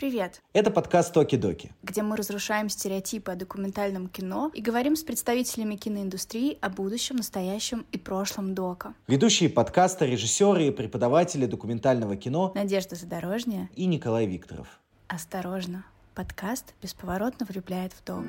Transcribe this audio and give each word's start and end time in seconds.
Привет! 0.00 0.40
Это 0.54 0.70
подкаст 0.70 1.12
«Токи-доки», 1.12 1.72
где 1.82 2.00
мы 2.00 2.16
разрушаем 2.16 2.70
стереотипы 2.70 3.32
о 3.32 3.36
документальном 3.36 4.08
кино 4.08 4.50
и 4.54 4.62
говорим 4.62 4.96
с 4.96 5.02
представителями 5.02 5.76
киноиндустрии 5.76 6.56
о 6.62 6.70
будущем, 6.70 7.16
настоящем 7.16 7.84
и 7.92 7.98
прошлом 7.98 8.54
дока. 8.54 8.94
Ведущие 9.08 9.50
подкаста, 9.50 10.06
режиссеры 10.06 10.68
и 10.68 10.70
преподаватели 10.70 11.44
документального 11.44 12.16
кино 12.16 12.50
Надежда 12.54 12.96
Задорожняя 12.96 13.68
и 13.76 13.84
Николай 13.84 14.24
Викторов. 14.24 14.80
Осторожно, 15.06 15.84
подкаст 16.14 16.72
бесповоротно 16.80 17.44
влюбляет 17.44 17.92
в 17.92 18.02
док. 18.02 18.24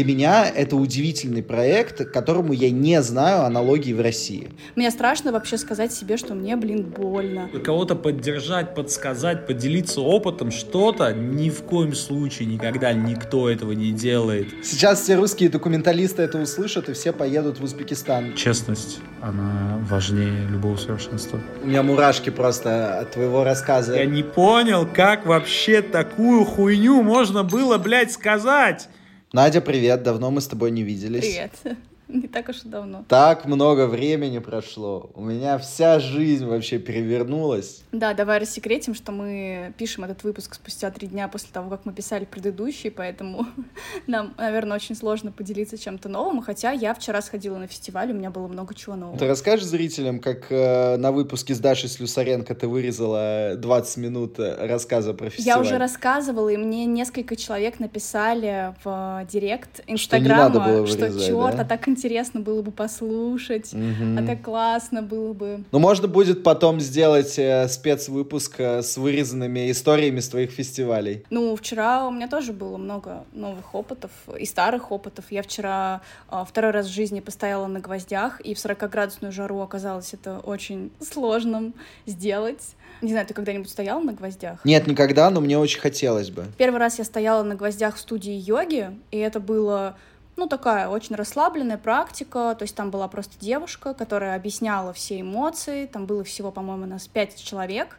Для 0.00 0.14
меня 0.14 0.48
это 0.48 0.76
удивительный 0.76 1.42
проект, 1.42 2.10
которому 2.10 2.54
я 2.54 2.70
не 2.70 3.02
знаю 3.02 3.44
аналогии 3.44 3.92
в 3.92 4.00
России. 4.00 4.48
Мне 4.74 4.90
страшно 4.90 5.30
вообще 5.30 5.58
сказать 5.58 5.92
себе, 5.92 6.16
что 6.16 6.32
мне, 6.32 6.56
блин, 6.56 6.84
больно. 6.84 7.50
Кого-то 7.62 7.96
поддержать, 7.96 8.74
подсказать, 8.74 9.46
поделиться 9.46 10.00
опытом, 10.00 10.50
что-то 10.52 11.12
ни 11.12 11.50
в 11.50 11.64
коем 11.64 11.94
случае 11.94 12.48
никогда 12.48 12.94
никто 12.94 13.50
этого 13.50 13.72
не 13.72 13.92
делает. 13.92 14.48
Сейчас 14.64 15.02
все 15.02 15.16
русские 15.16 15.50
документалисты 15.50 16.22
это 16.22 16.38
услышат 16.38 16.88
и 16.88 16.94
все 16.94 17.12
поедут 17.12 17.60
в 17.60 17.64
Узбекистан. 17.64 18.34
Честность, 18.36 19.00
она 19.20 19.78
важнее 19.82 20.46
любого 20.48 20.78
совершенства. 20.78 21.38
У 21.62 21.66
меня 21.66 21.82
мурашки 21.82 22.30
просто 22.30 23.00
от 23.00 23.10
твоего 23.10 23.44
рассказа. 23.44 23.96
Я 23.96 24.06
не 24.06 24.22
понял, 24.22 24.88
как 24.90 25.26
вообще 25.26 25.82
такую 25.82 26.46
хуйню 26.46 27.02
можно 27.02 27.44
было, 27.44 27.76
блядь, 27.76 28.12
сказать. 28.12 28.88
Надя, 29.32 29.60
привет, 29.60 30.02
давно 30.02 30.32
мы 30.32 30.40
с 30.40 30.48
тобой 30.48 30.72
не 30.72 30.82
виделись. 30.82 31.20
Привет. 31.20 31.78
Не 32.12 32.28
так 32.28 32.48
уж 32.48 32.64
и 32.64 32.68
давно. 32.68 33.04
Так 33.08 33.44
много 33.46 33.86
времени 33.86 34.38
прошло. 34.38 35.10
У 35.14 35.22
меня 35.22 35.58
вся 35.58 36.00
жизнь 36.00 36.44
вообще 36.44 36.78
перевернулась. 36.78 37.82
Да, 37.92 38.14
давай 38.14 38.38
рассекретим, 38.38 38.94
что 38.94 39.12
мы 39.12 39.72
пишем 39.78 40.04
этот 40.04 40.24
выпуск 40.24 40.54
спустя 40.54 40.90
три 40.90 41.06
дня 41.06 41.28
после 41.28 41.50
того, 41.52 41.70
как 41.70 41.86
мы 41.86 41.92
писали 41.92 42.24
предыдущий, 42.24 42.90
поэтому 42.90 43.46
нам, 44.06 44.34
наверное, 44.38 44.76
очень 44.76 44.96
сложно 44.96 45.30
поделиться 45.30 45.78
чем-то 45.78 46.08
новым. 46.08 46.42
Хотя 46.42 46.72
я 46.72 46.94
вчера 46.94 47.22
сходила 47.22 47.58
на 47.58 47.66
фестиваль, 47.66 48.10
у 48.10 48.14
меня 48.14 48.30
было 48.30 48.48
много 48.48 48.74
чего 48.74 48.96
нового. 48.96 49.18
Ты 49.18 49.26
расскажешь 49.26 49.66
зрителям, 49.66 50.18
как 50.18 50.50
э, 50.50 50.96
на 50.96 51.12
выпуске 51.12 51.54
с 51.54 51.60
Дашей 51.60 51.88
Слюсаренко 51.88 52.54
ты 52.54 52.66
вырезала 52.66 53.54
20 53.56 53.96
минут 53.98 54.38
э, 54.38 54.66
рассказа 54.66 55.14
про 55.14 55.30
фестиваль? 55.30 55.58
Я 55.58 55.60
уже 55.60 55.78
рассказывала, 55.78 56.48
и 56.48 56.56
мне 56.56 56.86
несколько 56.86 57.36
человек 57.36 57.78
написали 57.78 58.74
в 58.82 59.26
директ 59.30 59.80
Инстаграма, 59.86 60.86
что, 60.86 61.08
что 61.08 61.20
черт, 61.20 61.56
да? 61.56 61.62
а 61.62 61.64
так 61.64 61.88
интересно 61.88 61.99
было 62.40 62.62
бы 62.62 62.70
послушать, 62.70 63.72
Мгм. 63.72 64.18
а 64.18 64.26
так 64.26 64.42
классно 64.42 65.02
было 65.02 65.32
бы. 65.32 65.64
Ну, 65.72 65.78
можно 65.78 66.08
будет 66.08 66.42
потом 66.42 66.80
сделать 66.80 67.38
э, 67.38 67.68
спецвыпуск 67.68 68.54
э, 68.58 68.82
с 68.82 68.96
вырезанными 68.96 69.70
историями 69.70 70.20
с 70.20 70.28
твоих 70.28 70.50
фестивалей. 70.50 71.24
Ну, 71.30 71.54
вчера 71.56 72.06
у 72.06 72.10
меня 72.10 72.28
тоже 72.28 72.52
было 72.52 72.76
много 72.76 73.24
новых 73.32 73.74
опытов 73.74 74.10
и 74.38 74.44
старых 74.46 74.90
опытов. 74.92 75.24
Я 75.30 75.42
вчера 75.42 76.00
а, 76.28 76.44
второй 76.44 76.70
раз 76.70 76.86
в 76.86 76.92
жизни 76.92 77.20
постояла 77.20 77.66
на 77.66 77.80
гвоздях, 77.80 78.40
и 78.40 78.54
в 78.54 78.58
40-градусную 78.58 79.32
жару 79.32 79.60
оказалось 79.60 80.14
это 80.14 80.38
очень 80.40 80.90
сложным 81.00 81.74
сделать. 82.06 82.74
Не 83.02 83.10
знаю, 83.12 83.26
ты 83.26 83.34
когда-нибудь 83.34 83.70
стояла 83.70 84.00
на 84.00 84.12
гвоздях? 84.12 84.64
Нет, 84.64 84.86
никогда, 84.86 85.30
но 85.30 85.40
мне 85.40 85.58
очень 85.58 85.80
хотелось 85.80 86.30
бы. 86.30 86.44
Первый 86.58 86.78
раз 86.78 86.98
я 86.98 87.04
стояла 87.04 87.42
на 87.42 87.54
гвоздях 87.54 87.96
в 87.96 88.00
студии 88.00 88.32
йоги, 88.32 88.90
и 89.10 89.18
это 89.18 89.40
было, 89.40 89.96
ну, 90.40 90.48
такая 90.48 90.88
очень 90.88 91.16
расслабленная 91.16 91.76
практика, 91.76 92.56
то 92.58 92.62
есть 92.62 92.74
там 92.74 92.90
была 92.90 93.08
просто 93.08 93.38
девушка, 93.38 93.92
которая 93.92 94.34
объясняла 94.34 94.94
все 94.94 95.20
эмоции, 95.20 95.84
там 95.84 96.06
было 96.06 96.24
всего, 96.24 96.50
по-моему, 96.50 96.86
нас 96.86 97.06
пять 97.06 97.36
человек, 97.36 97.98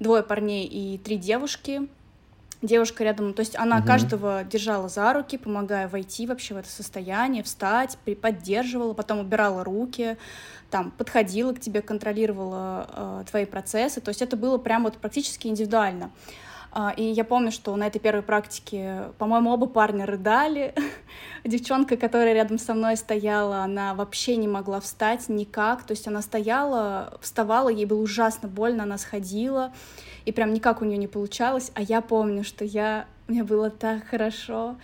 двое 0.00 0.22
парней 0.22 0.66
и 0.66 0.96
три 0.96 1.18
девушки, 1.18 1.88
девушка 2.62 3.04
рядом, 3.04 3.34
то 3.34 3.40
есть 3.40 3.56
она 3.56 3.76
Мгм. 3.76 3.86
каждого 3.86 4.42
держала 4.42 4.88
за 4.88 5.12
руки, 5.12 5.36
помогая 5.36 5.86
войти 5.86 6.26
вообще 6.26 6.54
в 6.54 6.56
это 6.56 6.70
состояние, 6.70 7.42
встать, 7.42 7.98
поддерживала, 8.22 8.94
потом 8.94 9.18
убирала 9.18 9.62
руки, 9.62 10.16
там 10.70 10.92
подходила 10.92 11.52
к 11.52 11.60
тебе, 11.60 11.82
контролировала 11.82 12.86
э, 12.88 13.24
твои 13.30 13.44
процессы, 13.44 14.00
то 14.00 14.08
есть 14.08 14.22
это 14.22 14.38
было 14.38 14.56
прям 14.56 14.84
вот 14.84 14.96
практически 14.96 15.46
индивидуально. 15.46 16.10
А, 16.74 16.94
И 16.96 17.04
я 17.04 17.24
помню, 17.24 17.52
что 17.52 17.76
на 17.76 17.86
этой 17.86 17.98
первой 17.98 18.22
практике, 18.22 19.10
по-моему, 19.18 19.50
оба 19.50 19.66
парня 19.66 20.06
рыдали. 20.06 20.74
Девчонка, 21.44 21.98
которая 21.98 22.32
рядом 22.32 22.58
со 22.58 22.72
мной 22.72 22.96
стояла, 22.96 23.58
она 23.58 23.92
вообще 23.92 24.36
не 24.36 24.48
могла 24.48 24.80
встать 24.80 25.28
никак. 25.28 25.82
То 25.82 25.92
есть 25.92 26.08
она 26.08 26.22
стояла, 26.22 27.18
вставала, 27.20 27.68
ей 27.68 27.84
было 27.84 28.00
ужасно 28.00 28.48
больно, 28.48 28.84
она 28.84 28.96
сходила, 28.96 29.72
и 30.24 30.32
прям 30.32 30.54
никак 30.54 30.80
у 30.80 30.86
нее 30.86 30.96
не 30.96 31.08
получалось. 31.08 31.70
А 31.74 31.82
я 31.82 32.00
помню, 32.00 32.42
что 32.42 32.64
я... 32.64 33.06
Мне 33.28 33.44
было 33.44 33.70
так 33.70 34.04
хорошо. 34.06 34.76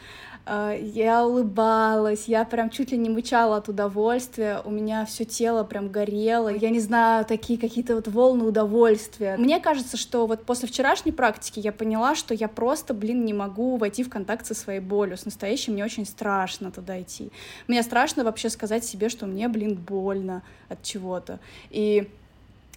А, 0.50 0.72
Я 0.72 1.26
улыбалась, 1.26 2.24
я 2.26 2.42
прям 2.46 2.70
чуть 2.70 2.90
ли 2.90 2.96
не 2.96 3.10
мычала 3.10 3.58
от 3.58 3.68
удовольствия, 3.68 4.62
у 4.64 4.70
меня 4.70 5.04
все 5.04 5.26
тело 5.26 5.62
прям 5.62 5.90
горело, 5.90 6.48
я 6.48 6.70
не 6.70 6.80
знаю, 6.80 7.26
такие 7.26 7.58
какие-то 7.58 7.94
вот 7.94 8.08
волны 8.08 8.44
удовольствия. 8.44 9.36
Мне 9.36 9.60
кажется, 9.60 9.98
что 9.98 10.26
вот 10.26 10.44
после 10.44 10.66
вчерашней 10.66 11.12
практики 11.12 11.60
я 11.60 11.70
поняла, 11.70 12.14
что 12.14 12.32
я 12.32 12.48
просто, 12.48 12.94
блин, 12.94 13.26
не 13.26 13.34
могу 13.34 13.76
войти 13.76 14.02
в 14.02 14.08
контакт 14.08 14.46
со 14.46 14.54
своей 14.54 14.80
болью, 14.80 15.18
с 15.18 15.26
настоящим 15.26 15.74
мне 15.74 15.84
очень 15.84 16.06
страшно 16.06 16.72
туда 16.72 16.98
идти. 16.98 17.30
Мне 17.66 17.82
страшно 17.82 18.24
вообще 18.24 18.48
сказать 18.48 18.84
себе, 18.84 19.10
что 19.10 19.26
мне, 19.26 19.48
блин, 19.48 19.74
больно 19.74 20.42
от 20.70 20.82
чего-то. 20.82 21.40
И 21.68 22.08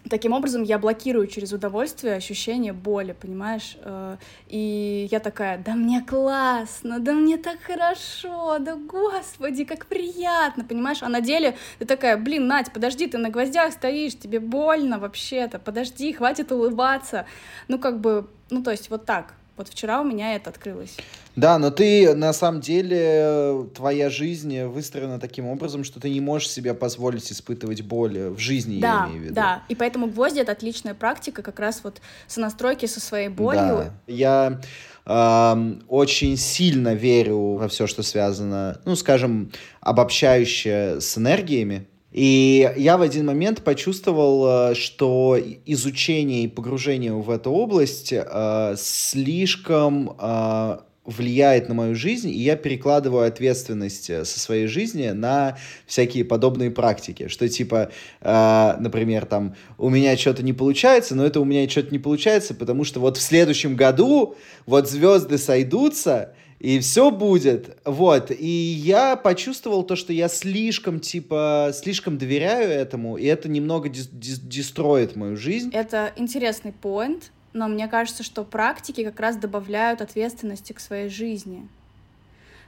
Таким 0.09 0.33
образом, 0.33 0.63
я 0.63 0.79
блокирую 0.79 1.27
через 1.27 1.53
удовольствие 1.53 2.15
ощущение 2.15 2.73
боли, 2.73 3.13
понимаешь? 3.13 3.77
Э, 3.83 4.17
И 4.47 5.07
я 5.11 5.19
такая, 5.19 5.57
да 5.57 5.75
мне 5.75 6.01
классно, 6.01 6.99
да 6.99 7.13
мне 7.13 7.37
так 7.37 7.59
хорошо, 7.61 8.57
да 8.59 8.75
господи, 8.75 9.63
как 9.63 9.85
приятно, 9.85 10.63
понимаешь? 10.63 11.03
А 11.03 11.09
на 11.09 11.21
деле 11.21 11.55
ты 11.79 11.85
такая, 11.85 12.17
блин, 12.17 12.47
Надь, 12.47 12.73
подожди, 12.73 13.07
ты 13.07 13.17
на 13.17 13.29
гвоздях 13.29 13.73
стоишь, 13.73 14.17
тебе 14.17 14.39
больно 14.39 14.97
вообще-то, 14.99 15.59
подожди, 15.59 16.13
хватит 16.13 16.51
улыбаться. 16.51 17.25
Ну, 17.67 17.77
как 17.79 17.99
бы, 18.01 18.27
ну, 18.49 18.63
то 18.63 18.71
есть 18.71 18.89
вот 18.89 19.05
так. 19.05 19.35
Вот 19.57 19.67
вчера 19.67 20.01
у 20.01 20.03
меня 20.03 20.35
это 20.35 20.49
открылось. 20.49 20.97
Да, 21.35 21.57
но 21.57 21.71
ты 21.71 22.15
на 22.15 22.33
самом 22.33 22.61
деле, 22.61 22.97
э, 22.99 23.65
твоя 23.75 24.09
жизнь 24.09 24.63
выстроена 24.63 25.19
таким 25.19 25.47
образом, 25.47 25.83
что 25.83 25.99
ты 25.99 26.09
не 26.09 26.19
можешь 26.19 26.49
себе 26.49 26.73
позволить 26.73 27.31
испытывать 27.31 27.81
боль 27.81 28.29
в 28.29 28.39
жизни, 28.39 28.79
да, 28.79 29.03
я 29.03 29.09
имею 29.09 29.21
в 29.21 29.23
виду. 29.25 29.35
да. 29.35 29.63
И 29.69 29.75
поэтому 29.75 30.07
гвозди— 30.07 30.39
это 30.41 30.51
отличная 30.53 30.93
практика 30.93 31.41
как 31.41 31.59
раз 31.59 31.81
вот 31.83 32.01
сонастройки 32.27 32.85
со 32.85 32.99
своей 32.99 33.29
болью. 33.29 33.61
Да. 33.61 33.93
Я 34.07 34.61
эм, 35.05 35.83
очень 35.87 36.37
сильно 36.37 36.93
верю 36.93 37.53
во 37.53 37.67
все, 37.67 37.87
что 37.87 38.03
связано, 38.03 38.79
ну, 38.85 38.95
скажем, 38.95 39.51
обобщающее 39.79 40.99
с 41.01 41.17
энергиями. 41.17 41.87
И 42.11 42.69
я 42.75 42.97
в 42.97 43.01
один 43.01 43.25
момент 43.25 43.63
почувствовал, 43.63 44.71
э, 44.71 44.75
что 44.75 45.37
изучение 45.65 46.43
и 46.43 46.47
погружение 46.47 47.13
в 47.13 47.29
эту 47.29 47.51
область 47.51 48.11
э, 48.13 48.75
слишком 48.77 50.15
э, 50.19 50.77
влияет 51.03 51.67
на 51.67 51.73
мою 51.73 51.95
жизнь, 51.95 52.29
и 52.29 52.37
я 52.37 52.55
перекладываю 52.55 53.25
ответственность 53.25 54.09
э, 54.09 54.23
со 54.23 54.39
своей 54.39 54.67
жизни 54.67 55.09
на 55.09 55.57
всякие 55.87 56.23
подобные 56.25 56.69
практики, 56.69 57.27
что 57.27 57.47
типа, 57.49 57.91
э, 58.21 58.75
например, 58.79 59.25
там, 59.25 59.55
у 59.77 59.89
меня 59.89 60.15
что-то 60.15 60.43
не 60.43 60.53
получается, 60.53 61.15
но 61.15 61.25
это 61.25 61.39
у 61.39 61.45
меня 61.45 61.67
что-то 61.67 61.91
не 61.91 61.99
получается, 61.99 62.53
потому 62.53 62.83
что 62.83 62.99
вот 62.99 63.17
в 63.17 63.21
следующем 63.21 63.75
году 63.75 64.35
вот 64.65 64.89
звезды 64.89 65.37
сойдутся, 65.37 66.33
и 66.61 66.77
все 66.79 67.09
будет, 67.09 67.75
вот, 67.85 68.29
и 68.29 68.45
я 68.45 69.15
почувствовал 69.15 69.81
то, 69.81 69.95
что 69.95 70.13
я 70.13 70.27
слишком, 70.27 70.99
типа, 70.99 71.71
слишком 71.73 72.19
доверяю 72.19 72.69
этому, 72.69 73.17
и 73.17 73.25
это 73.25 73.49
немного 73.49 73.89
дис- 73.89 74.11
дис- 74.11 74.39
дестроит 74.43 75.15
мою 75.15 75.37
жизнь. 75.37 75.71
Это 75.73 76.13
интересный 76.15 76.71
поинт, 76.71 77.31
но 77.53 77.67
мне 77.67 77.87
кажется, 77.87 78.21
что 78.21 78.43
практики 78.43 79.03
как 79.03 79.19
раз 79.19 79.37
добавляют 79.37 80.01
ответственности 80.01 80.73
к 80.73 80.79
своей 80.79 81.09
жизни. 81.09 81.67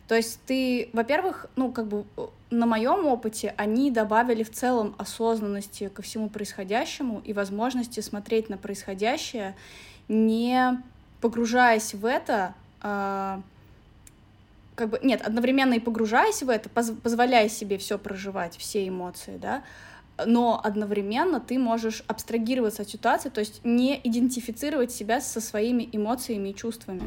То 0.07 0.15
есть 0.15 0.39
ты, 0.47 0.89
во-первых, 0.91 1.45
ну, 1.55 1.71
как 1.71 1.87
бы 1.87 2.05
э, 2.17 2.25
на 2.49 2.65
моем 2.65 3.05
опыте 3.05 3.53
они 3.57 3.91
добавили 3.91 4.41
в 4.41 4.51
целом 4.51 4.95
осознанности 4.97 5.89
ко 5.93 6.01
всему 6.01 6.29
происходящему 6.29 7.21
и 7.23 7.31
возможности 7.31 7.99
смотреть 7.99 8.49
на 8.49 8.57
происходящее, 8.57 9.55
не 10.07 10.81
погружаясь 11.21 11.93
в 11.93 12.07
это, 12.07 12.55
а, 12.81 13.41
как 14.75 14.89
бы, 14.89 14.99
нет, 15.03 15.21
одновременно 15.21 15.75
и 15.75 15.79
погружаясь 15.79 16.41
в 16.43 16.49
это, 16.49 16.69
поз- 16.69 16.93
позволяя 17.01 17.49
себе 17.49 17.77
все 17.77 17.97
проживать, 17.97 18.55
все 18.57 18.87
эмоции, 18.87 19.37
да, 19.37 19.63
но 20.25 20.59
одновременно 20.63 21.39
ты 21.39 21.57
можешь 21.57 22.03
абстрагироваться 22.07 22.83
от 22.83 22.89
ситуации, 22.89 23.29
то 23.29 23.39
есть 23.39 23.61
не 23.63 23.99
идентифицировать 24.03 24.91
себя 24.91 25.21
со 25.21 25.41
своими 25.41 25.89
эмоциями 25.91 26.49
и 26.49 26.55
чувствами. 26.55 27.01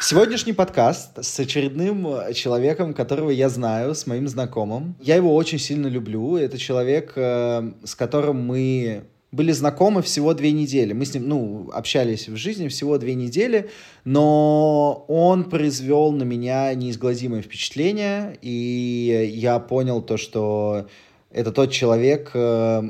Сегодняшний 0.00 0.54
подкаст 0.54 1.22
с 1.22 1.38
очередным 1.38 2.32
человеком, 2.32 2.94
которого 2.94 3.30
я 3.30 3.50
знаю, 3.50 3.94
с 3.94 4.06
моим 4.06 4.26
знакомым. 4.26 4.96
Я 5.00 5.16
его 5.16 5.34
очень 5.34 5.58
сильно 5.58 5.86
люблю. 5.86 6.36
Это 6.36 6.56
человек, 6.56 7.12
э, 7.16 7.72
с 7.84 7.94
которым 7.94 8.44
мы 8.46 9.04
были 9.32 9.52
знакомы 9.52 10.02
всего 10.02 10.34
две 10.34 10.52
недели. 10.52 10.92
Мы 10.92 11.04
с 11.04 11.14
ним, 11.14 11.28
ну, 11.28 11.70
общались 11.72 12.28
в 12.28 12.36
жизни 12.36 12.68
всего 12.68 12.98
две 12.98 13.14
недели, 13.14 13.70
но 14.04 15.04
он 15.08 15.44
произвел 15.44 16.10
на 16.12 16.24
меня 16.24 16.74
неизгладимое 16.74 17.42
впечатление, 17.42 18.38
и 18.42 19.30
я 19.34 19.58
понял 19.60 20.02
то, 20.02 20.16
что 20.16 20.88
это 21.30 21.52
тот 21.52 21.70
человек, 21.70 22.32
э, 22.34 22.82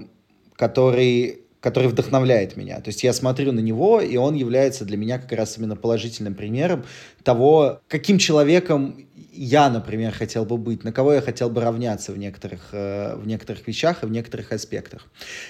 который 0.57 1.41
который 1.61 1.89
вдохновляет 1.91 2.57
меня. 2.57 2.77
То 2.81 2.89
есть 2.89 3.05
я 3.05 3.13
смотрю 3.13 3.53
на 3.53 3.61
него, 3.61 4.01
и 4.01 4.17
он 4.17 4.35
является 4.35 4.85
для 4.85 4.97
меня 4.97 5.19
как 5.19 5.33
раз 5.33 5.59
именно 5.59 5.77
положительным 5.77 6.35
примером 6.35 6.85
того, 7.23 7.81
каким 7.87 8.17
человеком 8.17 9.07
я, 9.33 9.71
например, 9.71 10.13
хотел 10.13 10.45
бы 10.45 10.57
быть, 10.57 10.85
на 10.85 10.93
кого 10.93 11.15
я 11.15 11.21
хотел 11.21 11.51
бы 11.51 11.61
равняться 11.61 12.13
в 12.13 12.19
некоторых, 12.19 12.69
э, 12.73 13.15
в 13.17 13.27
некоторых 13.27 13.67
вещах 13.67 14.03
и 14.03 14.07
в 14.07 14.11
некоторых 14.11 14.53
аспектах. 14.53 15.07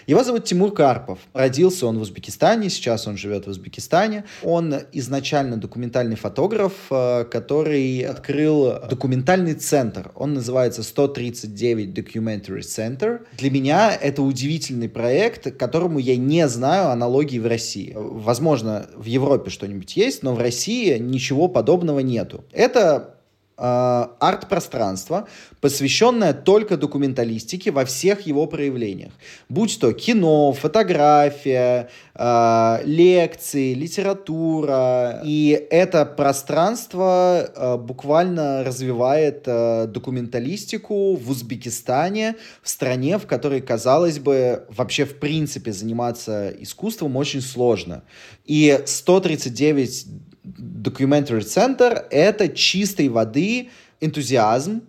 Его 0.06 0.22
зовут 0.24 0.44
Тимур 0.44 0.72
Карпов. 0.72 1.18
Родился 1.32 1.86
он 1.86 1.98
в 1.98 2.02
Узбекистане, 2.02 2.70
сейчас 2.70 3.06
он 3.06 3.16
живет 3.16 3.46
в 3.46 3.50
Узбекистане. 3.50 4.24
Он 4.42 4.74
изначально 4.92 5.56
документальный 5.56 6.16
фотограф, 6.16 6.72
э, 6.90 7.24
который 7.24 8.00
открыл 8.00 8.80
документальный 8.88 9.54
центр. 9.54 10.12
Он 10.14 10.34
называется 10.34 10.82
139 10.82 11.96
Documentary 11.96 12.60
Center. 12.60 13.20
Для 13.38 13.50
меня 13.50 13.94
это 13.94 14.22
удивительный 14.22 14.88
проект, 14.88 15.56
которому 15.56 15.98
я 15.98 16.16
не 16.16 16.46
знаю 16.48 16.90
аналогии 16.90 17.38
в 17.38 17.46
России. 17.46 17.92
Возможно, 17.96 18.88
в 18.94 19.06
Европе 19.06 19.50
что-нибудь 19.50 19.96
есть, 19.96 20.22
но 20.22 20.34
в 20.34 20.38
России 20.38 20.98
ничего 20.98 21.48
подобного 21.48 22.00
нету. 22.00 22.44
Это 22.52 23.19
арт-пространство, 23.60 25.28
посвященное 25.60 26.32
только 26.32 26.76
документалистике 26.76 27.70
во 27.70 27.84
всех 27.84 28.22
его 28.22 28.46
проявлениях. 28.46 29.12
Будь 29.48 29.78
то 29.78 29.92
кино, 29.92 30.52
фотография, 30.52 31.90
э, 32.14 32.78
лекции, 32.84 33.74
литература. 33.74 35.20
И 35.24 35.66
это 35.70 36.06
пространство 36.06 37.50
э, 37.54 37.76
буквально 37.76 38.64
развивает 38.64 39.42
документалистику 39.42 41.16
в 41.16 41.30
Узбекистане, 41.30 42.36
в 42.62 42.68
стране, 42.68 43.18
в 43.18 43.26
которой, 43.26 43.60
казалось 43.60 44.18
бы, 44.18 44.64
вообще 44.70 45.04
в 45.04 45.18
принципе 45.18 45.72
заниматься 45.72 46.50
искусством 46.58 47.16
очень 47.16 47.40
сложно. 47.42 48.02
И 48.46 48.80
139 48.86 50.06
Documentary 50.60 51.40
Center— 51.40 52.04
это 52.10 52.48
чистой 52.48 53.08
воды 53.08 53.70
энтузиазм, 54.00 54.82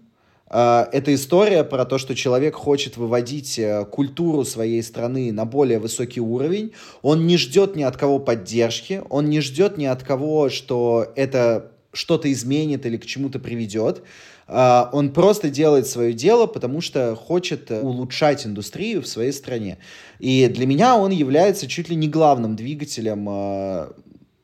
э, 0.49 0.85
это 0.91 1.13
история 1.13 1.63
про 1.63 1.85
то, 1.85 1.97
что 1.97 2.13
человек 2.13 2.55
хочет 2.55 2.97
выводить 2.97 3.57
э, 3.57 3.85
культуру 3.85 4.43
своей 4.43 4.83
страны 4.83 5.31
на 5.31 5.45
более 5.45 5.79
высокий 5.79 6.19
уровень. 6.19 6.73
Он 7.01 7.25
не 7.25 7.37
ждет 7.37 7.75
ни 7.75 7.83
от 7.83 7.95
кого 7.97 8.19
поддержки, 8.19 9.01
он 9.09 9.29
не 9.29 9.39
ждет 9.39 9.77
ни 9.77 9.85
от 9.85 10.03
кого, 10.03 10.49
что 10.49 11.07
это 11.15 11.71
что-то 11.93 12.31
изменит 12.31 12.85
или 12.85 12.97
к 12.97 13.05
чему-то 13.05 13.39
приведет. 13.39 14.03
Э, 14.47 14.87
он 14.91 15.13
просто 15.13 15.49
делает 15.49 15.87
свое 15.87 16.11
дело, 16.11 16.47
потому 16.47 16.81
что 16.81 17.15
хочет 17.15 17.71
улучшать 17.71 18.45
индустрию 18.45 19.01
в 19.01 19.07
своей 19.07 19.31
стране. 19.31 19.77
И 20.19 20.47
для 20.47 20.65
меня 20.65 20.97
он 20.97 21.11
является 21.11 21.67
чуть 21.67 21.87
ли 21.87 21.95
не 21.95 22.09
главным 22.09 22.57
двигателем 22.57 23.93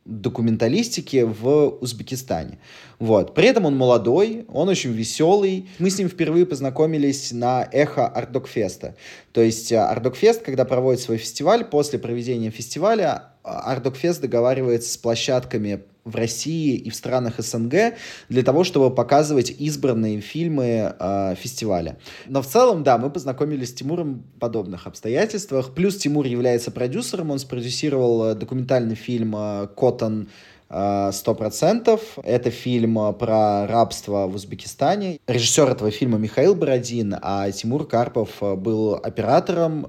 документалистики 0.08 1.24
в 1.24 1.78
Узбекистане. 1.82 2.60
Вот. 2.98 3.36
При 3.36 3.48
этом 3.48 3.66
он 3.66 3.76
молодой, 3.76 4.46
он 4.48 4.70
очень 4.70 4.92
веселый. 4.92 5.68
Мы 5.80 5.90
с 5.90 6.00
ним 6.00 6.10
впервые 6.10 6.46
познакомились 6.46 7.32
на 7.32 7.68
Эхо 7.72 8.08
Артдокфеста. 8.08 8.96
То 9.34 9.42
есть 9.42 9.72
э, 9.72 9.78
Артдокфест, 9.78 10.42
когда 10.42 10.66
проводит 10.66 11.02
свой 11.02 11.18
фестиваль, 11.18 11.66
после 11.66 12.00
проведения 12.00 12.50
фестиваля 12.50 13.34
Артдокфест 13.44 14.22
договаривается 14.22 14.92
с 14.92 14.98
площадками 14.98 15.84
в 16.08 16.16
России 16.16 16.76
и 16.76 16.90
в 16.90 16.96
странах 16.96 17.36
СНГ 17.38 17.96
для 18.30 18.44
того, 18.44 18.64
чтобы 18.64 18.94
показывать 18.94 19.52
избранные 19.52 20.22
фильмы 20.22 20.96
э, 20.98 21.36
фестиваля. 21.36 21.98
Но 22.28 22.42
в 22.42 22.48
целом, 22.48 22.84
да, 22.84 22.98
мы 22.98 23.10
познакомились 23.10 23.70
с 23.70 23.74
Тимуром 23.74 24.24
в 24.36 24.40
подобных 24.40 24.88
обстоятельствах. 24.88 25.74
Плюс 25.74 25.98
Тимур 25.98 26.26
является 26.26 26.72
продюсером, 26.72 27.32
он 27.32 27.40
спродюсировал 27.40 28.26
э, 28.26 28.36
документальный 28.36 28.96
фильм 28.96 29.36
э, 29.36 29.68
«Cotton» 29.76 30.30
э, 30.70 31.12
сто 31.14 31.36
процентов. 31.36 32.02
Это 32.24 32.50
фильм 32.52 33.14
про 33.16 33.68
рабство 33.68 34.28
в 34.28 34.36
Узбекистане. 34.36 35.20
Режиссер 35.28 35.70
этого 35.70 35.92
фильма 35.92 36.18
Михаил 36.18 36.56
Бородин, 36.56 37.16
а 37.22 37.52
Тимур 37.52 37.88
Карпов 37.88 38.42
был 38.42 38.96
оператором, 38.96 39.86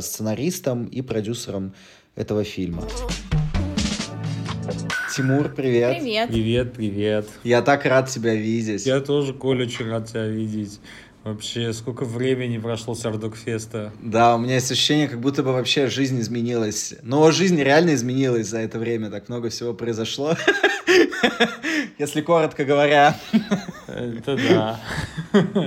сценаристом 0.00 0.86
и 0.86 1.02
продюсером 1.02 1.74
этого 2.14 2.44
фильма. 2.44 2.82
Тимур, 5.14 5.48
привет. 5.48 5.98
Привет. 5.98 6.28
Привет, 6.30 6.72
привет. 6.72 7.28
Я 7.44 7.62
так 7.62 7.84
рад 7.84 8.08
тебя 8.08 8.34
видеть. 8.34 8.84
Я 8.86 9.00
тоже, 9.00 9.32
Коля, 9.32 9.64
очень 9.64 9.88
рад 9.88 10.08
тебя 10.08 10.26
видеть. 10.26 10.80
Вообще, 11.24 11.72
сколько 11.72 12.04
времени 12.04 12.58
прошло 12.58 12.94
с 12.94 13.04
Ардокфеста? 13.04 13.92
Да, 14.00 14.36
у 14.36 14.38
меня 14.38 14.54
есть 14.54 14.70
ощущение, 14.70 15.08
как 15.08 15.20
будто 15.20 15.42
бы 15.42 15.52
вообще 15.52 15.88
жизнь 15.88 16.20
изменилась. 16.20 16.94
Но 17.02 17.30
жизнь 17.32 17.60
реально 17.60 17.94
изменилась 17.94 18.46
за 18.46 18.58
это 18.58 18.78
время, 18.78 19.10
так 19.10 19.28
много 19.28 19.50
всего 19.50 19.74
произошло. 19.74 20.36
Если 21.98 22.20
коротко 22.20 22.64
говоря. 22.64 23.18
Это 23.88 24.36
да. 24.36 24.80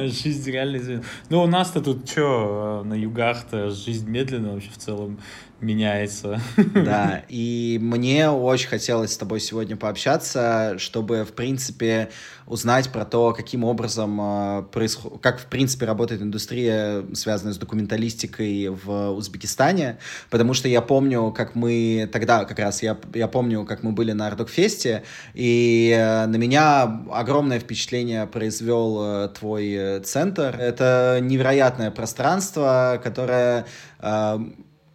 Жизнь 0.08 0.50
реально 0.50 0.78
изменилась. 0.78 1.06
Ну, 1.30 1.42
у 1.44 1.48
нас-то 1.48 1.82
тут 1.82 2.10
что, 2.10 2.84
на 2.86 2.94
югах-то 2.94 3.70
жизнь 3.70 4.10
медленно 4.10 4.54
вообще 4.54 4.70
в 4.70 4.78
целом 4.78 5.20
меняется. 5.62 6.42
Да, 6.74 7.24
и 7.30 7.78
мне 7.82 8.30
очень 8.30 8.70
хотелось 8.70 9.14
с 9.14 9.18
тобой 9.18 9.40
сегодня 9.40 9.76
пообщаться, 9.76 10.76
чтобы, 10.78 11.26
в 11.26 11.34
принципе, 11.34 12.10
узнать 12.50 12.90
про 12.90 13.06
то, 13.06 13.34
каким 13.34 13.64
образом 13.64 14.20
э, 14.20 14.64
происходит, 14.72 15.22
как, 15.22 15.40
в 15.40 15.46
принципе, 15.46 15.86
работает 15.86 16.22
индустрия, 16.22 17.06
связанная 17.14 17.54
с 17.54 17.58
документалистикой 17.58 18.70
в 18.70 19.12
Узбекистане, 19.12 20.00
потому 20.30 20.54
что 20.54 20.68
я 20.68 20.82
помню, 20.82 21.32
как 21.32 21.56
мы 21.56 22.10
тогда, 22.12 22.46
как 22.46 22.58
раз 22.58 22.82
я, 22.82 22.98
я 23.14 23.28
помню, 23.28 23.66
как 23.66 23.84
мы 23.84 23.92
были 23.92 24.14
на 24.14 24.28
Ардокфесте, 24.28 25.04
и 25.34 25.96
э, 25.96 26.26
на 26.26 26.38
меня 26.38 27.04
огромное 27.12 27.60
впечатление 27.60 28.26
произвел 28.26 29.00
э, 29.02 29.30
твой 29.30 30.00
центр. 30.04 30.56
Это 30.60 31.20
невероятное 31.22 31.92
пространство, 31.92 33.00
которое 33.04 33.66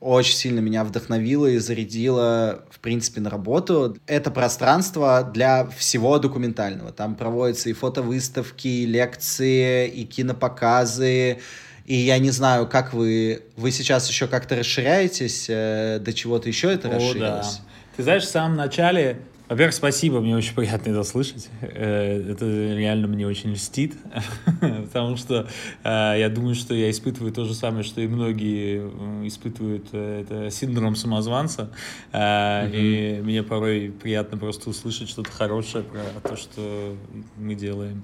очень 0.04 0.37
сильно 0.37 0.61
меня 0.61 0.84
вдохновило 0.84 1.46
и 1.46 1.56
зарядило, 1.56 2.64
в 2.70 2.78
принципе, 2.80 3.23
на 3.23 3.30
работу. 3.30 3.96
Это 4.06 4.30
пространство 4.30 5.28
для 5.32 5.66
всего 5.78 6.18
документального. 6.18 6.92
Там 6.92 7.14
проводятся 7.14 7.70
и 7.70 7.73
фотовыставки, 7.73 8.68
и 8.68 8.87
лекции, 8.87 9.88
и 9.88 10.04
кинопоказы. 10.04 11.38
И 11.87 11.94
я 11.96 12.18
не 12.18 12.30
знаю, 12.30 12.66
как 12.68 12.92
вы... 12.92 13.44
Вы 13.56 13.70
сейчас 13.70 14.06
еще 14.08 14.26
как-то 14.26 14.56
расширяетесь, 14.56 15.46
э, 15.49 15.99
до 16.00 16.12
чего-то 16.12 16.49
еще 16.49 16.73
это 16.73 16.88
О, 16.88 16.94
расширилось? 16.94 17.56
Да. 17.56 17.64
Ты 17.96 18.02
знаешь, 18.02 18.25
в 18.25 18.28
самом 18.28 18.56
начале 18.56 19.20
во-первых, 19.46 19.74
спасибо, 19.74 20.20
мне 20.20 20.34
очень 20.34 20.54
приятно 20.54 20.90
это 20.90 21.02
слышать. 21.04 21.50
Э, 21.60 22.30
это 22.30 22.46
реально 22.46 23.08
мне 23.08 23.26
очень 23.26 23.52
льстит, 23.52 23.94
потому 24.60 25.18
что 25.18 25.46
э, 25.84 26.14
я 26.18 26.30
думаю, 26.30 26.54
что 26.54 26.74
я 26.74 26.90
испытываю 26.90 27.30
то 27.30 27.44
же 27.44 27.54
самое, 27.54 27.84
что 27.84 28.00
и 28.00 28.06
многие 28.06 28.80
э, 28.80 29.26
испытывают 29.26 29.92
это 29.92 30.50
синдром 30.50 30.96
самозванца. 30.96 31.70
И 32.14 33.20
мне 33.22 33.42
порой 33.42 33.92
приятно 34.02 34.38
просто 34.38 34.70
услышать 34.70 35.10
что-то 35.10 35.30
хорошее 35.30 35.84
про 35.84 36.26
то, 36.26 36.36
что 36.36 36.96
мы 37.36 37.54
делаем. 37.54 38.02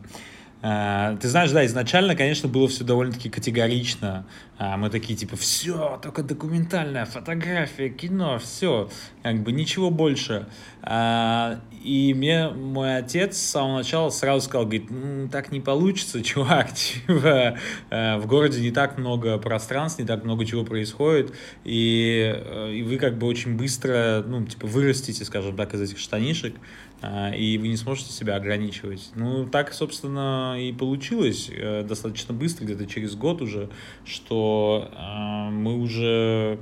Ты 0.60 1.28
знаешь, 1.28 1.50
да, 1.52 1.64
изначально, 1.64 2.14
конечно, 2.14 2.46
было 2.46 2.68
все 2.68 2.84
довольно-таки 2.84 3.30
категорично. 3.30 4.26
А, 4.62 4.76
мы 4.76 4.90
такие, 4.90 5.16
типа, 5.16 5.36
все, 5.36 5.98
только 6.02 6.22
документальная 6.22 7.06
фотография, 7.06 7.88
кино, 7.88 8.38
все, 8.38 8.90
как 9.22 9.42
бы 9.42 9.52
ничего 9.52 9.90
больше. 9.90 10.46
А, 10.82 11.60
и 11.82 12.14
мне 12.14 12.48
мой 12.48 12.98
отец 12.98 13.36
с 13.36 13.50
самого 13.50 13.78
начала 13.78 14.10
сразу 14.10 14.46
сказал, 14.46 14.66
говорит, 14.66 14.88
так 15.30 15.52
не 15.52 15.60
получится, 15.60 16.22
чувак, 16.22 16.72
типа, 16.74 17.58
в 17.90 18.26
городе 18.26 18.60
не 18.60 18.70
так 18.70 18.98
много 18.98 19.38
пространств, 19.38 19.98
не 19.98 20.06
так 20.06 20.24
много 20.24 20.44
чего 20.44 20.64
происходит, 20.64 21.34
и, 21.64 22.34
э, 22.34 22.72
и 22.74 22.82
вы 22.82 22.96
как 22.98 23.18
бы 23.18 23.26
очень 23.26 23.56
быстро, 23.56 24.24
ну, 24.26 24.44
типа, 24.44 24.66
вырастите, 24.66 25.24
скажем 25.24 25.56
так, 25.56 25.74
из 25.74 25.80
этих 25.80 25.98
штанишек, 25.98 26.54
а, 27.02 27.30
и 27.30 27.56
вы 27.56 27.68
не 27.68 27.76
сможете 27.76 28.12
себя 28.12 28.36
ограничивать. 28.36 29.10
Ну, 29.14 29.46
так, 29.46 29.72
собственно, 29.72 30.56
и 30.58 30.72
получилось 30.72 31.50
э, 31.50 31.82
достаточно 31.82 32.34
быстро, 32.34 32.64
где-то 32.64 32.86
через 32.86 33.14
год 33.14 33.40
уже, 33.40 33.70
что 34.04 34.90
мы 35.50 35.78
уже 35.78 36.58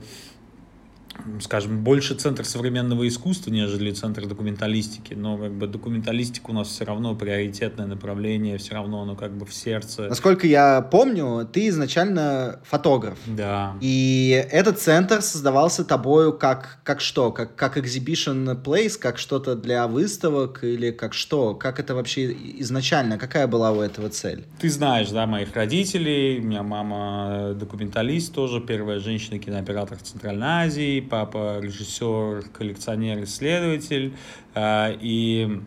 скажем, 1.41 1.83
больше 1.83 2.15
центр 2.15 2.45
современного 2.45 3.07
искусства, 3.07 3.51
нежели 3.51 3.91
центр 3.91 4.27
документалистики, 4.27 5.15
но 5.15 5.37
как 5.37 5.53
бы 5.53 5.67
документалистика 5.67 6.51
у 6.51 6.55
нас 6.55 6.69
все 6.69 6.85
равно 6.85 7.15
приоритетное 7.15 7.87
направление, 7.87 8.59
все 8.59 8.75
равно 8.75 9.03
оно 9.03 9.17
как 9.17 9.37
бы 9.37 9.47
в 9.47 9.55
сердце. 9.55 10.09
Насколько 10.09 10.47
я 10.47 10.81
помню, 10.81 11.49
ты 11.51 11.69
изначально 11.69 12.61
фотограф. 12.65 13.19
Да. 13.27 13.77
И 13.81 14.45
этот 14.51 14.79
центр 14.79 15.23
создавался 15.23 15.85
тобою 15.85 16.33
как, 16.33 16.79
как 16.85 17.01
что? 17.01 17.33
Как, 17.33 17.57
как 17.57 17.77
exhibition 17.77 18.63
place, 18.63 18.99
как 18.99 19.19
что-то 19.19 19.55
для 19.55 19.87
выставок 19.87 20.65
или 20.65 20.91
как 20.91 21.15
что? 21.15 21.55
Как 21.55 21.81
это 21.81 21.95
вообще 21.95 22.33
изначально? 22.61 23.19
Какая 23.19 23.47
была 23.47 23.73
у 23.73 23.81
этого 23.81 24.09
цель? 24.09 24.45
Ты 24.61 24.71
знаешь, 24.71 25.09
да, 25.11 25.27
моих 25.27 25.55
родителей. 25.55 26.39
У 26.41 26.43
меня 26.43 26.63
мама 26.63 27.55
документалист 27.55 28.33
тоже, 28.33 28.61
первая 28.61 28.99
женщина-кинооператор 28.99 29.99
в 29.99 30.03
Центральной 30.03 30.47
Азии, 30.67 31.01
папа 31.09 31.59
режиссер, 31.61 32.51
коллекционер, 32.53 33.25
исследователь. 33.25 34.15
А, 34.55 34.91
и 35.01 35.61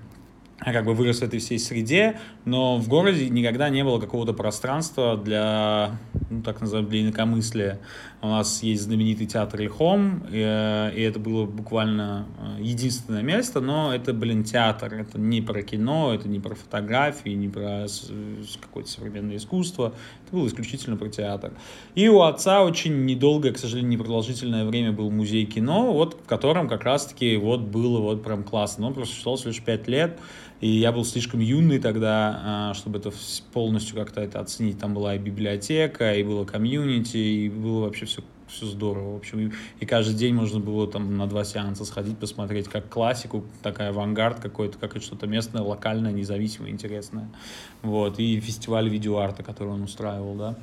как 0.60 0.86
бы 0.86 0.94
вырос 0.94 1.20
в 1.20 1.24
этой 1.24 1.40
всей 1.40 1.60
среде, 1.60 2.20
но 2.46 2.78
в 2.78 2.88
городе 2.88 3.30
никогда 3.30 3.70
не 3.70 3.84
было 3.84 4.00
какого-то 4.00 4.34
пространства 4.34 5.16
для, 5.16 6.00
ну, 6.30 6.42
так 6.42 6.60
называемого, 6.62 6.90
для 6.92 7.02
инакомыслия. 7.02 7.80
У 8.22 8.28
нас 8.28 8.64
есть 8.64 8.84
знаменитый 8.84 9.28
театр 9.28 9.62
Ильхом, 9.62 10.26
и, 10.32 10.44
э, 10.44 10.92
и 10.96 11.02
это 11.02 11.20
было 11.20 11.46
буквально 11.46 12.26
э, 12.58 12.62
единственное 12.62 13.22
место, 13.22 13.62
но 13.62 13.94
это, 13.94 14.14
блин, 14.14 14.44
театр. 14.44 14.94
Это 14.94 15.20
не 15.20 15.42
про 15.42 15.62
кино, 15.62 16.14
это 16.14 16.28
не 16.28 16.40
про 16.40 16.56
фотографии, 16.56 17.30
не 17.30 17.48
про 17.48 17.86
какое-то 18.60 18.90
современное 18.90 19.38
искусство. 19.38 19.94
Это 20.26 20.36
было 20.36 20.48
исключительно 20.48 20.98
про 20.98 21.10
театр. 21.10 21.54
И 21.94 22.08
у 22.10 22.22
отца 22.22 22.64
очень 22.64 23.06
недолгое, 23.06 23.54
к 23.54 23.58
сожалению, 23.58 23.92
непродолжительное 23.92 24.66
время 24.66 24.92
был 24.92 25.12
музей 25.12 25.46
кино, 25.46 25.94
вот 25.94 26.20
в 26.24 26.28
котором 26.28 26.68
как 26.68 26.84
раз-таки 26.84 27.38
вот 27.38 27.62
было 27.62 28.00
вот 28.00 28.24
прям 28.24 28.44
классно. 28.44 28.88
Он 28.88 28.94
просто 28.94 29.14
существовал 29.14 29.40
лишь 29.46 29.62
пять 29.62 29.88
лет, 29.88 30.20
и 30.62 30.68
я 30.68 30.92
был 30.92 31.04
слишком 31.04 31.40
юный 31.40 31.80
тогда, 31.80 32.42
а, 32.44 32.74
чтобы 32.76 33.00
это 33.00 33.12
полностью 33.52 33.96
как-то 33.96 34.22
это 34.22 34.40
оценить. 34.40 34.80
Там 34.80 34.94
была 34.94 35.16
и 35.16 35.18
библиотека, 35.18 36.14
и 36.14 36.24
было 36.24 36.46
комьюнити, 36.46 37.18
и 37.18 37.50
было 37.50 37.82
вообще 37.82 38.06
все 38.06 38.22
все 38.52 38.66
здорово. 38.66 39.14
В 39.14 39.16
общем, 39.16 39.40
и, 39.40 39.52
и 39.80 39.86
каждый 39.86 40.16
день 40.16 40.34
можно 40.34 40.60
было 40.60 40.86
там 40.86 41.18
на 41.18 41.28
два 41.28 41.44
сеанса 41.44 41.86
сходить, 41.86 42.18
посмотреть 42.18 42.68
как 42.68 42.90
классику, 42.90 43.46
такая 43.64 43.90
авангард 43.90 44.40
какой-то, 44.40 44.78
как 44.78 45.02
что-то 45.02 45.26
местное, 45.26 45.62
локальное, 45.62 46.12
независимое, 46.12 46.70
интересное. 46.70 47.30
Вот, 47.82 48.20
и 48.20 48.40
фестиваль 48.40 48.90
видеоарта, 48.90 49.42
который 49.44 49.70
он 49.70 49.84
устраивал, 49.84 50.36
да. 50.36 50.58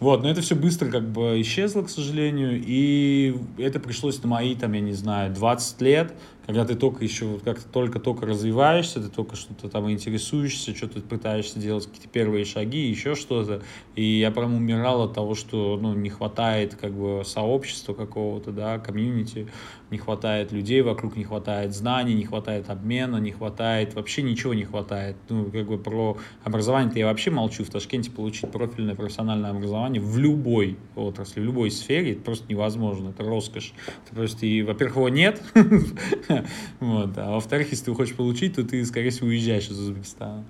Вот, 0.00 0.22
но 0.22 0.28
это 0.28 0.42
все 0.42 0.54
быстро 0.54 0.90
как 0.90 1.08
бы 1.08 1.40
исчезло, 1.40 1.82
к 1.82 1.88
сожалению, 1.88 2.60
и 2.62 3.36
это 3.58 3.78
пришлось 3.78 4.22
на 4.22 4.28
мои, 4.28 4.54
там, 4.54 4.72
я 4.72 4.80
не 4.80 4.92
знаю, 4.92 5.32
20 5.32 5.80
лет, 5.82 6.14
когда 6.46 6.64
ты 6.64 6.74
только 6.74 7.02
еще, 7.04 7.38
как-то 7.44 7.66
только-только 7.68 8.26
развиваешься, 8.26 9.00
ты 9.00 9.08
только 9.08 9.36
что-то 9.36 9.68
там 9.68 9.90
интересуешься, 9.90 10.74
что-то 10.74 11.00
пытаешься 11.00 11.58
делать 11.58 11.86
какие-то 11.86 12.08
первые 12.08 12.44
шаги, 12.44 12.86
еще 12.88 13.14
что-то, 13.14 13.62
и 13.94 14.04
я 14.04 14.30
прям 14.30 14.54
умирал 14.54 15.02
от 15.02 15.14
того, 15.14 15.34
что, 15.34 15.78
ну, 15.80 15.94
не 15.94 16.10
хватает, 16.10 16.74
как 16.74 16.92
бы, 16.92 17.22
сообщества 17.24 17.94
какого-то, 17.94 18.52
да, 18.52 18.78
комьюнити, 18.78 19.48
не 19.90 19.98
хватает 19.98 20.52
людей 20.52 20.82
вокруг, 20.82 21.16
не 21.16 21.24
хватает 21.24 21.74
знаний, 21.74 22.14
не 22.14 22.24
хватает 22.24 22.68
обмена, 22.68 23.18
не 23.18 23.30
хватает, 23.30 23.94
вообще 23.94 24.22
ничего 24.22 24.52
не 24.52 24.64
хватает, 24.64 25.16
ну, 25.28 25.50
как 25.50 25.66
бы, 25.66 25.78
про 25.78 26.18
образование-то 26.42 26.98
я 26.98 27.06
вообще 27.06 27.30
молчу, 27.30 27.64
в 27.64 27.70
Ташкенте 27.70 28.10
получить 28.10 28.50
профильное 28.50 28.94
профессиональное 28.94 29.50
образование 29.50 30.02
в 30.02 30.18
любой 30.18 30.76
отрасли, 30.94 31.40
в 31.40 31.44
любой 31.44 31.70
сфере, 31.70 32.12
это 32.12 32.22
просто 32.22 32.46
невозможно, 32.48 33.10
это 33.10 33.22
роскошь, 33.22 33.72
это 34.06 34.14
просто, 34.14 34.46
и, 34.46 34.62
во-первых, 34.62 34.96
его 34.96 35.08
нет, 35.08 35.42
Вот. 36.80 37.16
А 37.16 37.30
во-вторых, 37.30 37.70
если 37.70 37.86
ты 37.86 37.94
хочешь 37.94 38.14
получить, 38.14 38.56
то 38.56 38.64
ты, 38.64 38.84
скорее 38.84 39.10
всего, 39.10 39.28
уезжаешь 39.28 39.68
из 39.68 39.78
Узбекистана. 39.78 40.44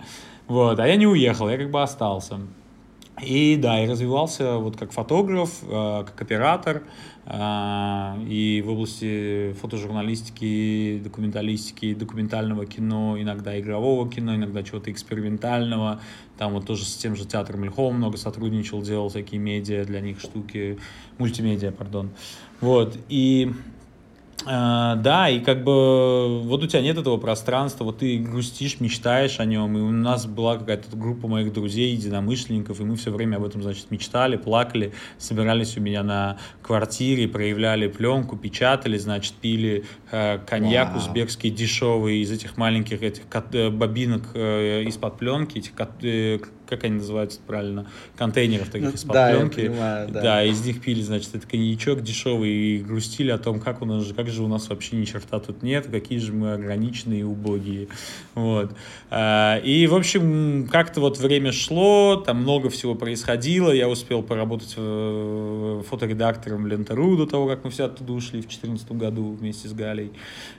Вот. 0.47 0.79
А 0.79 0.87
я 0.87 0.97
не 0.97 1.07
уехал, 1.07 1.49
я 1.49 1.57
как 1.57 1.71
бы 1.71 1.83
остался. 1.83 2.41
И 3.23 3.57
да, 3.57 3.83
и 3.83 3.89
развивался 3.89 4.57
вот 4.57 4.77
как 4.77 4.91
фотограф, 4.91 5.63
э, 5.63 6.05
как 6.05 6.21
оператор, 6.21 6.83
э, 7.27 8.15
и 8.29 8.61
в 8.67 8.71
области 8.71 9.53
фотожурналистики, 9.61 11.01
документалистики, 11.03 11.95
документального 11.95 12.67
кино, 12.67 13.17
иногда 13.17 13.59
игрового 13.59 14.11
кино, 14.11 14.35
иногда 14.35 14.65
чего-то 14.65 14.91
экспериментального. 14.91 16.01
Там 16.39 16.55
вот 16.55 16.67
тоже 16.67 16.85
с 16.85 16.97
тем 16.97 17.15
же 17.15 17.25
театром 17.25 17.65
Ильхом 17.65 17.95
много 17.95 18.17
сотрудничал, 18.17 18.83
делал 18.83 19.09
всякие 19.09 19.41
медиа 19.41 19.85
для 19.85 20.01
них 20.01 20.19
штуки, 20.19 20.79
мультимедиа, 21.19 21.71
пардон. 21.71 22.11
Вот, 22.61 22.99
и 23.09 23.53
да, 24.45 25.29
и 25.29 25.41
как 25.41 25.65
бы 25.65 26.41
вот 26.43 26.63
у 26.63 26.67
тебя 26.67 26.83
нет 26.83 26.99
этого 26.99 27.17
пространства, 27.17 27.85
вот 27.85 27.99
ты 27.99 28.19
грустишь, 28.19 28.81
мечтаешь 28.81 29.41
о 29.41 29.45
нем, 29.45 29.77
и 29.79 29.81
у 29.81 29.91
нас 29.91 30.27
была 30.27 30.59
какая-то 30.59 30.97
группа 30.97 31.29
моих 31.29 31.53
друзей, 31.53 31.95
единомышленников, 31.95 32.81
и 32.81 32.85
мы 32.85 32.97
все 32.97 33.11
время 33.11 33.37
об 33.37 33.45
этом, 33.45 33.63
значит, 33.63 33.91
мечтали, 33.91 34.37
плакали, 34.37 34.93
собирались 35.19 35.77
у 35.77 35.81
меня 35.81 36.03
на 36.03 36.37
квартире, 36.63 37.29
проявляли 37.29 37.89
пленку, 37.89 38.37
печатали, 38.37 38.99
значит, 38.99 39.35
пили 39.35 39.85
э, 40.11 40.39
коньяк 40.39 40.95
wow. 40.95 40.99
узбекский 40.99 41.51
дешевый 41.51 42.19
из 42.19 42.31
этих 42.31 42.57
маленьких 42.57 43.03
этих 43.03 43.23
э, 43.53 43.71
бобинок 43.71 44.23
э, 44.35 44.83
из-под 44.85 45.19
пленки, 45.19 45.59
этих 45.59 45.73
э, 46.03 46.39
как 46.69 46.85
они 46.85 46.97
называются 46.97 47.41
правильно, 47.47 47.87
контейнеров 48.17 48.69
таких 48.69 48.89
ну, 48.89 48.95
из-под 48.95 49.13
да, 49.13 49.31
пленки. 49.31 49.61
Я 49.61 49.71
понимаю, 49.71 50.09
да. 50.09 50.21
да, 50.23 50.45
из 50.45 50.65
них 50.65 50.81
пили, 50.81 51.03
значит, 51.03 51.35
этот 51.35 51.49
коньячок 51.49 52.03
дешевый 52.03 52.51
и 52.51 52.79
грустили 52.79 53.31
о 53.31 53.39
том, 53.39 53.61
как 53.61 53.83
у 53.83 53.85
нас 53.85 54.05
же, 54.05 54.15
как 54.15 54.29
же 54.29 54.43
у 54.43 54.49
нас 54.49 54.69
вообще 54.69 54.97
ни 54.97 55.05
черта 55.05 55.39
тут 55.41 55.63
нет, 55.63 55.87
какие 55.91 56.19
же 56.19 56.33
мы 56.33 56.55
ограниченные 56.55 57.21
и 57.21 57.23
убогие. 57.23 57.89
Вот. 58.35 58.73
А, 59.11 59.59
и, 59.59 59.87
в 59.87 59.95
общем, 59.95 60.69
как-то 60.71 61.01
вот 61.01 61.19
время 61.19 61.53
шло, 61.53 62.17
там 62.17 62.39
много 62.39 62.71
всего 62.71 62.95
происходило, 62.95 63.71
я 63.71 63.89
успел 63.89 64.23
поработать 64.23 64.75
фоторедактором 65.89 66.67
Лентеру 66.67 67.17
до 67.17 67.27
того, 67.27 67.47
как 67.47 67.65
мы 67.65 67.71
все 67.71 67.85
оттуда 67.85 68.13
ушли 68.13 68.41
в 68.41 68.47
2014 68.47 68.93
году 68.93 69.33
вместе 69.33 69.69
с 69.69 69.73
Галей. 69.73 70.13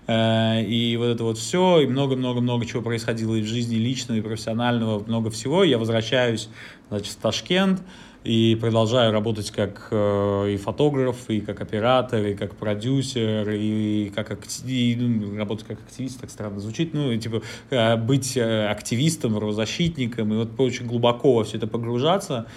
А, 0.08 0.62
и 0.62 0.96
вот 0.98 1.06
это 1.06 1.24
вот 1.24 1.38
все, 1.38 1.82
и 1.82 1.88
много-много-много 1.88 2.66
чего 2.66 2.82
происходило 2.82 3.36
и 3.36 3.42
в 3.42 3.48
жизни 3.48 3.76
личного, 3.76 4.20
и 4.20 4.22
профессионального, 4.22 5.04
много 5.06 5.30
всего. 5.30 5.64
Я 5.64 5.78
возвращаюсь 5.78 5.95
возвращаюсь, 5.96 6.50
значит, 6.90 7.14
в 7.14 7.18
Ташкент 7.18 7.82
и 8.24 8.58
продолжаю 8.60 9.12
работать 9.12 9.52
как 9.52 9.88
э, 9.92 10.54
и 10.54 10.58
фотограф, 10.58 11.30
и 11.30 11.42
как 11.42 11.62
оператор, 11.62 12.26
и 12.26 12.34
как 12.34 12.56
продюсер, 12.56 13.50
и 13.52 14.12
как 14.16 14.32
акти... 14.32 14.96
ну, 15.00 15.38
работать 15.38 15.68
как 15.68 15.80
активист, 15.80 16.20
так 16.20 16.30
странно 16.32 16.60
звучит, 16.60 16.94
ну, 16.94 17.12
и, 17.12 17.20
типа, 17.20 17.44
э, 17.70 17.96
быть 17.98 18.36
э, 18.36 18.68
активистом, 18.68 19.36
правозащитником, 19.36 20.34
и 20.34 20.38
вот 20.38 20.60
очень 20.60 20.88
глубоко 20.88 21.36
во 21.36 21.44
все 21.44 21.58
это 21.58 21.68
погружаться. 21.68 22.48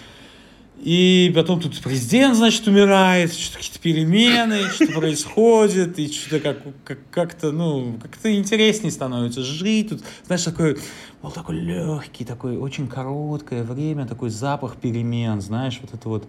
И 0.80 1.32
потом 1.34 1.60
тут 1.60 1.80
президент, 1.80 2.36
значит, 2.36 2.66
умирает, 2.68 3.32
что-то 3.32 3.58
какие-то 3.58 3.80
перемены, 3.80 4.68
что-то 4.74 4.92
происходит, 4.92 5.98
и 5.98 6.10
что-то 6.10 6.40
как, 6.40 6.58
как, 6.84 6.98
как-то, 7.10 7.50
ну, 7.50 7.98
как-то 8.00 8.34
интереснее 8.34 8.92
становится 8.92 9.42
жить. 9.42 9.88
Тут, 9.90 10.02
знаешь, 10.26 10.44
такой, 10.44 10.78
был 11.22 11.30
такой 11.30 11.56
легкий, 11.56 12.24
такой 12.24 12.56
очень 12.56 12.86
короткое 12.86 13.64
время, 13.64 14.06
такой 14.06 14.30
запах 14.30 14.76
перемен, 14.76 15.40
знаешь, 15.40 15.78
вот 15.82 15.94
это 15.94 16.08
вот 16.08 16.28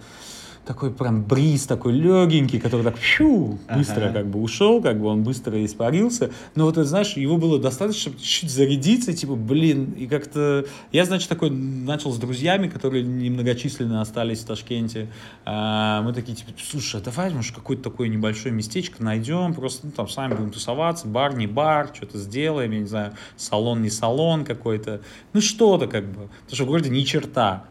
такой 0.65 0.91
прям 0.91 1.23
бриз 1.23 1.65
такой 1.65 1.93
легенький, 1.93 2.59
который 2.59 2.83
так 2.83 2.97
фью, 2.97 3.57
быстро 3.75 4.05
ага. 4.05 4.13
как 4.13 4.27
бы 4.27 4.39
ушел, 4.41 4.81
как 4.81 4.99
бы 4.99 5.07
он 5.07 5.23
быстро 5.23 5.63
испарился. 5.65 6.31
Но 6.55 6.65
вот, 6.65 6.75
знаешь, 6.75 7.13
его 7.13 7.37
было 7.37 7.59
достаточно, 7.59 8.01
чтобы 8.01 8.17
чуть-чуть 8.17 8.51
зарядиться, 8.51 9.13
типа, 9.13 9.35
блин, 9.35 9.93
и 9.97 10.07
как-то... 10.07 10.65
Я, 10.91 11.05
значит, 11.05 11.27
такой 11.27 11.49
начал 11.49 12.11
с 12.11 12.17
друзьями, 12.17 12.67
которые 12.67 13.03
немногочисленно 13.03 14.01
остались 14.01 14.39
в 14.39 14.45
Ташкенте. 14.45 15.09
А, 15.45 16.01
мы 16.03 16.13
такие, 16.13 16.35
типа, 16.35 16.51
слушай, 16.61 17.01
а 17.01 17.03
давай, 17.03 17.31
может, 17.31 17.55
какое-то 17.55 17.83
такое 17.83 18.07
небольшое 18.07 18.53
местечко 18.53 19.03
найдем, 19.03 19.53
просто 19.53 19.87
ну, 19.87 19.91
там 19.91 20.07
сами 20.07 20.35
будем 20.35 20.51
тусоваться, 20.51 21.07
бар 21.07 21.35
не 21.35 21.47
бар, 21.47 21.91
что-то 21.93 22.17
сделаем, 22.17 22.71
я 22.71 22.79
не 22.79 22.87
знаю, 22.87 23.13
салон 23.37 23.81
не 23.81 23.89
салон 23.89 24.45
какой-то. 24.45 25.01
Ну, 25.33 25.41
что-то 25.41 25.87
как 25.87 26.05
бы. 26.05 26.29
Потому 26.43 26.55
что 26.55 26.63
в 26.65 26.67
городе 26.67 26.89
ни 26.89 27.01
черта. 27.01 27.65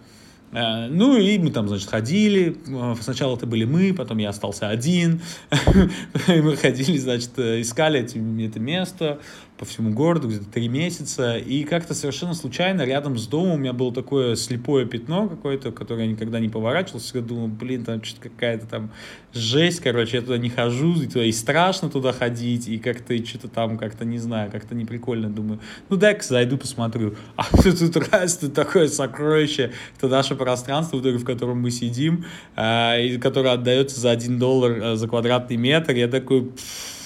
Э, 0.52 0.86
ну 0.88 1.16
и 1.16 1.38
мы 1.38 1.50
там, 1.50 1.68
значит, 1.68 1.88
ходили. 1.88 2.56
Э, 2.68 2.94
сначала 3.00 3.36
это 3.36 3.46
были 3.46 3.64
мы, 3.64 3.94
потом 3.94 4.18
я 4.18 4.30
остался 4.30 4.68
один. 4.68 5.20
мы 6.28 6.56
ходили, 6.56 6.98
значит, 6.98 7.38
э, 7.38 7.60
искали 7.60 8.00
это 8.46 8.60
место 8.60 9.18
по 9.58 9.64
всему 9.64 9.90
городу 9.90 10.28
где-то 10.28 10.46
три 10.46 10.68
месяца. 10.68 11.36
И 11.36 11.64
как-то 11.64 11.94
совершенно 11.94 12.34
случайно 12.34 12.82
рядом 12.82 13.18
с 13.18 13.26
домом 13.26 13.52
у 13.52 13.56
меня 13.56 13.72
было 13.72 13.92
такое 13.92 14.36
слепое 14.36 14.86
пятно 14.86 15.28
какое-то, 15.28 15.72
которое 15.72 16.04
я 16.04 16.12
никогда 16.12 16.38
не 16.38 16.48
поворачивался. 16.48 17.06
Всегда 17.06 17.28
думал, 17.28 17.48
блин, 17.48 17.84
там 17.84 18.02
что-то 18.02 18.28
какая-то 18.28 18.66
там 18.66 18.90
жесть, 19.34 19.80
короче, 19.80 20.18
я 20.18 20.22
туда 20.22 20.38
не 20.38 20.48
хожу, 20.48 20.94
и, 21.02 21.06
туда, 21.06 21.24
и 21.24 21.32
страшно 21.32 21.90
туда 21.90 22.12
ходить, 22.12 22.68
и 22.68 22.78
как-то 22.78 23.16
что-то 23.26 23.48
там, 23.48 23.76
как-то 23.76 24.04
не 24.04 24.18
знаю, 24.18 24.50
как-то 24.50 24.74
неприкольно. 24.74 25.28
Думаю, 25.28 25.60
ну 25.88 25.96
дай-ка 25.96 26.22
зайду 26.22 26.56
посмотрю. 26.56 27.16
А 27.36 27.44
тут 27.62 27.96
раз, 28.10 28.38
тут 28.38 28.54
такое 28.54 28.88
сокровище, 28.88 29.72
это 29.96 30.08
наша 30.08 30.36
пространство, 30.36 30.98
в 30.98 31.24
котором 31.24 31.60
мы 31.60 31.70
сидим, 31.70 32.24
э, 32.56 33.06
и 33.06 33.18
которое 33.18 33.54
отдается 33.54 34.00
за 34.00 34.10
один 34.10 34.38
доллар 34.38 34.72
э, 34.72 34.96
за 34.96 35.08
квадратный 35.08 35.56
метр. 35.56 35.92
Я 35.92 36.08
такой, 36.08 36.52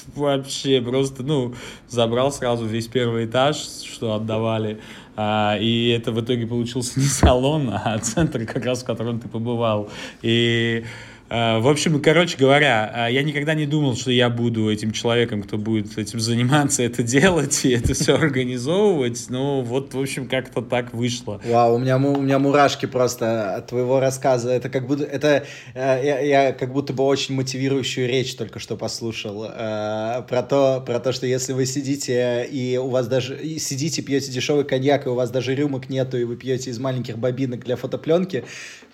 вообще 0.14 0.80
просто, 0.80 1.22
ну, 1.22 1.54
забрал 1.88 2.32
сразу 2.32 2.64
весь 2.66 2.86
первый 2.86 3.26
этаж, 3.26 3.56
что 3.56 4.14
отдавали. 4.14 4.80
А, 5.14 5.56
и 5.60 5.88
это 5.88 6.12
в 6.12 6.20
итоге 6.20 6.46
получился 6.46 6.98
не 6.98 7.06
салон, 7.06 7.70
а 7.72 7.98
центр, 7.98 8.44
как 8.46 8.64
раз 8.64 8.82
в 8.82 8.86
котором 8.86 9.20
ты 9.20 9.28
побывал. 9.28 9.90
И 10.22 10.84
в 11.32 11.68
общем, 11.68 11.98
короче 12.02 12.36
говоря, 12.36 12.90
а, 12.94 13.10
я 13.10 13.22
никогда 13.22 13.54
не 13.54 13.64
думал, 13.64 13.96
что 13.96 14.10
я 14.10 14.28
буду 14.28 14.70
этим 14.70 14.92
человеком, 14.92 15.42
кто 15.42 15.56
будет 15.56 15.96
этим 15.96 16.20
заниматься, 16.20 16.82
это 16.82 17.02
делать 17.02 17.64
и 17.64 17.70
это 17.70 17.94
все 17.94 18.16
организовывать. 18.16 19.26
Ну, 19.30 19.62
вот, 19.62 19.94
в 19.94 19.98
общем, 19.98 20.28
как-то 20.28 20.60
так 20.60 20.92
вышло. 20.92 21.40
Вау, 21.46 21.76
у 21.76 21.78
меня, 21.78 21.96
у 21.96 22.20
меня 22.20 22.38
мурашки 22.38 22.84
просто 22.84 23.56
от 23.56 23.68
твоего 23.68 23.98
рассказа. 23.98 24.50
Это 24.50 24.68
как 24.68 24.86
будто, 24.86 25.04
это, 25.04 25.46
э, 25.74 26.00
я, 26.04 26.20
я 26.20 26.52
как 26.52 26.70
будто 26.70 26.92
бы 26.92 27.02
очень 27.04 27.34
мотивирующую 27.34 28.06
речь 28.06 28.34
только 28.34 28.58
что 28.58 28.76
послушал. 28.76 29.46
Э, 29.48 30.22
про 30.28 30.42
то, 30.42 30.82
про 30.84 31.00
то, 31.00 31.12
что 31.12 31.26
если 31.26 31.54
вы 31.54 31.64
сидите 31.64 32.46
и 32.50 32.76
у 32.76 32.88
вас 32.88 33.08
даже, 33.08 33.38
сидите, 33.58 34.02
пьете 34.02 34.30
дешевый 34.30 34.64
коньяк, 34.64 35.06
и 35.06 35.08
у 35.08 35.14
вас 35.14 35.30
даже 35.30 35.54
рюмок 35.54 35.88
нету, 35.88 36.18
и 36.18 36.24
вы 36.24 36.36
пьете 36.36 36.68
из 36.68 36.78
маленьких 36.78 37.16
бобинок 37.16 37.64
для 37.64 37.76
фотопленки, 37.76 38.44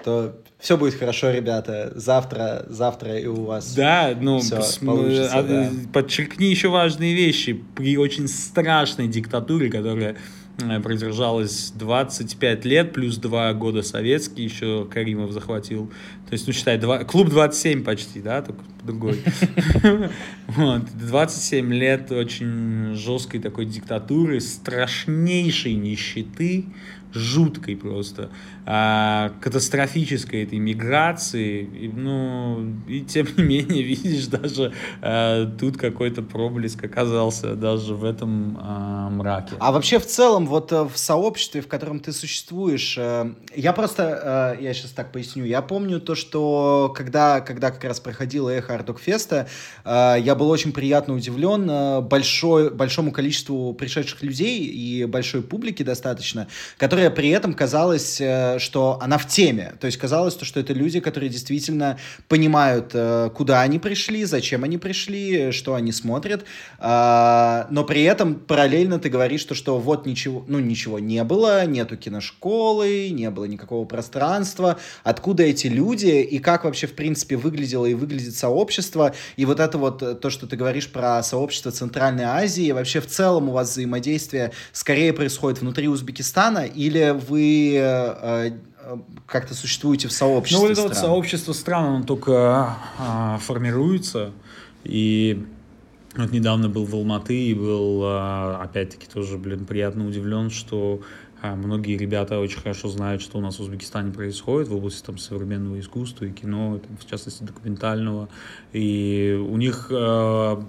то 0.05 0.37
все 0.59 0.77
будет 0.77 0.95
хорошо, 0.95 1.31
ребята. 1.31 1.93
Завтра, 1.95 2.28
завтра 2.69 3.19
и 3.19 3.27
у 3.27 3.45
вас. 3.45 3.75
Да, 3.75 4.17
ну, 4.21 4.39
все 4.41 4.61
получится, 4.85 5.39
а, 5.39 5.43
да. 5.43 5.71
подчеркни 5.93 6.47
еще 6.47 6.69
важные 6.69 7.15
вещи. 7.15 7.61
При 7.75 7.97
очень 7.97 8.29
страшной 8.29 9.09
диктатуре, 9.09 9.71
которая 9.71 10.17
э, 10.59 10.81
продержалась 10.81 11.73
25 11.75 12.65
лет, 12.65 12.93
плюс 12.93 13.17
2 13.17 13.53
года 13.55 13.83
советский, 13.83 14.45
еще 14.45 14.87
Каримов 14.93 15.33
захватил. 15.33 15.91
То 16.29 16.33
есть, 16.33 16.47
ну, 16.47 16.53
считай, 16.53 16.79
2, 16.79 17.05
клуб 17.05 17.29
27 17.29 17.85
почти, 17.85 18.21
да, 18.21 18.43
только 18.43 18.63
другой. 18.83 19.21
Вот, 20.49 20.83
27 20.95 21.73
лет 21.75 22.11
очень 22.11 22.95
жесткой 22.95 23.41
такой 23.41 23.67
диктатуры, 23.67 24.41
страшнейшей 24.41 25.75
нищеты, 25.75 26.65
жуткой 27.13 27.77
просто, 27.77 28.31
а, 28.67 29.33
катастрофической 29.41 30.45
этой 30.45 30.59
миграции, 30.59 31.63
и, 31.63 31.89
ну, 31.89 32.75
и 32.87 33.01
тем 33.01 33.27
не 33.37 33.43
менее, 33.43 33.83
видишь, 33.83 34.27
даже 34.27 34.73
а, 35.01 35.47
тут 35.59 35.77
какой-то 35.79 36.23
проблеск 36.23 36.85
оказался 36.85 37.55
даже 37.55 37.95
в 37.95 38.05
этом 38.05 38.59
а, 38.61 39.09
мраке. 39.09 39.55
А 39.59 39.73
вообще 39.73 39.99
в 39.99 40.07
целом, 40.07 40.47
вот 40.47 40.73
э, 40.73 40.83
в 40.83 40.99
сообществе, 40.99 41.61
в 41.61 41.69
котором 41.69 42.01
ты 42.01 42.13
существуешь, 42.13 42.97
э, 42.99 43.33
я 43.55 43.73
просто, 43.73 44.57
э, 44.59 44.63
я 44.63 44.75
сейчас 44.75 44.91
так 44.91 45.13
поясню, 45.13 45.45
я 45.45 45.63
помню 45.63 46.01
то, 46.01 46.15
что 46.15 46.93
когда, 46.95 47.41
когда 47.41 47.71
как 47.71 47.85
раз 47.85 48.01
проходила 48.01 48.51
эхо 48.51 48.75
Ардокфеста, 48.75 49.49
я 49.85 50.35
был 50.37 50.51
очень 50.51 50.73
приятно 50.73 51.15
удивлен 51.15 52.05
большой, 52.05 52.71
большому 52.71 53.13
количеству 53.13 53.73
пришедших 53.73 54.23
людей 54.23 54.65
и 54.65 55.05
большой 55.05 55.43
публики 55.43 55.83
достаточно, 55.83 56.49
которые 56.77 56.98
которая 56.99 57.15
при 57.15 57.29
этом 57.29 57.55
казалось, 57.55 58.21
э, 58.21 58.59
что 58.59 58.99
она 59.01 59.19
в 59.19 59.29
теме. 59.29 59.75
То 59.79 59.87
есть 59.87 59.99
казалось, 59.99 60.37
что 60.43 60.59
это 60.59 60.73
люди, 60.73 60.99
которые 60.99 61.31
действительно 61.31 61.97
понимают, 62.27 62.91
э, 62.93 63.31
куда 63.33 63.61
они 63.61 63.79
пришли, 63.79 64.25
зачем 64.25 64.65
они 64.65 64.79
пришли, 64.79 65.53
что 65.53 65.77
они 65.77 65.93
смотрят. 65.93 66.45
А, 66.81 67.69
но 67.71 67.85
при 67.85 68.03
этом 68.03 68.35
параллельно 68.35 68.99
ты 68.99 69.11
говоришь, 69.11 69.43
что, 69.43 69.55
что 69.55 69.79
вот 69.79 70.07
ничего, 70.07 70.45
ну, 70.49 70.59
ничего 70.59 70.99
не 70.99 71.23
было, 71.23 71.65
нету 71.67 71.97
киношколы, 71.97 73.11
не 73.11 73.31
было 73.31 73.45
никакого 73.45 73.85
пространства. 73.85 74.77
Откуда 75.05 75.45
эти 75.45 75.69
люди 75.69 76.21
и 76.21 76.41
как 76.41 76.65
вообще, 76.65 76.89
в 76.89 76.95
принципе, 76.95 77.37
выглядело 77.37 77.87
и 77.87 77.95
выглядит 77.95 78.35
сообщество. 78.35 79.15
И 79.37 79.45
вот 79.45 79.61
это 79.61 79.79
вот 79.79 80.03
э, 80.03 80.17
то, 80.17 80.31
что 80.31 80.49
ты 80.49 80.57
говоришь 80.57 80.91
про 80.91 81.23
сообщество 81.23 81.71
Центральной 81.71 82.25
Азии, 82.25 82.73
вообще 82.73 83.01
в 83.01 83.07
целом 83.07 83.51
у 83.51 83.53
вас 83.53 83.71
взаимодействие 83.71 84.51
скорее 84.73 85.13
происходит 85.13 85.61
внутри 85.61 85.87
Узбекистана 85.87 86.67
и 86.67 86.88
или 86.89 87.11
вы 87.11 87.75
э, 87.77 88.51
э, 88.83 88.97
как-то 89.27 89.55
существуете 89.55 90.09
в 90.09 90.13
сообществе 90.13 90.61
Ну, 90.61 90.69
вот 90.69 90.73
это 90.73 90.83
вот 90.89 90.97
сообщество 90.97 91.53
стран, 91.53 91.85
оно 91.85 92.05
только 92.05 92.77
а, 92.99 93.39
формируется, 93.39 94.33
и 94.85 95.45
вот 96.17 96.33
недавно 96.33 96.69
был 96.69 96.85
в 96.85 96.95
Алматы 96.95 97.37
и 97.37 97.55
был, 97.55 98.03
а, 98.05 98.61
опять-таки, 98.63 99.07
тоже, 99.07 99.37
блин, 99.37 99.67
приятно 99.67 100.07
удивлен, 100.07 100.51
что 100.51 101.03
а, 101.43 101.55
многие 101.55 101.97
ребята 101.97 102.41
очень 102.41 102.61
хорошо 102.61 102.89
знают, 102.89 103.23
что 103.23 103.39
у 103.39 103.41
нас 103.41 103.59
в 103.59 103.61
Узбекистане 103.61 104.13
происходит 104.13 104.69
в 104.69 104.75
области 104.75 105.05
там 105.05 105.19
современного 105.19 105.79
искусства 105.79 106.25
и 106.25 106.31
кино, 106.31 106.79
там, 106.79 106.97
в 106.97 107.09
частности 107.09 107.45
документального, 107.45 108.29
и 108.73 109.39
у 109.49 109.57
них 109.57 109.89
а, 109.93 110.65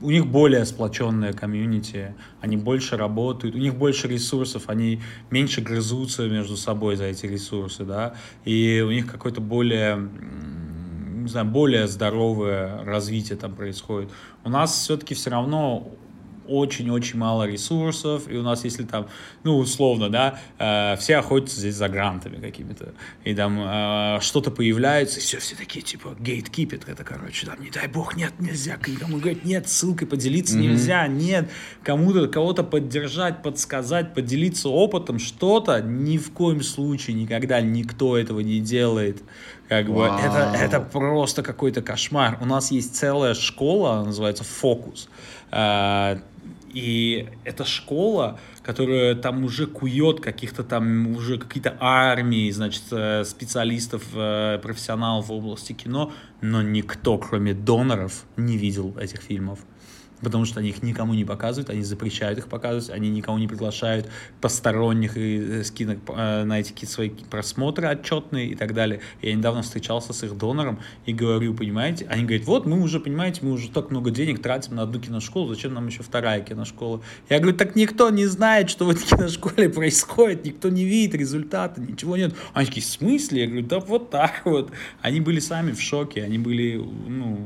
у 0.00 0.10
них 0.10 0.26
более 0.26 0.64
сплоченная 0.64 1.32
комьюнити, 1.32 2.14
они 2.40 2.56
больше 2.56 2.96
работают, 2.96 3.54
у 3.54 3.58
них 3.58 3.76
больше 3.76 4.08
ресурсов, 4.08 4.64
они 4.68 5.00
меньше 5.30 5.60
грызутся 5.60 6.28
между 6.28 6.56
собой 6.56 6.96
за 6.96 7.04
эти 7.04 7.26
ресурсы, 7.26 7.84
да, 7.84 8.14
и 8.44 8.84
у 8.86 8.90
них 8.90 9.10
какое-то 9.10 9.40
более 9.40 10.08
не 11.26 11.28
знаю, 11.28 11.46
более 11.46 11.88
здоровое 11.88 12.84
развитие 12.84 13.36
там 13.36 13.52
происходит. 13.52 14.10
У 14.44 14.48
нас 14.48 14.72
все-таки 14.72 15.14
все 15.14 15.30
равно 15.30 15.90
очень-очень 16.48 17.18
мало 17.18 17.44
ресурсов, 17.44 18.28
и 18.28 18.36
у 18.36 18.42
нас, 18.42 18.64
если 18.64 18.84
там, 18.84 19.08
ну, 19.44 19.58
условно, 19.58 20.08
да, 20.08 20.38
э, 20.58 20.96
все 20.98 21.16
охотятся 21.16 21.60
здесь 21.60 21.74
за 21.74 21.88
грантами 21.88 22.40
какими-то, 22.40 22.92
и 23.24 23.34
там 23.34 23.58
э, 23.60 24.18
что-то 24.20 24.50
появляется, 24.50 25.18
и 25.18 25.22
все, 25.22 25.38
все 25.38 25.56
такие, 25.56 25.82
типа, 25.82 26.16
гейткипит, 26.18 26.88
это, 26.88 27.04
короче, 27.04 27.46
там, 27.46 27.60
не 27.60 27.70
дай 27.70 27.88
бог, 27.88 28.16
нет, 28.16 28.32
нельзя, 28.38 28.76
кому 28.76 29.18
говорят, 29.18 29.44
нет, 29.44 29.68
ссылкой 29.68 30.06
поделиться 30.06 30.56
mm-hmm. 30.56 30.62
нельзя, 30.62 31.06
нет, 31.06 31.50
кому-то, 31.82 32.28
кого-то 32.28 32.62
поддержать, 32.62 33.42
подсказать, 33.42 34.14
поделиться 34.14 34.68
опытом, 34.68 35.18
что-то, 35.18 35.80
ни 35.80 36.18
в 36.18 36.32
коем 36.32 36.62
случае, 36.62 37.16
никогда 37.16 37.60
никто 37.60 38.16
этого 38.16 38.40
не 38.40 38.60
делает, 38.60 39.22
как 39.68 39.88
бы, 39.88 40.04
это, 40.04 40.52
это 40.56 40.80
просто 40.80 41.42
какой-то 41.42 41.82
кошмар. 41.82 42.38
У 42.40 42.46
нас 42.46 42.70
есть 42.70 42.94
целая 42.94 43.34
школа, 43.34 44.04
называется 44.04 44.44
«Фокус», 44.44 45.08
э, 45.50 46.18
и 46.76 47.26
эта 47.44 47.64
школа, 47.64 48.38
которая 48.62 49.14
там 49.14 49.44
уже 49.44 49.66
кует 49.66 50.20
каких-то 50.20 50.62
там 50.62 51.06
уже 51.16 51.38
какие-то 51.38 51.74
армии, 51.80 52.50
значит, 52.50 52.82
э, 52.90 53.24
специалистов, 53.24 54.02
э, 54.12 54.58
профессионалов 54.62 55.28
в 55.28 55.32
области 55.32 55.72
кино, 55.72 56.12
но 56.42 56.60
никто, 56.60 57.16
кроме 57.16 57.54
доноров, 57.54 58.26
не 58.36 58.58
видел 58.58 58.94
этих 58.98 59.22
фильмов 59.22 59.60
потому 60.20 60.44
что 60.44 60.60
они 60.60 60.70
их 60.70 60.82
никому 60.82 61.14
не 61.14 61.24
показывают, 61.24 61.70
они 61.70 61.82
запрещают 61.82 62.38
их 62.38 62.48
показывать, 62.48 62.90
они 62.90 63.10
никого 63.10 63.38
не 63.38 63.48
приглашают 63.48 64.08
посторонних 64.40 65.16
и 65.16 65.38
э, 65.38 65.64
скинок 65.64 65.98
э, 66.08 66.44
на 66.44 66.60
эти 66.60 66.70
какие-то 66.70 66.94
свои 66.94 67.10
просмотры 67.10 67.86
отчетные 67.88 68.48
и 68.48 68.54
так 68.54 68.72
далее. 68.72 69.00
Я 69.20 69.34
недавно 69.34 69.62
встречался 69.62 70.12
с 70.12 70.22
их 70.24 70.36
донором 70.36 70.80
и 71.04 71.12
говорю, 71.12 71.54
понимаете, 71.54 72.06
они 72.08 72.24
говорят, 72.24 72.46
вот 72.46 72.66
мы 72.66 72.80
уже, 72.80 73.00
понимаете, 73.00 73.40
мы 73.42 73.52
уже 73.52 73.70
так 73.70 73.90
много 73.90 74.10
денег 74.10 74.40
тратим 74.40 74.76
на 74.76 74.82
одну 74.82 75.00
киношколу, 75.00 75.54
зачем 75.54 75.74
нам 75.74 75.86
еще 75.86 76.02
вторая 76.02 76.40
киношкола? 76.40 77.02
Я 77.28 77.38
говорю, 77.38 77.56
так 77.56 77.76
никто 77.76 78.08
не 78.10 78.26
знает, 78.26 78.70
что 78.70 78.86
в 78.86 78.90
этой 78.90 79.04
киношколе 79.04 79.68
происходит, 79.68 80.44
никто 80.44 80.68
не 80.70 80.84
видит 80.84 81.14
результаты, 81.14 81.80
ничего 81.80 82.16
нет. 82.16 82.34
Они 82.54 82.66
такие, 82.66 82.82
в 82.82 82.88
смысле? 82.88 83.42
Я 83.42 83.46
говорю, 83.48 83.66
да 83.66 83.80
вот 83.80 84.10
так 84.10 84.42
вот. 84.44 84.70
Они 85.02 85.20
были 85.20 85.40
сами 85.40 85.72
в 85.72 85.80
шоке, 85.80 86.22
они 86.22 86.38
были, 86.38 86.76
ну, 86.76 87.38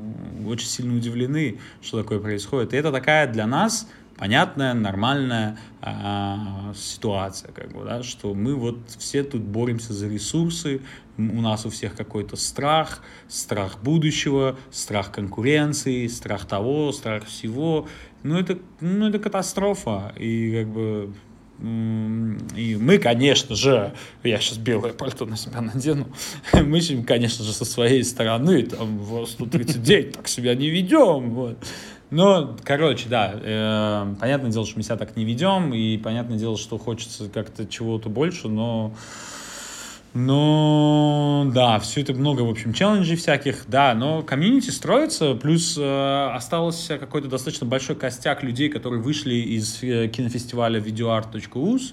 очень 0.47 0.69
сильно 0.69 0.97
удивлены, 0.97 1.59
что 1.83 2.01
такое 2.01 2.21
происходит 2.21 2.60
происходит. 2.61 2.75
И 2.75 2.77
это 2.77 2.93
такая 2.93 3.27
для 3.27 3.47
нас 3.47 3.89
понятная, 4.17 4.75
нормальная 4.75 5.57
э, 5.83 6.75
ситуация, 6.75 7.53
как 7.53 7.73
бы, 7.73 7.85
да, 7.85 8.03
что 8.03 8.35
мы 8.35 8.55
вот 8.55 8.79
все 8.99 9.23
тут 9.23 9.41
боремся 9.41 9.95
за 9.95 10.09
ресурсы, 10.09 10.83
у 11.17 11.41
нас 11.41 11.67
у 11.67 11.71
всех 11.71 11.95
какой-то 11.95 12.37
страх, 12.37 13.03
страх 13.29 13.83
будущего, 13.83 14.57
страх 14.71 15.11
конкуренции, 15.13 16.07
страх 16.09 16.47
того, 16.47 16.93
страх 16.93 17.25
всего. 17.25 17.89
Ну, 18.23 18.39
это, 18.39 18.59
ну, 18.81 19.09
это 19.09 19.19
катастрофа. 19.19 20.13
И 20.19 20.53
как 20.53 20.69
бы 20.73 21.13
и 21.61 22.77
мы, 22.81 22.99
конечно 22.99 23.55
же, 23.55 23.93
я 24.23 24.39
сейчас 24.39 24.59
белое 24.59 24.93
пальто 24.93 25.27
на 25.27 25.37
себя 25.37 25.61
надену, 25.61 26.07
мы, 26.53 26.81
конечно 27.07 27.45
же, 27.45 27.53
со 27.53 27.65
своей 27.65 28.03
стороны, 28.05 28.63
там, 28.63 28.99
в 28.99 29.27
139 29.27 30.13
так 30.13 30.29
себя 30.29 30.55
не 30.55 30.71
ведем, 30.71 31.31
вот. 31.31 31.59
Ну, 32.11 32.57
короче, 32.65 33.09
да, 33.09 33.33
э, 33.35 34.15
понятное 34.19 34.51
дело, 34.51 34.67
что 34.67 34.79
мы 34.79 34.83
себя 34.83 34.97
так 34.97 35.17
не 35.17 35.25
ведем, 35.25 35.73
и 35.73 35.97
понятное 35.97 36.39
дело, 36.39 36.57
что 36.57 36.77
хочется 36.77 37.29
как-то 37.29 37.67
чего-то 37.67 38.09
больше, 38.09 38.49
но 38.49 38.93
Ну, 40.13 41.49
да, 41.55 41.79
все 41.79 42.01
это 42.01 42.15
много, 42.15 42.43
в 42.43 42.51
общем, 42.51 42.73
челленджей 42.73 43.17
всяких, 43.17 43.65
да, 43.69 43.95
но 43.95 44.23
комьюнити 44.23 44.71
строится, 44.71 45.35
плюс 45.35 45.79
э, 45.79 46.31
остался 46.35 46.99
какой-то 46.99 47.29
достаточно 47.29 47.65
большой 47.65 47.95
костяк 47.95 48.43
людей, 48.43 48.69
которые 48.71 49.01
вышли 49.01 49.35
из 49.35 49.81
э, 49.85 50.09
кинофестиваля 50.09 50.81
videoart.us, 50.81 51.93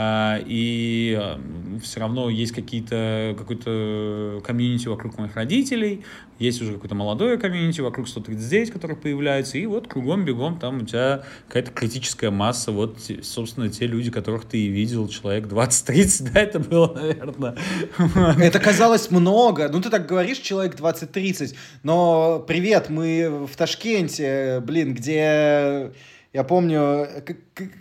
и 0.00 1.18
э, 1.20 1.38
все 1.82 1.98
равно 1.98 2.30
есть 2.30 2.52
какие-то, 2.52 3.34
какой-то 3.36 4.40
комьюнити 4.44 4.86
вокруг 4.86 5.18
моих 5.18 5.34
родителей, 5.34 6.04
есть 6.38 6.62
уже 6.62 6.74
какое-то 6.74 6.94
молодое 6.94 7.36
комьюнити 7.36 7.80
вокруг 7.80 8.06
139, 8.06 8.70
которые 8.70 8.96
появляются, 8.96 9.58
и 9.58 9.66
вот 9.66 9.88
кругом-бегом 9.88 10.60
там 10.60 10.82
у 10.82 10.86
тебя 10.86 11.24
какая-то 11.48 11.72
критическая 11.72 12.30
масса, 12.30 12.70
вот, 12.70 12.98
собственно, 13.22 13.68
те 13.70 13.88
люди, 13.88 14.12
которых 14.12 14.44
ты 14.44 14.58
и 14.58 14.68
видел, 14.68 15.08
человек 15.08 15.46
20-30, 15.46 16.30
да, 16.32 16.40
это 16.40 16.60
было, 16.60 16.94
наверное, 16.94 17.56
это 18.40 18.60
казалось 18.60 19.10
много. 19.10 19.68
Ну, 19.68 19.80
ты 19.80 19.90
так 19.90 20.06
говоришь, 20.06 20.38
человек 20.38 20.78
20-30. 20.78 21.56
Но 21.82 22.44
привет, 22.46 22.88
мы 22.88 23.46
в 23.50 23.56
Ташкенте, 23.56 24.62
блин, 24.64 24.94
где... 24.94 25.92
Я 26.34 26.44
помню, 26.44 27.08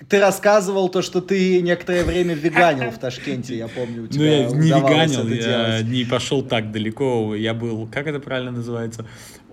ты 0.08 0.20
рассказывал 0.22 0.88
то, 0.88 1.02
что 1.02 1.20
ты 1.20 1.62
некоторое 1.62 2.06
время 2.06 2.34
веганил 2.34 2.92
в 2.92 2.98
Ташкенте, 2.98 3.58
я 3.58 3.68
помню, 3.68 4.04
у 4.04 4.08
тебя 4.08 4.24
Ну, 4.24 4.32
я 4.32 4.46
не 4.46 4.70
веганил, 4.70 5.28
я 5.28 5.82
не 5.82 6.06
пошел 6.06 6.42
так 6.42 6.72
далеко, 6.72 7.36
я 7.36 7.54
был, 7.54 7.90
как 7.92 8.08
это 8.08 8.22
правильно 8.22 8.52
называется, 8.52 9.06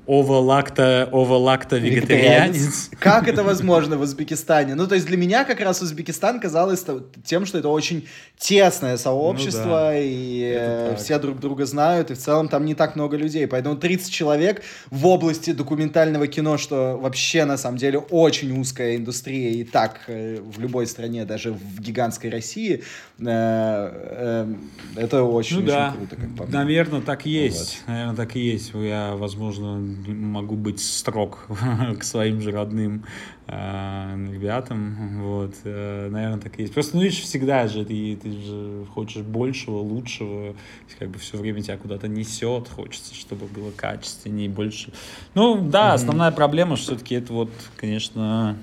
оволакто, 0.06 1.08
оволакто 1.12 1.76
вегетарианец. 1.78 2.90
Как 2.98 3.28
это 3.28 3.42
возможно 3.42 3.96
в 3.96 4.02
Узбекистане? 4.02 4.74
Ну, 4.74 4.86
то 4.86 4.94
есть 4.94 5.06
для 5.06 5.16
меня 5.16 5.44
как 5.44 5.60
раз 5.60 5.82
Узбекистан 5.82 6.40
казалось 6.40 6.84
тем, 7.24 7.46
что 7.46 7.58
это 7.58 7.68
очень 7.68 8.06
тесное 8.38 8.96
сообщество, 8.96 9.64
ну, 9.64 9.70
да. 9.70 9.92
и 9.96 10.94
все 10.96 11.18
друг 11.18 11.40
друга 11.40 11.64
знают, 11.66 12.10
и 12.10 12.14
в 12.14 12.18
целом 12.18 12.48
там 12.48 12.64
не 12.64 12.74
так 12.74 12.96
много 12.96 13.16
людей. 13.16 13.46
Поэтому 13.46 13.76
30 13.76 14.12
человек 14.12 14.62
в 14.90 15.06
области 15.06 15.52
документального 15.52 16.26
кино, 16.26 16.58
что 16.58 16.98
вообще 17.00 17.44
на 17.44 17.56
самом 17.56 17.78
деле 17.78 17.98
очень 17.98 18.58
узкая 18.58 18.96
индустрия, 18.96 19.50
и 19.50 19.64
так 19.64 20.00
э, 20.08 20.40
в 20.40 20.60
любой 20.60 20.86
стране, 20.86 21.24
даже 21.24 21.52
в 21.52 21.80
гигантской 21.80 22.30
России, 22.30 22.82
э, 23.18 23.24
э, 23.26 24.54
это 24.96 25.22
очень, 25.22 25.56
ну, 25.56 25.62
очень 25.62 25.72
да. 25.72 25.94
круто, 25.96 26.16
как 26.16 26.36
по 26.36 26.44
мне. 26.44 26.52
Наверное, 26.52 27.00
так 27.00 27.26
и 27.26 27.30
есть. 27.30 27.82
Вот. 27.86 27.92
Наверное, 27.92 28.16
так 28.16 28.36
и 28.36 28.40
есть. 28.40 28.72
Я, 28.74 29.14
возможно, 29.14 29.93
могу 30.06 30.56
быть 30.56 30.80
строг 30.80 31.46
к 31.98 32.02
своим 32.02 32.40
же 32.40 32.50
родным 32.50 33.04
э, 33.46 34.28
ребятам, 34.32 35.22
вот, 35.22 35.54
э, 35.64 36.08
наверное, 36.10 36.40
так 36.40 36.58
и 36.58 36.62
есть. 36.62 36.74
Просто, 36.74 36.96
ну, 36.96 37.02
видишь, 37.02 37.20
всегда 37.20 37.68
же 37.68 37.84
ты, 37.84 38.16
ты 38.16 38.30
же 38.30 38.86
хочешь 38.94 39.22
большего, 39.22 39.78
лучшего, 39.78 40.54
как 40.98 41.10
бы 41.10 41.18
все 41.18 41.36
время 41.38 41.62
тебя 41.62 41.76
куда-то 41.76 42.08
несет, 42.08 42.68
хочется, 42.68 43.14
чтобы 43.14 43.46
было 43.46 43.70
качественнее, 43.70 44.48
больше. 44.48 44.92
Ну, 45.34 45.60
да, 45.60 45.90
mm-hmm. 45.90 45.94
основная 45.94 46.30
проблема 46.30 46.76
все-таки 46.76 47.14
это 47.14 47.32
вот, 47.32 47.50
конечно, 47.76 48.56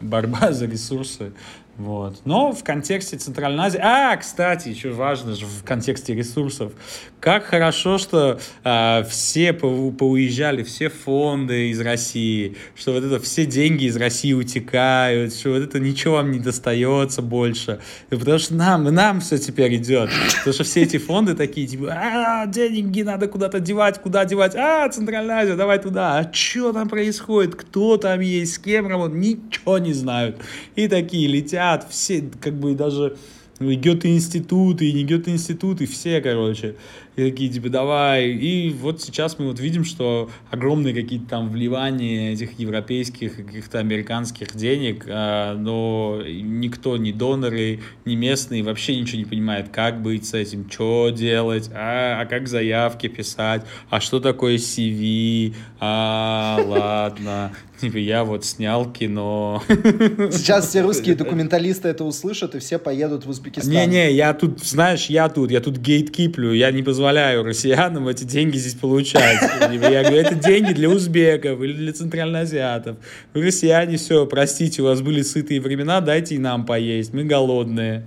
борьба 0.00 0.52
за 0.52 0.66
ресурсы, 0.66 1.32
вот. 1.78 2.20
Но 2.26 2.52
в 2.52 2.62
контексте 2.64 3.16
Центральной 3.16 3.64
Азии... 3.64 3.80
А, 3.82 4.14
кстати, 4.16 4.68
еще 4.68 4.90
важно 4.90 5.34
же 5.34 5.46
в 5.46 5.64
контексте 5.64 6.14
ресурсов. 6.14 6.72
Как 7.18 7.44
хорошо, 7.44 7.96
что 7.96 8.38
а, 8.62 9.04
все 9.04 9.54
по 9.54 9.90
поуезжали, 9.90 10.64
все 10.64 10.90
фонды 10.90 11.70
из 11.70 11.80
России, 11.80 12.56
что 12.74 12.92
вот 12.92 13.04
это 13.04 13.18
все 13.20 13.46
деньги 13.46 13.84
из 13.84 13.96
России 13.96 14.34
утекают, 14.34 15.34
что 15.34 15.50
вот 15.50 15.62
это 15.62 15.80
ничего 15.80 16.16
вам 16.16 16.30
не 16.30 16.40
достается 16.40 17.22
больше. 17.22 17.80
Потому 18.10 18.38
что 18.38 18.54
нам, 18.54 18.84
нам 18.84 19.20
все 19.20 19.38
теперь 19.38 19.76
идет. 19.76 20.10
Потому 20.38 20.52
что 20.52 20.64
все 20.64 20.82
эти 20.82 20.98
фонды 20.98 21.34
такие, 21.34 21.66
типа, 21.66 21.90
а, 21.90 22.46
деньги 22.46 23.00
надо 23.00 23.28
куда-то 23.28 23.60
девать, 23.60 23.98
куда 23.98 24.26
девать? 24.26 24.54
А, 24.56 24.88
Центральная 24.90 25.36
Азия, 25.36 25.56
давай 25.56 25.78
туда. 25.78 26.18
А 26.18 26.32
что 26.32 26.74
там 26.74 26.90
происходит? 26.90 27.54
Кто 27.54 27.96
там 27.96 28.20
есть? 28.20 28.54
С 28.54 28.58
кем 28.58 28.88
работают? 28.88 29.22
Ничего 29.22 29.78
не 29.78 29.94
знают. 29.94 30.36
И 30.76 30.86
такие 30.86 31.28
летят 31.28 31.61
хотят, 31.62 31.86
все, 31.90 32.24
как 32.40 32.54
бы 32.54 32.74
даже 32.74 33.16
и 33.60 33.76
Гёте-институт, 33.76 34.82
и 34.82 34.92
не 34.92 35.04
Гёте-институт, 35.04 35.80
и 35.80 35.86
все, 35.86 36.20
короче. 36.20 36.74
И 37.14 37.30
такие, 37.30 37.50
типа, 37.50 37.68
давай. 37.68 38.30
И 38.30 38.70
вот 38.70 39.02
сейчас 39.02 39.38
мы 39.38 39.46
вот 39.46 39.60
видим, 39.60 39.84
что 39.84 40.30
огромные 40.50 40.94
какие-то 40.94 41.26
там 41.28 41.50
вливания 41.50 42.32
этих 42.32 42.58
европейских, 42.58 43.36
каких-то 43.36 43.80
американских 43.80 44.56
денег, 44.56 45.04
а, 45.08 45.54
но 45.54 46.22
никто, 46.26 46.96
ни 46.96 47.12
доноры, 47.12 47.80
ни 48.06 48.14
местные 48.14 48.62
вообще 48.62 48.98
ничего 48.98 49.18
не 49.18 49.26
понимает, 49.26 49.68
как 49.68 50.00
быть 50.00 50.26
с 50.26 50.32
этим, 50.32 50.70
что 50.70 51.10
делать, 51.10 51.70
а, 51.74 52.22
а 52.22 52.24
как 52.24 52.48
заявки 52.48 53.08
писать, 53.08 53.62
а 53.90 54.00
что 54.00 54.18
такое 54.18 54.56
CV, 54.56 55.54
а, 55.80 56.62
ладно. 56.64 57.52
Типа, 57.82 57.96
я 57.96 58.22
вот 58.22 58.44
снял 58.44 58.90
кино. 58.90 59.60
Сейчас 59.66 60.68
все 60.68 60.82
русские 60.82 61.14
документалисты 61.16 61.88
это 61.88 62.04
услышат, 62.04 62.54
и 62.54 62.60
все 62.60 62.78
поедут 62.78 63.26
в 63.26 63.28
Узбекистан. 63.28 63.72
Не-не, 63.72 64.12
я 64.12 64.32
тут, 64.34 64.60
знаешь, 64.64 65.06
я 65.06 65.28
тут, 65.28 65.50
я 65.50 65.60
тут 65.60 65.78
гейткиплю, 65.78 66.52
я 66.52 66.70
не 66.70 66.82
позволяю 66.84 67.01
позволяю 67.02 67.42
россиянам 67.42 68.06
эти 68.06 68.22
деньги 68.22 68.56
здесь 68.56 68.76
получать. 68.76 69.40
Я 69.60 69.68
говорю, 69.68 70.16
это 70.16 70.36
деньги 70.36 70.72
для 70.72 70.88
узбеков 70.88 71.60
или 71.60 71.72
для 71.72 71.92
центральноазиатов. 71.92 72.96
Вы 73.34 73.46
россияне, 73.46 73.96
все, 73.96 74.24
простите, 74.24 74.82
у 74.82 74.84
вас 74.84 75.02
были 75.02 75.22
сытые 75.22 75.60
времена, 75.60 76.00
дайте 76.00 76.36
и 76.36 76.38
нам 76.38 76.64
поесть, 76.64 77.12
мы 77.12 77.24
голодные. 77.24 78.06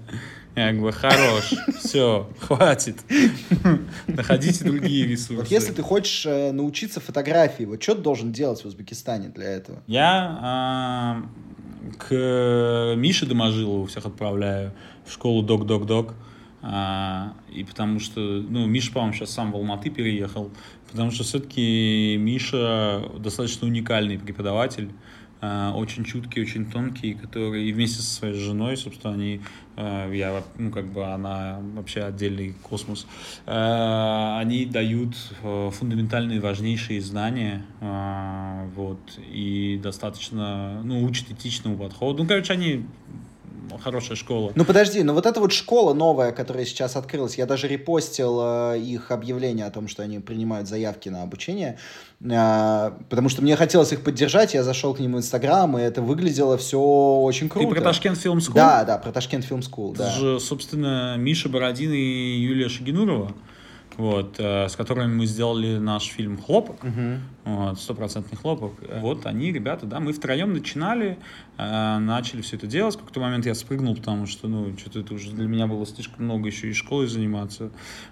Я 0.55 0.71
говорю, 0.71 0.95
хорош, 0.97 1.53
все, 1.83 2.29
хватит. 2.39 2.95
Находите 4.07 4.63
другие 4.63 5.05
ресурсы. 5.05 5.41
Вот 5.41 5.51
если 5.51 5.73
ты 5.73 5.81
хочешь 5.81 6.25
э, 6.25 6.53
научиться 6.53 7.01
фотографии, 7.01 7.65
вот 7.65 7.83
что 7.83 7.95
ты 7.95 8.01
должен 8.01 8.31
делать 8.31 8.61
в 8.61 8.65
Узбекистане 8.65 9.27
для 9.27 9.49
этого? 9.49 9.83
Я 9.87 10.39
а, 10.41 11.21
к 11.97 12.95
Мише 12.95 13.25
Доможилову 13.25 13.87
всех 13.87 14.05
отправляю 14.05 14.71
в 15.05 15.11
школу 15.11 15.41
док-док-док. 15.41 16.13
А, 16.67 17.33
и 17.53 17.63
потому 17.63 17.99
что, 17.99 18.19
ну, 18.19 18.65
Миша, 18.65 18.91
по-моему, 18.91 19.13
сейчас 19.13 19.29
сам 19.29 19.51
в 19.51 19.55
Алматы 19.55 19.91
переехал, 19.91 20.49
потому 20.89 21.11
что 21.11 21.23
все-таки 21.23 22.17
Миша 22.17 23.03
достаточно 23.19 23.67
уникальный 23.67 24.17
преподаватель, 24.17 24.89
а, 25.41 25.73
очень 25.75 26.03
чуткий, 26.03 26.41
очень 26.41 26.65
тонкий, 26.65 27.13
который 27.13 27.69
и 27.69 27.71
вместе 27.71 28.01
со 28.01 28.15
своей 28.15 28.33
женой, 28.33 28.77
собственно, 28.77 29.13
они, 29.13 29.41
а, 29.75 30.11
я, 30.11 30.41
ну, 30.57 30.71
как 30.71 30.91
бы 30.91 31.05
она 31.05 31.59
вообще 31.75 32.01
отдельный 32.01 32.55
космос, 32.63 33.05
они 33.45 34.65
дают 34.65 35.15
фундаментальные, 35.43 36.39
важнейшие 36.39 36.99
знания, 36.99 37.63
вот, 38.75 39.19
и 39.31 39.79
достаточно, 39.83 40.81
ну, 40.83 41.03
учат 41.03 41.29
этичному 41.29 41.77
подходу. 41.77 42.23
Ну, 42.23 42.27
короче, 42.27 42.53
они 42.53 42.87
хорошая 43.83 44.15
школа. 44.15 44.51
Ну 44.55 44.65
подожди, 44.65 45.03
но 45.03 45.13
вот 45.13 45.25
эта 45.25 45.39
вот 45.39 45.51
школа 45.51 45.93
новая, 45.93 46.31
которая 46.31 46.65
сейчас 46.65 46.95
открылась, 46.95 47.37
я 47.37 47.45
даже 47.45 47.67
репостил 47.67 48.39
э, 48.41 48.79
их 48.79 49.11
объявление 49.11 49.65
о 49.65 49.71
том, 49.71 49.87
что 49.87 50.03
они 50.03 50.19
принимают 50.19 50.67
заявки 50.67 51.09
на 51.09 51.23
обучение, 51.23 51.77
э, 52.21 52.91
потому 53.09 53.29
что 53.29 53.41
мне 53.41 53.55
хотелось 53.55 53.91
их 53.91 54.03
поддержать, 54.03 54.53
я 54.53 54.63
зашел 54.63 54.93
к 54.93 54.99
ним 54.99 55.13
в 55.13 55.17
Инстаграм, 55.17 55.77
и 55.77 55.81
это 55.81 56.01
выглядело 56.01 56.57
все 56.57 56.79
очень 56.79 57.49
круто. 57.49 57.67
Ты 57.67 57.75
про 57.75 57.81
Tashkent 57.81 58.17
Film 58.17 58.41
School? 58.41 58.55
Да, 58.55 58.83
да, 58.83 58.97
про 58.97 59.11
Tashkent 59.11 59.45
School, 59.63 59.93
да. 59.93 60.09
Это 60.09 60.19
же, 60.19 60.39
собственно, 60.39 61.15
Миша 61.17 61.49
Бородин 61.49 61.91
и 61.93 62.37
Юлия 62.39 62.69
Шагинурова 62.69 63.33
вот, 63.97 64.35
э, 64.39 64.67
с 64.67 64.75
которыми 64.75 65.13
мы 65.13 65.25
сделали 65.25 65.77
наш 65.77 66.03
фильм 66.03 66.37
«Хлопок», 66.37 66.77
вот, 67.43 67.79
стопроцентный 67.79 68.37
хлопок. 68.37 68.73
Вот 69.01 69.25
они, 69.25 69.51
ребята, 69.51 69.85
да, 69.85 69.99
мы 69.99 70.13
втроем 70.13 70.53
начинали, 70.53 71.17
э, 71.57 71.97
начали 71.99 72.41
все 72.41 72.55
это 72.55 72.67
делать. 72.67 72.95
В 72.95 72.99
какой-то 72.99 73.19
момент 73.19 73.45
я 73.45 73.53
спрыгнул, 73.53 73.95
потому 73.95 74.25
что, 74.25 74.47
ну, 74.47 74.75
что-то 74.77 75.01
это 75.01 75.13
уже 75.13 75.31
для 75.31 75.47
меня 75.47 75.67
было 75.67 75.85
слишком 75.85 76.25
много 76.25 76.47
еще 76.47 76.69
и 76.69 76.73
школой 76.73 77.07
заниматься. 77.07 77.71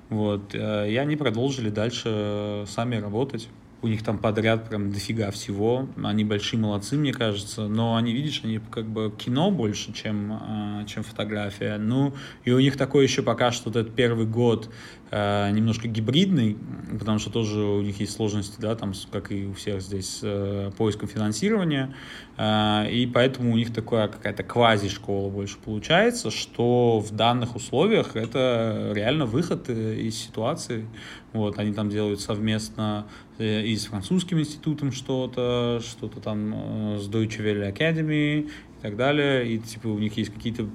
Вот, 0.09 0.53
и 0.53 0.57
они 0.57 1.15
продолжили 1.15 1.69
дальше 1.69 2.65
сами 2.67 2.97
работать 2.97 3.49
у 3.83 3.87
них 3.87 4.01
там 4.01 4.17
подряд 4.17 4.69
прям 4.69 4.91
дофига 4.91 5.29
всего. 5.31 5.89
Они 6.01 6.23
большие 6.23 6.59
молодцы, 6.59 6.95
мне 6.95 7.11
кажется. 7.11 7.67
Но 7.67 7.97
они, 7.97 8.13
видишь, 8.13 8.41
они 8.43 8.59
как 8.71 8.85
бы 8.85 9.13
кино 9.15 9.51
больше, 9.51 9.91
чем, 9.91 10.39
чем 10.87 11.03
фотография. 11.03 11.77
Ну, 11.77 12.13
и 12.45 12.51
у 12.51 12.59
них 12.59 12.77
такой 12.77 13.03
еще 13.03 13.21
пока 13.21 13.51
что 13.51 13.65
вот 13.65 13.75
этот 13.75 13.93
первый 13.93 14.25
год 14.25 14.69
э, 15.13 15.51
немножко 15.51 15.87
гибридный, 15.87 16.57
потому 16.99 17.19
что 17.19 17.29
тоже 17.29 17.61
у 17.61 17.81
них 17.81 17.99
есть 17.99 18.13
сложности, 18.13 18.55
да, 18.59 18.75
там, 18.75 18.93
как 19.11 19.31
и 19.31 19.45
у 19.45 19.53
всех 19.53 19.81
здесь, 19.81 20.21
э, 20.23 20.71
поиском 20.75 21.07
финансирования. 21.07 21.93
Э, 22.37 22.89
и 22.89 23.05
поэтому 23.05 23.53
у 23.53 23.55
них 23.55 23.71
такая 23.71 24.07
какая-то 24.07 24.41
квази-школа 24.41 25.29
больше 25.29 25.57
получается, 25.63 26.31
что 26.31 26.99
в 26.99 27.15
данных 27.15 27.55
условиях 27.55 28.15
это 28.15 28.91
реально 28.95 29.25
выход 29.25 29.69
из 29.69 30.17
ситуации. 30.17 30.87
Вот, 31.31 31.59
они 31.59 31.73
там 31.73 31.89
делают 31.89 32.19
совместно 32.19 33.05
Э, 33.39 33.61
и 33.63 33.75
с 33.75 33.87
французским 33.87 34.39
институтом 34.39 34.91
что-то, 34.91 35.79
что-то 35.81 36.19
там 36.19 36.53
э, 36.53 36.99
с 36.99 37.09
Deutsche 37.09 37.39
Welle 37.39 37.73
Academy 37.73 38.49
так 38.83 38.97
далее, 38.97 39.47
и 39.47 39.59
типа 39.59 39.87
у 39.87 39.97
них 39.97 40.17
есть 40.17 40.31
какие-то 40.31 40.67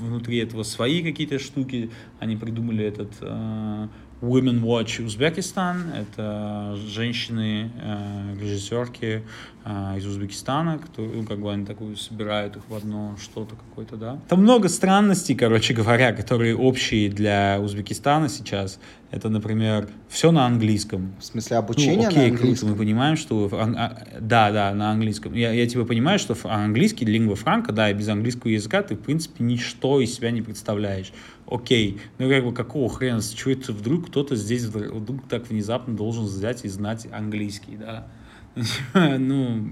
внутри 0.00 0.38
этого 0.38 0.62
свои 0.62 1.02
какие-то 1.02 1.38
штуки, 1.38 1.90
они 2.18 2.34
придумали 2.34 2.86
этот 2.86 3.12
э, 3.20 3.88
Women 4.20 4.60
Watch 4.60 5.04
Узбекистан. 5.04 5.92
Это 5.94 6.76
женщины, 6.86 7.70
э, 7.80 8.36
режиссерки 8.40 9.22
э, 9.64 9.94
из 9.96 10.06
Узбекистана, 10.06 10.78
которые, 10.78 11.22
ну, 11.22 11.26
как 11.26 11.40
бы 11.40 11.50
они 11.52 11.64
такую 11.64 11.96
собирают 11.96 12.56
их 12.56 12.62
в 12.68 12.74
одно 12.74 13.16
что-то 13.20 13.56
какое-то, 13.56 13.96
да. 13.96 14.18
Там 14.28 14.42
много 14.42 14.68
странностей, 14.68 15.34
короче 15.34 15.72
говоря, 15.72 16.12
которые 16.12 16.54
общие 16.54 17.08
для 17.08 17.58
Узбекистана 17.60 18.28
сейчас. 18.28 18.78
Это, 19.10 19.28
например, 19.28 19.88
все 20.08 20.30
на 20.30 20.46
английском. 20.46 21.14
В 21.18 21.24
смысле 21.24 21.56
обучение 21.56 22.02
ну, 22.02 22.08
окей, 22.08 22.18
на 22.18 22.24
английском? 22.36 22.48
круто, 22.48 22.66
мы 22.66 22.76
понимаем, 22.76 23.16
что... 23.16 23.48
А, 23.52 24.06
да, 24.20 24.52
да, 24.52 24.72
на 24.74 24.92
английском. 24.92 25.34
Я, 25.34 25.50
я 25.52 25.66
типа 25.66 25.84
понимаю, 25.84 26.18
что 26.18 26.36
английский, 26.44 27.06
лингва 27.06 27.36
франка, 27.36 27.72
да, 27.72 27.90
и 27.90 27.94
без 27.94 28.08
английского 28.08 28.50
языка 28.50 28.82
ты, 28.82 28.94
в 28.94 29.00
принципе, 29.00 29.42
ничто 29.42 30.00
из 30.00 30.14
себя 30.14 30.30
не 30.30 30.42
представляешь 30.42 31.12
окей, 31.50 32.00
ну 32.18 32.28
как 32.28 32.44
бы 32.44 32.54
какого 32.54 32.88
хрена, 32.88 33.20
чего 33.22 33.52
это 33.52 33.72
вдруг 33.72 34.08
кто-то 34.08 34.36
здесь 34.36 34.64
вдруг 34.64 35.28
так 35.28 35.48
внезапно 35.48 35.96
должен 35.96 36.24
взять 36.24 36.64
и 36.64 36.68
знать 36.68 37.06
английский, 37.12 37.76
да? 37.76 38.08
ну, 38.94 39.70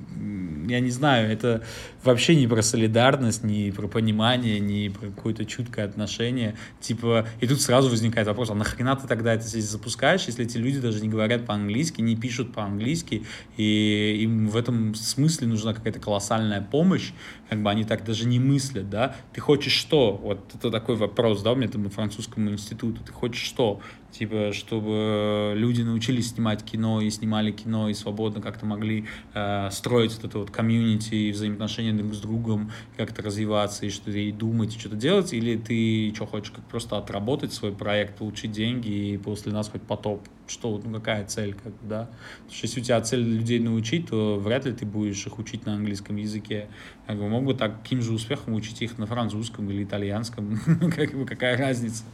я 0.69 0.81
не 0.81 0.91
знаю, 0.91 1.31
это 1.31 1.64
вообще 2.05 2.37
не 2.37 2.47
про 2.47 2.62
солидарность, 2.62 3.43
не 3.43 3.73
про 3.73 3.88
понимание, 3.88 4.61
не 4.61 4.88
про 4.88 5.09
какое-то 5.09 5.45
чуткое 5.45 5.85
отношение. 5.85 6.55
Типа, 6.81 7.27
и 7.41 7.47
тут 7.47 7.61
сразу 7.61 7.91
возникает 7.91 8.29
вопрос, 8.29 8.51
а 8.51 8.55
нахрена 8.55 8.95
ты 8.97 9.09
тогда 9.09 9.35
это 9.35 9.45
здесь 9.45 9.64
запускаешь, 9.64 10.27
если 10.27 10.45
эти 10.45 10.59
люди 10.59 10.79
даже 10.79 11.01
не 11.01 11.09
говорят 11.09 11.45
по-английски, 11.45 12.01
не 12.01 12.17
пишут 12.17 12.53
по-английски, 12.53 13.25
и 13.57 14.21
им 14.23 14.49
в 14.49 14.57
этом 14.57 14.95
смысле 14.95 15.49
нужна 15.49 15.75
какая-то 15.75 15.99
колоссальная 15.99 16.62
помощь, 16.62 17.12
как 17.49 17.62
бы 17.62 17.71
они 17.71 17.85
так 17.85 18.05
даже 18.05 18.27
не 18.27 18.38
мыслят, 18.38 18.88
да? 18.88 19.17
Ты 19.33 19.41
хочешь 19.41 19.73
что? 19.73 20.12
Вот 20.23 20.55
это 20.55 20.71
такой 20.71 20.97
вопрос, 20.97 21.43
да, 21.43 21.53
у 21.53 21.57
меня 21.57 21.69
там 21.69 21.83
на 21.83 21.91
французскому 21.91 22.51
институту. 22.51 23.03
Ты 23.03 23.12
хочешь 23.12 23.43
что? 23.43 23.81
Типа, 24.11 24.53
чтобы 24.53 25.53
люди 25.55 25.83
научились 25.83 26.31
снимать 26.31 26.64
кино 26.64 27.01
и 27.01 27.11
снимали 27.11 27.51
кино 27.51 27.88
и 27.88 27.94
свободно 27.94 28.40
как-то 28.40 28.64
могли 28.64 29.05
э, 29.35 29.68
строить 29.71 30.14
вот 30.14 30.25
это 30.25 30.38
вот 30.38 30.51
комьюнити 30.51 31.14
и 31.14 31.33
взаимоотношения 31.33 31.92
друг 31.92 32.14
с 32.14 32.21
другом, 32.21 32.71
как-то 32.97 33.23
развиваться 33.23 33.87
и 33.87 33.90
что-то 33.90 34.18
и 34.18 34.33
думать, 34.33 34.75
и 34.75 34.79
что-то 34.79 34.97
делать, 34.97 35.33
или 35.33 35.57
ты 35.57 36.12
что 36.14 36.27
хочешь, 36.27 36.51
как 36.51 36.64
просто 36.64 36.97
отработать 36.97 37.53
свой 37.53 37.73
проект, 37.73 38.16
получить 38.16 38.53
деньги 38.53 38.88
и 38.88 39.18
после 39.18 39.53
нас 39.53 39.68
хоть 39.68 39.83
потоп 39.83 40.27
что, 40.51 40.81
ну 40.85 40.95
какая 40.95 41.25
цель, 41.25 41.55
как 41.55 41.73
да? 41.83 42.11
Потому 42.39 42.55
что 42.55 42.67
если 42.67 42.81
у 42.81 42.85
тебя 42.85 43.01
цель 43.01 43.21
людей 43.21 43.59
научить, 43.59 44.09
то 44.09 44.39
вряд 44.39 44.65
ли 44.65 44.73
ты 44.73 44.87
будешь 44.87 45.27
их 45.27 45.39
учить 45.39 45.67
на 45.67 45.75
английском 45.75 46.17
языке. 46.17 46.69
Как 47.07 47.17
бы, 47.17 47.29
мог 47.29 47.45
бы 47.45 47.55
таким 47.55 48.03
же 48.03 48.13
успехом 48.13 48.55
учить 48.55 48.83
их 48.83 48.99
на 48.99 49.07
французском 49.07 49.71
или 49.71 49.85
итальянском, 49.85 50.59
как 50.97 51.15
бы, 51.15 51.25
какая 51.25 51.57
разница? 51.57 52.05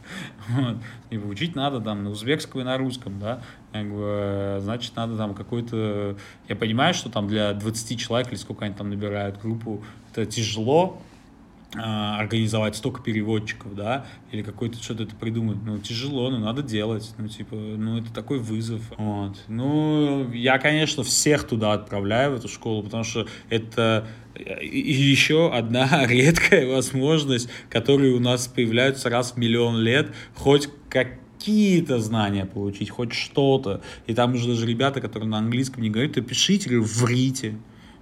Вот. 0.49 0.77
Типа, 1.09 1.25
учить 1.27 1.55
надо 1.55 1.81
там 1.81 2.03
на 2.03 2.11
узбекском 2.11 2.61
и 2.61 2.63
на 2.63 2.77
русском, 2.77 3.19
да? 3.19 3.41
Как 3.71 3.89
бы, 3.89 4.57
значит, 4.61 4.95
надо 4.95 5.17
там 5.17 5.33
какой-то... 5.33 6.17
Я 6.47 6.55
понимаю, 6.55 6.93
что 6.93 7.09
там 7.09 7.27
для 7.27 7.53
20 7.53 7.99
человек 7.99 8.29
или 8.29 8.35
сколько 8.35 8.65
они 8.65 8.73
там 8.73 8.89
набирают 8.89 9.41
группу, 9.41 9.83
это 10.11 10.25
тяжело, 10.25 11.01
организовать 11.77 12.75
столько 12.75 13.01
переводчиков, 13.01 13.75
да, 13.75 14.05
или 14.31 14.41
какой-то 14.41 14.81
что-то 14.81 15.03
это 15.03 15.15
придумать. 15.15 15.57
Ну, 15.63 15.77
тяжело, 15.77 16.29
но 16.29 16.39
надо 16.39 16.61
делать. 16.61 17.13
Ну, 17.17 17.27
типа, 17.27 17.55
ну, 17.55 17.99
это 17.99 18.13
такой 18.13 18.39
вызов. 18.39 18.81
Вот. 18.97 19.37
Ну, 19.47 20.31
я, 20.31 20.57
конечно, 20.57 21.03
всех 21.03 21.47
туда 21.47 21.73
отправляю, 21.73 22.31
в 22.31 22.35
эту 22.35 22.47
школу, 22.47 22.83
потому 22.83 23.03
что 23.03 23.27
это 23.49 24.07
еще 24.35 25.51
одна 25.53 26.05
редкая 26.07 26.67
возможность, 26.67 27.49
которая 27.69 28.11
у 28.13 28.19
нас 28.19 28.47
появляется 28.47 29.09
раз 29.09 29.33
в 29.33 29.37
миллион 29.37 29.79
лет, 29.79 30.13
хоть 30.35 30.69
как 30.89 31.07
какие-то 31.45 31.99
знания 31.99 32.45
получить, 32.45 32.89
хоть 32.89 33.13
что-то. 33.13 33.81
И 34.07 34.15
там 34.15 34.33
уже 34.33 34.47
даже 34.47 34.65
ребята, 34.65 34.99
которые 34.99 35.29
на 35.29 35.37
английском 35.37 35.83
не 35.83 35.91
говорят, 35.91 36.13
то 36.13 36.21
пишите, 36.21 36.69
говорю, 36.69 36.85
врите. 36.85 37.55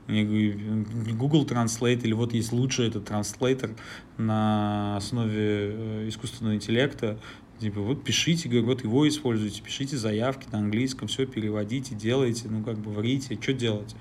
Google 0.08 1.46
Translate, 1.46 2.02
или 2.04 2.14
вот 2.14 2.34
есть 2.34 2.52
лучший 2.52 2.88
этот 2.88 3.06
транслейтер 3.06 3.76
на 4.18 4.98
основе 4.98 5.36
э, 5.38 6.06
искусственного 6.10 6.56
интеллекта, 6.56 7.20
типа, 7.60 7.82
вот 7.82 8.04
пишите, 8.04 8.50
говорю, 8.50 8.68
вот 8.68 8.84
его 8.84 9.08
используйте, 9.08 9.62
пишите 9.62 9.98
заявки 9.98 10.48
на 10.52 10.60
английском, 10.60 11.08
все 11.08 11.26
переводите, 11.26 11.96
делайте, 11.96 12.48
ну, 12.50 12.64
как 12.64 12.78
бы, 12.78 12.92
врите, 12.92 13.38
что 13.42 13.54
делать? 13.54 13.96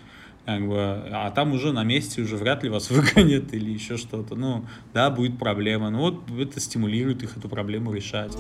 Как 0.45 0.67
бы, 0.67 0.77
а 0.77 1.31
там 1.31 1.53
уже 1.53 1.73
на 1.73 1.85
месте 1.85 2.21
уже 2.21 2.37
вряд 2.37 2.65
ли 2.65 2.69
вас 2.69 2.91
выгонят 2.91 3.55
или 3.55 3.71
еще 3.71 3.97
что-то. 3.97 4.35
Ну, 4.35 4.67
да, 4.93 5.11
будет 5.11 5.39
проблема. 5.39 5.91
Ну, 5.91 5.99
вот 5.99 6.31
это 6.37 6.59
стимулирует 6.59 7.23
их 7.23 7.37
эту 7.37 7.49
проблему 7.49 7.93
решать. 7.93 8.37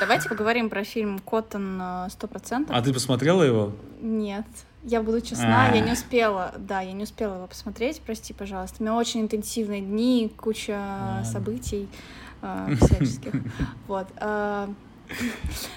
Давайте 0.00 0.28
поговорим 0.28 0.70
про 0.70 0.84
фильм 0.84 1.18
«Коттон 1.18 1.80
100%». 1.80 2.66
А 2.68 2.82
ты 2.82 2.92
посмотрела 2.92 3.42
его? 3.42 3.72
Нет. 4.00 4.46
Я 4.82 5.02
буду 5.02 5.22
честна, 5.22 5.70
я 5.72 5.80
не 5.80 5.92
успела, 5.92 6.52
да, 6.58 6.82
я 6.82 6.92
не 6.92 7.04
успела 7.04 7.36
его 7.36 7.46
посмотреть, 7.46 8.02
прости, 8.02 8.34
пожалуйста. 8.34 8.76
У 8.80 8.82
меня 8.82 8.94
очень 8.94 9.22
интенсивные 9.22 9.80
дни, 9.80 10.30
куча 10.36 11.24
событий 11.24 11.88
э, 12.42 12.74
всяческих. 12.80 13.32
Вот. 13.86 14.06
Э, 14.18 14.68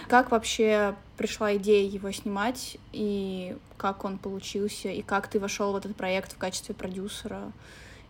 как 0.09 0.31
вообще 0.31 0.95
пришла 1.15 1.55
идея 1.55 1.89
его 1.89 2.11
снимать, 2.11 2.77
и 2.91 3.55
как 3.77 4.03
он 4.03 4.17
получился, 4.17 4.89
и 4.89 5.01
как 5.01 5.29
ты 5.29 5.39
вошел 5.39 5.71
в 5.71 5.77
этот 5.77 5.95
проект 5.95 6.33
в 6.33 6.37
качестве 6.37 6.75
продюсера, 6.75 7.53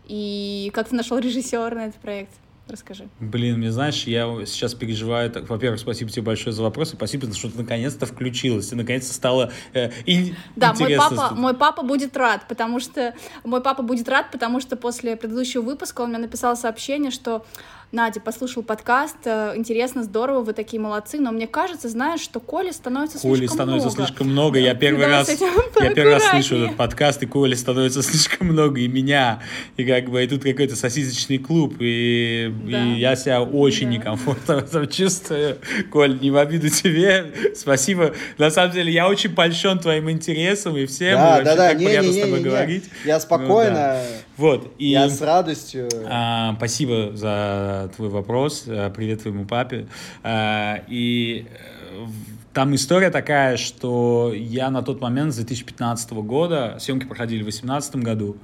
и 0.05 0.71
как 0.73 0.89
ты 0.89 0.95
нашел 0.95 1.19
режиссера 1.19 1.75
на 1.75 1.85
этот 1.87 2.01
проект? 2.01 2.31
Расскажи. 2.67 3.07
Блин, 3.19 3.59
мне 3.59 3.71
знаешь, 3.71 4.03
я 4.03 4.25
сейчас 4.45 4.73
переживаю. 4.73 5.31
Так, 5.31 5.49
во-первых, 5.49 5.79
спасибо 5.79 6.11
тебе 6.11 6.23
большое 6.23 6.53
за 6.53 6.63
вопрос, 6.63 6.93
и 6.93 6.95
спасибо, 6.95 7.33
что 7.33 7.49
ты 7.49 7.57
наконец-то 7.57 8.05
включилась, 8.05 8.71
и 8.73 8.75
наконец-то 8.75 9.13
стало 9.13 9.51
э, 9.73 9.91
и 10.05 10.33
Да, 10.55 10.73
мой 10.73 10.95
папа, 10.97 11.33
мой 11.33 11.53
папа 11.53 11.83
будет 11.83 12.17
рад, 12.17 12.45
потому 12.49 12.79
что 12.79 13.13
мой 13.45 13.61
папа 13.61 13.83
будет 13.83 14.09
рад, 14.09 14.31
потому 14.31 14.59
что 14.59 14.75
после 14.75 15.15
предыдущего 15.15 15.61
выпуска 15.61 16.01
он 16.01 16.09
мне 16.09 16.17
написал 16.17 16.57
сообщение, 16.57 17.11
что 17.11 17.45
Надя, 17.93 18.19
послушал 18.19 18.63
подкаст, 18.63 19.15
э, 19.23 19.53
интересно, 19.55 20.03
здорово, 20.03 20.41
вы 20.41 20.51
такие 20.51 20.77
молодцы, 20.77 21.21
но 21.21 21.31
мне 21.31 21.47
кажется, 21.47 21.87
знаешь, 21.87 22.19
что 22.19 22.41
Коли 22.41 22.71
становится 22.71 23.17
Коли 23.17 23.37
слишком 23.37 23.55
становится 23.55 23.87
много. 23.87 24.05
слишком 24.05 24.27
много, 24.27 24.59
я 24.59 24.75
первый 24.75 25.07
раз, 25.07 25.29
я 25.79 25.93
первый 25.93 26.15
раз 26.15 26.25
слышу 26.25 26.57
этот 26.57 26.75
подкаст, 26.75 27.23
и 27.23 27.27
Коли 27.27 27.55
становится 27.55 28.03
слишком 28.03 28.47
много, 28.47 28.81
и 28.81 28.89
меня, 28.89 29.39
и 29.77 29.85
как 29.85 30.09
бы, 30.09 30.21
и 30.21 30.27
тут 30.27 30.43
какой-то 30.43 30.75
сосисочный 30.75 31.37
клуб, 31.37 31.75
и, 31.79 32.53
да. 32.69 32.83
и 32.83 32.99
я 32.99 33.15
себя 33.15 33.41
очень 33.41 33.87
да. 33.87 33.93
некомфортно 33.93 34.55
в 34.55 34.63
этом 34.65 34.89
чувствую. 34.89 35.57
Коль, 35.89 36.19
не 36.19 36.29
в 36.29 36.35
обиду 36.35 36.67
тебе, 36.67 37.31
спасибо. 37.55 38.13
На 38.37 38.51
самом 38.51 38.73
деле, 38.73 38.91
я 38.91 39.07
очень 39.07 39.33
польщен 39.33 39.79
твоим 39.79 40.11
интересом, 40.11 40.75
и 40.75 40.85
всем, 40.87 41.17
да, 41.17 41.41
и 41.41 41.45
да, 41.45 41.55
да, 41.55 41.69
так 41.69 41.79
не, 41.79 41.85
приятно 41.85 42.07
не, 42.09 42.13
не, 42.15 42.19
с 42.19 42.25
тобой 42.25 42.39
не, 42.39 42.45
говорить. 42.45 42.83
Я 43.05 43.17
спокойно, 43.21 43.69
ну, 43.69 43.75
да. 43.75 44.03
Вот, 44.37 44.71
и, 44.77 44.89
я 44.89 45.09
с 45.09 45.19
радостью. 45.21 45.89
А, 46.05 46.53
спасибо 46.57 47.11
за 47.15 47.91
твой 47.95 48.09
вопрос. 48.09 48.65
Э, 48.67 48.91
привет 48.95 49.23
твоему 49.23 49.45
папе. 49.45 49.87
Э, 50.23 50.83
и 50.87 51.47
э, 51.49 52.05
там 52.53 52.75
история 52.75 53.09
такая, 53.09 53.57
что 53.57 54.31
я 54.35 54.69
на 54.69 54.83
тот 54.83 55.01
момент, 55.01 55.33
с 55.33 55.37
2015 55.37 56.11
года, 56.11 56.77
съемки 56.79 57.05
проходили 57.05 57.39
в 57.39 57.45
2018 57.45 57.95
году, 57.97 58.37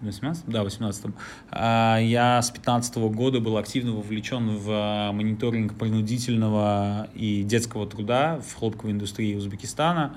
18? 0.00 0.44
Да, 0.46 0.64
18 0.64 1.06
Я 1.52 2.40
с 2.42 2.50
15 2.50 2.96
года 2.96 3.40
был 3.40 3.56
активно 3.58 3.92
вовлечен 3.92 4.56
в 4.56 5.10
мониторинг 5.12 5.74
принудительного 5.74 7.08
и 7.14 7.42
детского 7.42 7.86
труда 7.86 8.40
в 8.44 8.54
хлопковой 8.58 8.92
индустрии 8.92 9.34
Узбекистана. 9.34 10.14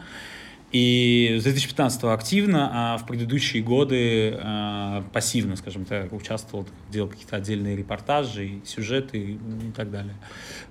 И 0.71 1.37
с 1.39 1.43
2015 1.43 2.03
активно, 2.05 2.69
а 2.73 2.97
в 2.97 3.05
предыдущие 3.05 3.61
годы 3.61 4.37
э, 4.41 5.03
пассивно, 5.11 5.57
скажем 5.57 5.83
так, 5.83 6.13
участвовал, 6.13 6.65
делал 6.89 7.09
какие-то 7.09 7.35
отдельные 7.35 7.75
репортажи, 7.75 8.61
сюжеты 8.65 9.17
и 9.19 9.71
так 9.75 9.91
далее. 9.91 10.15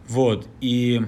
Вот. 0.08 0.48
И 0.62 1.02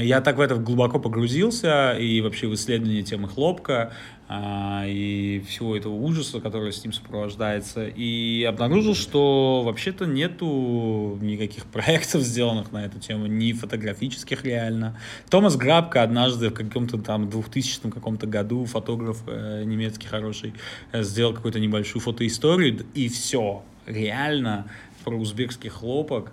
я 0.00 0.20
так 0.20 0.36
в 0.36 0.40
это 0.40 0.56
глубоко 0.56 0.98
погрузился 0.98 1.92
и 1.92 2.20
вообще 2.20 2.46
в 2.46 2.54
исследование 2.54 3.02
темы 3.02 3.28
хлопка, 3.28 3.92
а, 4.28 4.84
и 4.86 5.40
всего 5.46 5.76
этого 5.76 5.92
ужаса, 5.92 6.40
который 6.40 6.72
с 6.72 6.82
ним 6.82 6.92
сопровождается, 6.92 7.86
и 7.86 8.42
обнаружил, 8.42 8.96
что 8.96 9.62
вообще-то 9.64 10.04
нету 10.06 11.16
никаких 11.20 11.64
проектов, 11.72 12.22
сделанных 12.22 12.72
на 12.72 12.84
эту 12.84 12.98
тему, 12.98 13.26
ни 13.26 13.52
фотографических 13.52 14.44
реально. 14.44 14.98
Томас 15.30 15.56
Грабко 15.56 16.02
однажды 16.02 16.50
в 16.50 16.54
каком-то 16.54 16.98
там 16.98 17.30
2000 17.30 17.90
каком-то 17.90 18.26
году, 18.26 18.64
фотограф 18.64 19.22
э, 19.28 19.62
немецкий 19.64 20.08
хороший, 20.08 20.54
э, 20.90 21.04
сделал 21.04 21.32
какую-то 21.32 21.60
небольшую 21.60 22.02
фотоисторию, 22.02 22.84
и 22.94 23.08
все, 23.08 23.62
реально 23.86 24.68
про 25.04 25.14
узбекский 25.16 25.70
хлопок, 25.70 26.32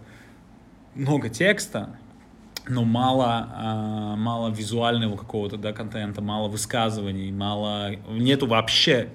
много 0.96 1.30
текста, 1.30 1.96
но 2.68 2.84
мало, 2.84 3.50
э, 3.56 4.16
мало 4.18 4.50
визуального 4.50 5.18
какого-то 5.18 5.58
да, 5.58 5.74
контента, 5.74 6.22
мало 6.22 6.48
высказываний, 6.48 7.32
мало... 7.32 7.92
Нету 8.10 8.48
вообще 8.48 9.10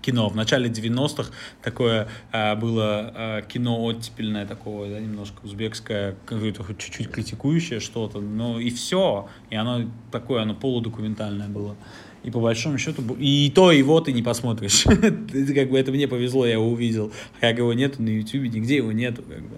кино. 0.00 0.28
В 0.28 0.36
начале 0.36 0.68
90-х 0.68 1.30
такое 1.62 2.08
э, 2.32 2.54
было 2.54 3.12
э, 3.14 3.42
кино 3.48 3.82
оттепельное 3.84 4.46
такого, 4.46 4.88
да, 4.88 5.00
немножко 5.00 5.40
узбекское, 5.42 6.16
какое-то 6.24 6.64
чуть-чуть 6.74 7.10
критикующее 7.10 7.80
что-то, 7.80 8.20
но 8.20 8.60
и 8.60 8.70
все. 8.70 9.28
И 9.50 9.56
оно 9.56 9.90
такое, 10.10 10.42
оно 10.42 10.54
полудокументальное 10.54 11.48
было. 11.48 11.76
И 12.24 12.30
по 12.30 12.40
большому 12.40 12.78
счету, 12.78 13.02
и 13.18 13.50
то, 13.54 13.72
вот 13.84 14.06
ты 14.06 14.12
не 14.12 14.22
посмотришь. 14.22 14.86
это 14.86 15.54
как 15.54 15.70
бы 15.70 15.78
это 15.78 15.92
мне 15.92 16.08
повезло, 16.08 16.46
я 16.46 16.54
его 16.54 16.68
увидел. 16.68 17.12
Как 17.40 17.58
его 17.58 17.72
нету 17.72 18.02
на 18.02 18.08
YouTube, 18.08 18.52
нигде 18.52 18.76
его 18.76 18.92
нету, 18.92 19.22
как 19.22 19.42
бы. 19.42 19.56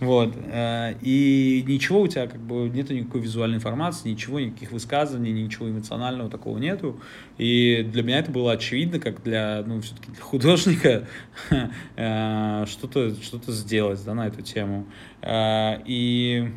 Вот. 0.00 0.34
Э, 0.46 0.94
и 1.02 1.64
ничего 1.66 2.00
у 2.00 2.08
тебя, 2.08 2.26
как 2.26 2.40
бы, 2.40 2.68
нету 2.68 2.94
никакой 2.94 3.20
визуальной 3.20 3.56
информации, 3.56 4.10
ничего, 4.10 4.40
никаких 4.40 4.72
высказываний, 4.72 5.32
ничего 5.32 5.68
эмоционального 5.68 6.30
такого 6.30 6.58
нету. 6.58 7.00
И 7.36 7.86
для 7.92 8.02
меня 8.02 8.20
это 8.20 8.30
было 8.30 8.52
очевидно, 8.52 9.00
как 9.00 9.22
для, 9.22 9.62
ну, 9.66 9.80
все-таки 9.80 10.10
для 10.12 10.22
художника 10.22 11.06
э, 11.96 12.64
что-то 12.66 13.14
что 13.22 13.38
сделать, 13.52 14.02
да, 14.04 14.14
на 14.14 14.28
эту 14.28 14.42
тему. 14.42 14.86
Э, 15.22 15.80
и 15.84 16.48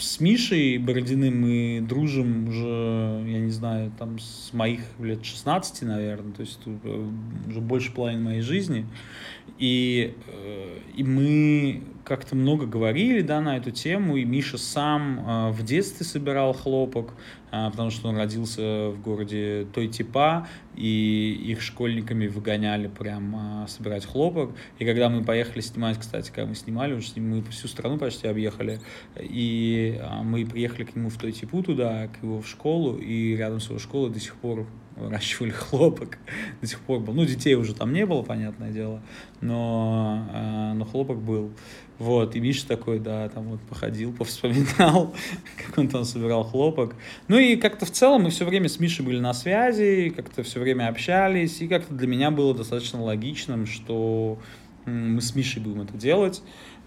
с 0.00 0.20
Мишей 0.20 0.78
Бородиным 0.78 1.40
мы 1.42 1.80
дружим 1.86 2.48
уже, 2.48 3.22
я 3.26 3.38
не 3.38 3.50
знаю, 3.50 3.92
там 3.98 4.18
с 4.18 4.52
моих 4.52 4.80
лет 4.98 5.24
16, 5.24 5.82
наверное, 5.82 6.32
то 6.32 6.40
есть 6.40 6.60
э, 6.66 7.10
уже 7.48 7.60
больше 7.60 7.92
половины 7.92 8.22
моей 8.22 8.40
жизни. 8.40 8.86
И, 9.60 10.14
э, 10.26 10.78
и 10.96 11.04
мы 11.04 11.82
как-то 12.04 12.34
много 12.34 12.64
говорили, 12.64 13.20
да, 13.20 13.42
на 13.42 13.58
эту 13.58 13.70
тему, 13.70 14.16
и 14.16 14.24
Миша 14.24 14.56
сам 14.56 15.20
э, 15.20 15.50
в 15.50 15.62
детстве 15.62 16.06
собирал 16.06 16.54
хлопок, 16.54 17.12
э, 17.52 17.70
потому 17.70 17.90
что 17.90 18.08
он 18.08 18.16
родился 18.16 18.88
в 18.88 19.02
городе 19.02 19.66
Тойтипа, 19.74 20.48
и 20.74 21.38
их 21.44 21.60
школьниками 21.60 22.26
выгоняли 22.26 22.88
прям 22.88 23.66
собирать 23.68 24.06
хлопок. 24.06 24.52
И 24.78 24.86
когда 24.86 25.10
мы 25.10 25.22
поехали 25.22 25.60
снимать, 25.60 25.98
кстати, 25.98 26.30
когда 26.30 26.46
мы 26.46 26.54
снимали, 26.54 26.98
мы 27.16 27.42
всю 27.50 27.68
страну 27.68 27.98
почти 27.98 28.28
объехали, 28.28 28.80
и 29.20 30.00
мы 30.24 30.46
приехали 30.46 30.84
к 30.84 30.96
нему 30.96 31.10
в 31.10 31.18
Тойтипу 31.18 31.62
туда, 31.62 32.08
к 32.08 32.22
его 32.22 32.40
в 32.40 32.48
школу, 32.48 32.96
и 32.96 33.36
рядом 33.36 33.60
с 33.60 33.68
его 33.68 33.78
школой 33.78 34.10
до 34.10 34.20
сих 34.20 34.36
пор 34.36 34.66
выращивали 35.00 35.50
хлопок 35.50 36.18
до 36.60 36.66
сих 36.66 36.80
пор 36.80 37.00
был. 37.00 37.14
Ну, 37.14 37.24
детей 37.24 37.54
уже 37.54 37.74
там 37.74 37.92
не 37.92 38.06
было, 38.06 38.22
понятное 38.22 38.70
дело, 38.70 39.02
но, 39.40 40.26
э, 40.32 40.72
но 40.74 40.84
хлопок 40.84 41.18
был. 41.18 41.50
Вот, 41.98 42.34
и 42.34 42.40
Миша 42.40 42.66
такой, 42.66 42.98
да, 42.98 43.28
там 43.28 43.44
вот 43.44 43.60
походил, 43.60 44.12
повспоминал, 44.18 45.14
как 45.56 45.76
он 45.76 45.88
там 45.88 46.04
собирал 46.04 46.44
хлопок. 46.44 46.94
Ну 47.28 47.38
и 47.38 47.56
как-то 47.56 47.84
в 47.84 47.90
целом 47.90 48.22
мы 48.22 48.30
все 48.30 48.44
время 48.44 48.68
с 48.68 48.80
Мишей 48.80 49.04
были 49.04 49.20
на 49.20 49.34
связи, 49.34 50.12
как-то 50.14 50.42
все 50.42 50.60
время 50.60 50.88
общались, 50.88 51.60
и 51.60 51.68
как-то 51.68 51.92
для 51.92 52.06
меня 52.06 52.30
было 52.30 52.54
достаточно 52.54 53.02
логичным, 53.02 53.66
что 53.66 54.38
мы 54.86 55.20
с 55.20 55.34
Мишей 55.34 55.62
будем 55.62 55.82
это 55.82 55.96
делать. 55.96 56.42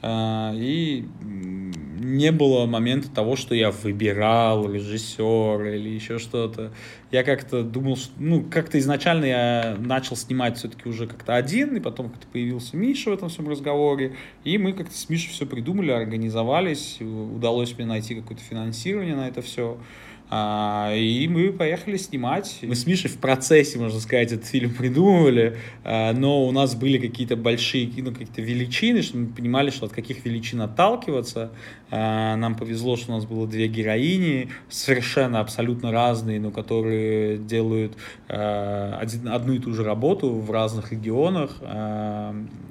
А, 0.06 0.52
и 0.54 1.06
не 2.04 2.34
было 2.34 2.66
момента 2.66 3.10
того, 3.10 3.38
что 3.38 3.56
я 3.56 3.72
выбирал 3.72 4.70
режиссера 4.70 5.76
или 5.76 5.88
еще 5.90 6.20
что-то. 6.20 6.74
Я 7.10 7.24
как-то 7.24 7.64
думал, 7.64 7.96
что, 7.96 8.12
ну, 8.18 8.44
как-то 8.44 8.78
изначально 8.80 9.26
я 9.26 9.78
начал 9.80 10.18
снимать 10.18 10.58
все-таки 10.58 10.90
уже 10.90 11.08
как-то 11.08 11.36
один, 11.36 11.78
и 11.78 11.80
потом 11.80 12.10
как-то 12.10 12.28
появился 12.28 12.76
Миша 12.76 13.12
в 13.12 13.14
этом 13.14 13.30
всем 13.30 13.48
разговоре, 13.48 14.18
и 14.44 14.58
мы 14.58 14.74
как-то 14.74 14.94
с 14.94 15.08
Мишей 15.08 15.32
все 15.32 15.46
придумали, 15.46 15.92
организовались, 15.92 16.98
удалось 17.00 17.74
мне 17.78 17.88
найти 17.88 18.16
какое-то 18.16 18.44
финансирование 18.44 19.16
на 19.16 19.30
это 19.30 19.42
все. 19.42 19.78
А, 19.78 19.82
и 20.94 21.28
мы 21.28 21.52
поехали 21.52 21.98
снимать. 21.98 22.60
Мы 22.62 22.76
с 22.76 22.86
Мишей 22.88 23.10
в 23.10 23.18
процессе, 23.18 23.78
можно 23.78 24.00
сказать, 24.00 24.32
этот 24.32 24.46
фильм 24.46 24.74
придумывали, 24.74 25.58
а, 25.84 26.14
но 26.14 26.46
у 26.48 26.52
нас 26.52 26.76
были 26.76 26.98
какие-то 26.98 27.36
большие 27.36 27.92
ну, 27.98 28.12
какие-то 28.12 28.42
величины, 28.42 29.02
что 29.02 29.18
мы 29.18 29.28
понимали, 29.28 29.70
что 29.70 29.86
от 29.86 29.94
каких 29.94 30.26
величин 30.26 30.62
отталкиваться. 30.62 31.52
А, 31.96 32.36
нам 32.38 32.56
повезло, 32.56 32.98
что 32.98 33.12
у 33.12 33.16
нас 33.16 33.26
было 33.26 33.48
две 33.48 33.68
героини, 33.68 34.50
совершенно 34.68 35.40
абсолютно 35.40 35.92
разные, 35.92 36.40
но 36.40 36.50
которые 36.50 37.38
делают 37.38 37.94
один, 38.28 39.28
одну 39.28 39.54
и 39.54 39.60
ту 39.60 39.74
же 39.74 39.84
работу 39.84 40.32
в 40.32 40.50
разных 40.50 40.92
регионах. 40.92 41.58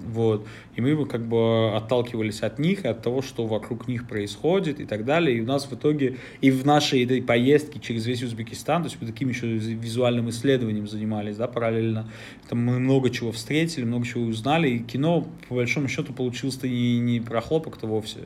Вот. 0.08 0.44
И 0.74 0.80
мы 0.80 1.06
как 1.06 1.24
бы 1.24 1.72
отталкивались 1.76 2.40
от 2.40 2.58
них, 2.58 2.84
от 2.84 3.02
того, 3.02 3.22
что 3.22 3.46
вокруг 3.46 3.86
них 3.86 4.08
происходит 4.08 4.80
и 4.80 4.86
так 4.86 5.04
далее. 5.04 5.38
И 5.38 5.40
у 5.40 5.46
нас 5.46 5.66
в 5.66 5.72
итоге 5.72 6.16
и 6.40 6.50
в 6.50 6.66
нашей 6.66 7.04
этой 7.04 7.22
поездке 7.22 7.78
через 7.78 8.04
весь 8.06 8.24
Узбекистан, 8.24 8.82
то 8.82 8.88
есть 8.88 9.00
мы 9.00 9.06
таким 9.06 9.28
еще 9.28 9.46
визуальным 9.46 10.30
исследованием 10.30 10.88
занимались, 10.88 11.36
да, 11.36 11.46
параллельно. 11.46 12.08
Там 12.48 12.64
мы 12.64 12.80
много 12.80 13.10
чего 13.10 13.30
встретили, 13.30 13.84
много 13.84 14.04
чего 14.04 14.24
узнали. 14.24 14.68
И 14.70 14.78
кино, 14.80 15.28
по 15.48 15.54
большому 15.54 15.86
счету, 15.86 16.12
получилось-то 16.12 16.66
не, 16.66 16.98
не 16.98 17.20
про 17.20 17.40
хлопок-то 17.40 17.86
вовсе, 17.86 18.20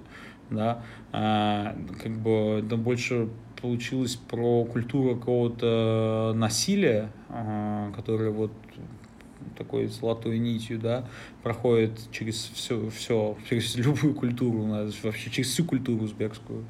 да, 0.51 0.83
а, 1.13 1.77
как 2.03 2.13
бы, 2.13 2.65
да, 2.69 2.77
больше 2.77 3.29
получилось 3.61 4.17
про 4.17 4.65
культуру 4.65 5.17
какого-то 5.17 6.33
насилия, 6.35 7.11
а, 7.29 7.91
которое 7.93 8.31
вот 8.31 8.53
такой 9.57 9.87
золотой 9.87 10.39
нитью, 10.39 10.79
да, 10.79 11.09
проходит 11.43 11.99
через 12.13 12.51
все, 12.55 12.91
все, 12.91 13.37
через 13.49 13.75
любую 13.77 14.15
культуру, 14.15 14.67
вообще 15.03 15.31
через 15.31 15.51
всю 15.51 15.65
культуру 15.65 16.05
узбекскую. 16.05 16.65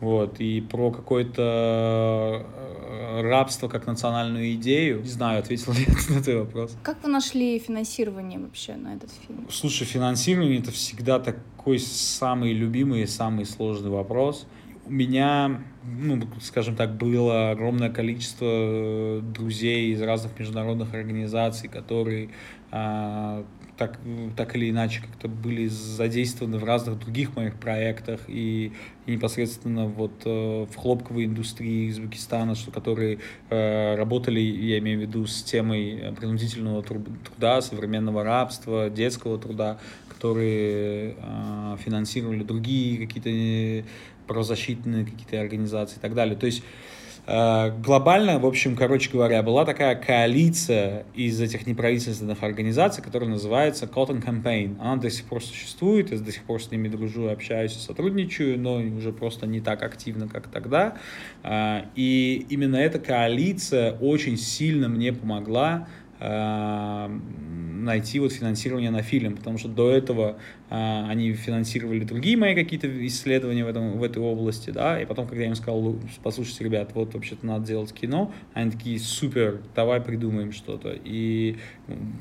Вот, 0.00 0.40
и 0.40 0.60
про 0.60 0.90
какое-то 0.90 2.44
э, 2.44 3.20
рабство 3.22 3.68
как 3.68 3.86
национальную 3.86 4.52
идею. 4.54 5.00
Не 5.00 5.08
знаю, 5.08 5.38
ответил 5.38 5.72
ли 5.72 5.86
я 5.86 5.94
на 6.14 6.22
твой 6.22 6.40
вопрос. 6.40 6.76
Как 6.82 7.02
вы 7.02 7.08
нашли 7.08 7.58
финансирование 7.58 8.38
вообще 8.38 8.74
на 8.74 8.94
этот 8.94 9.10
фильм? 9.10 9.46
Слушай, 9.50 9.84
финансирование 9.84 10.58
это 10.58 10.70
всегда 10.70 11.18
такой 11.18 11.78
самый 11.78 12.52
любимый 12.52 13.02
и 13.02 13.06
самый 13.06 13.46
сложный 13.46 13.90
вопрос 13.90 14.46
у 14.86 14.92
меня, 14.92 15.62
ну, 15.84 16.20
скажем 16.40 16.76
так, 16.76 16.96
было 16.96 17.50
огромное 17.50 17.90
количество 17.90 18.46
э, 18.48 19.20
друзей 19.20 19.92
из 19.92 20.00
разных 20.00 20.38
международных 20.38 20.94
организаций, 20.94 21.68
которые 21.68 22.30
а, 22.70 23.44
так, 23.76 23.98
так 24.36 24.56
или 24.56 24.70
иначе 24.70 25.02
как-то 25.02 25.28
были 25.28 25.66
задействованы 25.66 26.58
в 26.58 26.64
разных 26.64 26.98
других 26.98 27.36
моих 27.36 27.56
проектах 27.56 28.20
и, 28.26 28.72
и 29.06 29.12
непосредственно 29.12 29.86
вот 29.86 30.12
э, 30.24 30.66
в 30.70 30.76
хлопковой 30.76 31.26
индустрии 31.26 31.90
Узбекистана, 31.90 32.54
что 32.54 32.70
которые 32.70 33.18
э, 33.50 33.94
работали, 33.96 34.40
я 34.40 34.78
имею 34.78 34.98
в 34.98 35.02
виду, 35.02 35.26
с 35.26 35.42
темой 35.42 36.14
принудительного 36.18 36.82
труда, 36.82 37.60
современного 37.60 38.24
рабства, 38.24 38.88
детского 38.88 39.38
труда, 39.38 39.78
которые 40.08 41.14
э, 41.18 41.76
финансировали 41.84 42.42
другие 42.42 43.06
какие-то 43.06 43.86
правозащитные 44.26 45.04
какие-то 45.04 45.40
организации 45.40 45.98
и 45.98 46.00
так 46.00 46.14
далее. 46.14 46.36
То 46.36 46.46
есть 46.46 46.62
э, 46.62 46.95
глобально, 47.26 48.38
в 48.38 48.46
общем, 48.46 48.76
короче 48.76 49.10
говоря, 49.10 49.42
была 49.42 49.64
такая 49.64 49.96
коалиция 49.96 51.06
из 51.14 51.40
этих 51.40 51.66
неправительственных 51.66 52.42
организаций, 52.42 53.02
которая 53.02 53.28
называется 53.28 53.86
Cotton 53.86 54.24
Campaign. 54.24 54.76
Она 54.80 54.96
до 54.96 55.10
сих 55.10 55.24
пор 55.24 55.42
существует, 55.42 56.12
я 56.12 56.18
до 56.18 56.30
сих 56.30 56.44
пор 56.44 56.62
с 56.62 56.70
ними 56.70 56.88
дружу, 56.88 57.28
общаюсь 57.28 57.76
и 57.76 57.80
сотрудничаю, 57.80 58.58
но 58.58 58.76
уже 58.76 59.12
просто 59.12 59.46
не 59.46 59.60
так 59.60 59.82
активно, 59.82 60.28
как 60.28 60.48
тогда. 60.48 60.98
Э, 61.42 61.82
и 61.96 62.46
именно 62.48 62.76
эта 62.76 62.98
коалиция 62.98 63.92
очень 63.92 64.36
сильно 64.36 64.88
мне 64.88 65.12
помогла 65.12 65.88
э, 65.88 66.05
найти 66.18 68.20
вот 68.20 68.32
финансирование 68.32 68.90
на 68.90 69.02
фильм, 69.02 69.36
потому 69.36 69.58
что 69.58 69.68
до 69.68 69.90
этого 69.90 70.38
а, 70.70 71.06
они 71.08 71.32
финансировали 71.34 72.04
другие 72.04 72.36
мои 72.36 72.54
какие-то 72.54 73.06
исследования 73.06 73.64
в, 73.64 73.68
этом, 73.68 73.98
в 73.98 74.02
этой 74.02 74.22
области, 74.22 74.70
да, 74.70 75.00
и 75.00 75.04
потом, 75.04 75.26
когда 75.26 75.42
я 75.42 75.48
им 75.48 75.54
сказал, 75.54 75.96
послушайте, 76.22 76.64
ребят, 76.64 76.90
вот 76.94 77.14
вообще-то 77.14 77.46
надо 77.46 77.66
делать 77.66 77.92
кино, 77.92 78.32
они 78.54 78.70
такие, 78.70 78.98
супер, 78.98 79.60
давай 79.74 80.00
придумаем 80.00 80.52
что-то. 80.52 80.96
И 81.04 81.56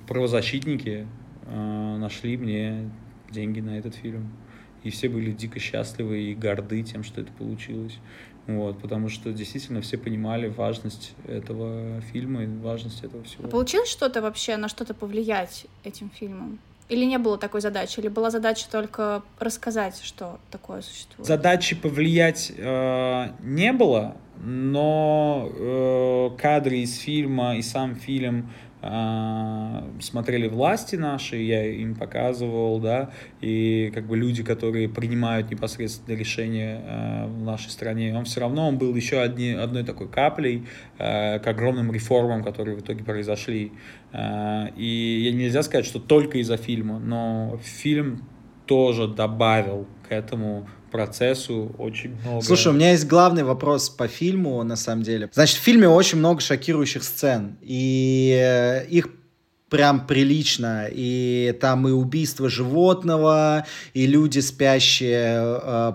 правозащитники 0.08 1.08
а, 1.48 1.98
нашли 1.98 2.38
мне 2.38 2.90
деньги 3.32 3.60
на 3.60 3.78
этот 3.78 3.96
фильм. 3.96 4.32
И 4.84 4.92
все 4.92 5.10
были 5.10 5.32
дико 5.32 5.60
счастливы 5.60 6.32
и 6.32 6.36
горды 6.36 6.84
тем, 6.84 7.04
что 7.04 7.22
это 7.22 7.32
получилось. 7.32 7.98
Вот, 8.48 8.80
потому 8.80 9.10
что 9.10 9.32
действительно 9.34 9.82
все 9.82 9.98
понимали 9.98 10.48
важность 10.48 11.14
этого 11.28 12.02
фильма 12.02 12.44
и 12.44 12.48
важность 12.48 13.04
этого 13.04 13.24
всего. 13.24 13.46
А 13.46 13.48
получилось 13.48 13.90
что-то 13.90 14.22
вообще, 14.22 14.58
на 14.58 14.70
что-то 14.70 14.94
повлиять 14.94 15.66
этим 15.84 16.12
фильмом? 16.12 16.60
Или 16.88 17.06
не 17.06 17.18
было 17.18 17.40
такой 17.40 17.62
задачи? 17.62 18.00
Или 18.00 18.10
была 18.10 18.30
задача 18.30 18.68
только 18.72 19.24
рассказать, 19.40 20.00
что 20.04 20.40
такое 20.52 20.82
существует? 20.84 21.28
Задачи 21.28 21.76
повлиять 21.76 22.52
э, 22.56 23.30
не 23.40 23.74
было, 23.74 24.16
но 24.44 25.50
э, 25.52 26.30
кадры 26.40 26.78
из 26.78 27.00
фильма 27.00 27.58
и 27.58 27.64
сам 27.64 27.96
фильм 27.96 28.52
смотрели 30.02 30.48
власти 30.48 30.96
наши, 30.96 31.38
я 31.38 31.66
им 31.66 31.96
показывал, 31.96 32.80
да, 32.80 33.10
и 33.42 33.92
как 33.94 34.06
бы 34.06 34.18
люди, 34.18 34.44
которые 34.44 34.88
принимают 34.90 35.50
непосредственно 35.50 36.16
решения 36.16 36.82
э, 36.84 37.28
в 37.28 37.44
нашей 37.44 37.70
стране, 37.70 38.16
он 38.16 38.26
все 38.26 38.42
равно 38.42 38.68
он 38.68 38.78
был 38.78 38.94
еще 38.96 39.22
одни, 39.22 39.52
одной 39.52 39.84
такой 39.84 40.08
каплей 40.08 40.66
э, 40.98 41.40
к 41.40 41.48
огромным 41.48 41.92
реформам, 41.92 42.44
которые 42.44 42.76
в 42.76 42.82
итоге 42.82 43.04
произошли. 43.04 43.72
И 44.14 45.32
нельзя 45.34 45.62
сказать, 45.64 45.86
что 45.86 46.00
только 46.00 46.38
из-за 46.38 46.56
фильма, 46.56 47.00
но 47.00 47.60
фильм 47.62 48.24
тоже 48.66 49.08
добавил 49.08 49.88
к 50.08 50.12
этому 50.12 50.70
процессу 50.96 51.76
очень 51.78 52.16
много. 52.22 52.42
Слушай, 52.42 52.70
у 52.70 52.72
меня 52.72 52.92
есть 52.92 53.08
главный 53.08 53.44
вопрос 53.44 53.90
по 53.90 54.08
фильму, 54.08 54.64
на 54.64 54.76
самом 54.76 55.04
деле. 55.04 55.30
Значит, 55.34 55.58
в 55.58 55.62
фильме 55.62 55.88
очень 55.90 56.18
много 56.18 56.42
шокирующих 56.42 57.04
сцен, 57.04 57.58
и 57.62 58.34
э, 58.42 58.86
их 58.88 59.10
прям 59.76 60.08
прилично. 60.08 60.88
И 60.90 61.54
там 61.60 61.86
и 61.86 61.92
убийство 61.92 62.48
животного, 62.48 63.66
и 63.94 64.08
люди, 64.08 64.40
спящие 64.40 65.36
э, 65.36 65.94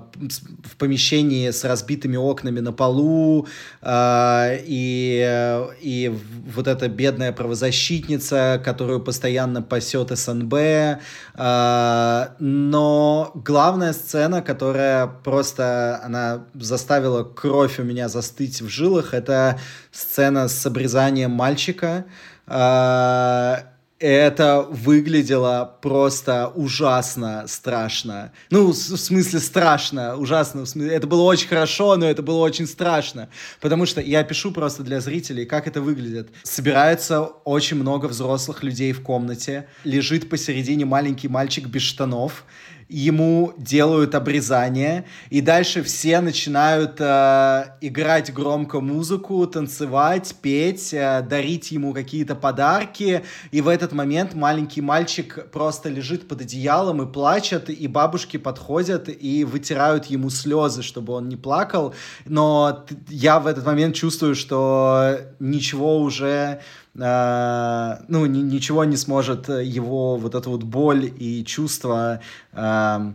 в 0.65 0.77
помещении 0.77 1.51
с 1.51 1.65
разбитыми 1.65 2.19
окнами 2.19 2.61
на 2.61 2.73
полу, 2.75 3.47
э, 3.81 4.59
и, 4.67 5.65
и 5.81 6.15
вот 6.55 6.69
эта 6.69 6.89
бедная 6.89 7.33
правозащитница, 7.33 8.61
которую 8.63 9.01
постоянно 9.01 9.63
пасет 9.63 10.11
СНБ. 10.11 10.55
Э, 10.55 12.27
но 12.39 13.33
главная 13.35 13.95
сцена, 13.95 14.43
которая 14.43 15.07
просто 15.07 16.03
она 16.05 16.45
заставила 16.53 17.25
кровь 17.25 17.79
у 17.79 17.83
меня 17.83 18.11
застыть 18.11 18.61
в 18.61 18.69
жилах, 18.69 19.15
это 19.15 19.59
сцена 19.91 20.49
с 20.49 20.67
обрезанием 20.67 21.31
мальчика. 21.31 22.05
Uh, 22.47 23.70
это 24.01 24.63
выглядело 24.63 25.77
просто 25.83 26.49
ужасно 26.55 27.45
страшно. 27.47 28.33
Ну, 28.49 28.69
в 28.73 28.75
смысле 28.75 29.41
страшно, 29.41 30.17
ужасно. 30.17 30.63
В 30.63 30.67
смысле, 30.67 30.95
это 30.95 31.07
было 31.07 31.23
очень 31.23 31.49
хорошо, 31.49 31.97
но 31.97 32.07
это 32.07 32.23
было 32.23 32.39
очень 32.39 32.67
страшно. 32.67 33.29
Потому 33.61 33.85
что 33.85 34.01
я 34.01 34.25
пишу 34.25 34.53
просто 34.53 34.83
для 34.83 35.01
зрителей, 35.01 35.45
как 35.45 35.67
это 35.69 35.83
выглядит. 35.83 36.31
Собирается 36.43 37.21
очень 37.21 37.77
много 37.77 38.07
взрослых 38.07 38.63
людей 38.63 38.93
в 38.93 39.03
комнате. 39.03 39.69
Лежит 39.85 40.31
посередине 40.31 40.87
маленький 40.87 41.29
мальчик 41.29 41.67
без 41.67 41.83
штанов 41.83 42.45
ему 42.91 43.55
делают 43.57 44.15
обрезание, 44.17 45.05
и 45.31 45.41
дальше 45.41 45.83
все 45.83 46.21
начинают 46.21 46.97
э, 46.99 47.65
играть 47.81 48.35
громко 48.35 48.81
музыку, 48.81 49.47
танцевать, 49.47 50.35
петь, 50.43 50.93
э, 50.93 51.23
дарить 51.23 51.71
ему 51.71 51.95
какие-то 51.95 52.35
подарки, 52.35 53.25
и 53.53 53.61
в 53.61 53.69
этот 53.69 53.93
момент 53.93 54.35
маленький 54.35 54.81
мальчик 54.81 55.51
просто 55.53 55.89
лежит 55.89 56.27
под 56.27 56.41
одеялом 56.41 57.01
и 57.03 57.11
плачет, 57.11 57.71
и 57.71 57.87
бабушки 57.87 58.37
подходят 58.37 59.09
и 59.09 59.45
вытирают 59.45 60.07
ему 60.07 60.29
слезы, 60.29 60.83
чтобы 60.83 61.13
он 61.13 61.29
не 61.29 61.37
плакал, 61.37 61.95
но 62.25 62.85
я 63.09 63.39
в 63.39 63.47
этот 63.47 63.65
момент 63.65 63.95
чувствую, 63.95 64.35
что 64.35 65.17
ничего 65.39 66.01
уже 66.01 66.61
э, 66.95 67.97
ну, 68.09 68.27
ни, 68.27 68.39
ничего 68.39 68.85
не 68.85 68.97
сможет 68.97 69.49
его 69.49 70.17
вот 70.17 70.35
эту 70.35 70.51
вот 70.51 70.63
боль 70.65 71.13
и 71.19 71.45
чувство 71.45 72.21
э, 72.53 73.13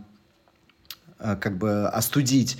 э, 1.18 1.36
как 1.36 1.58
бы 1.58 1.88
остудить. 1.88 2.58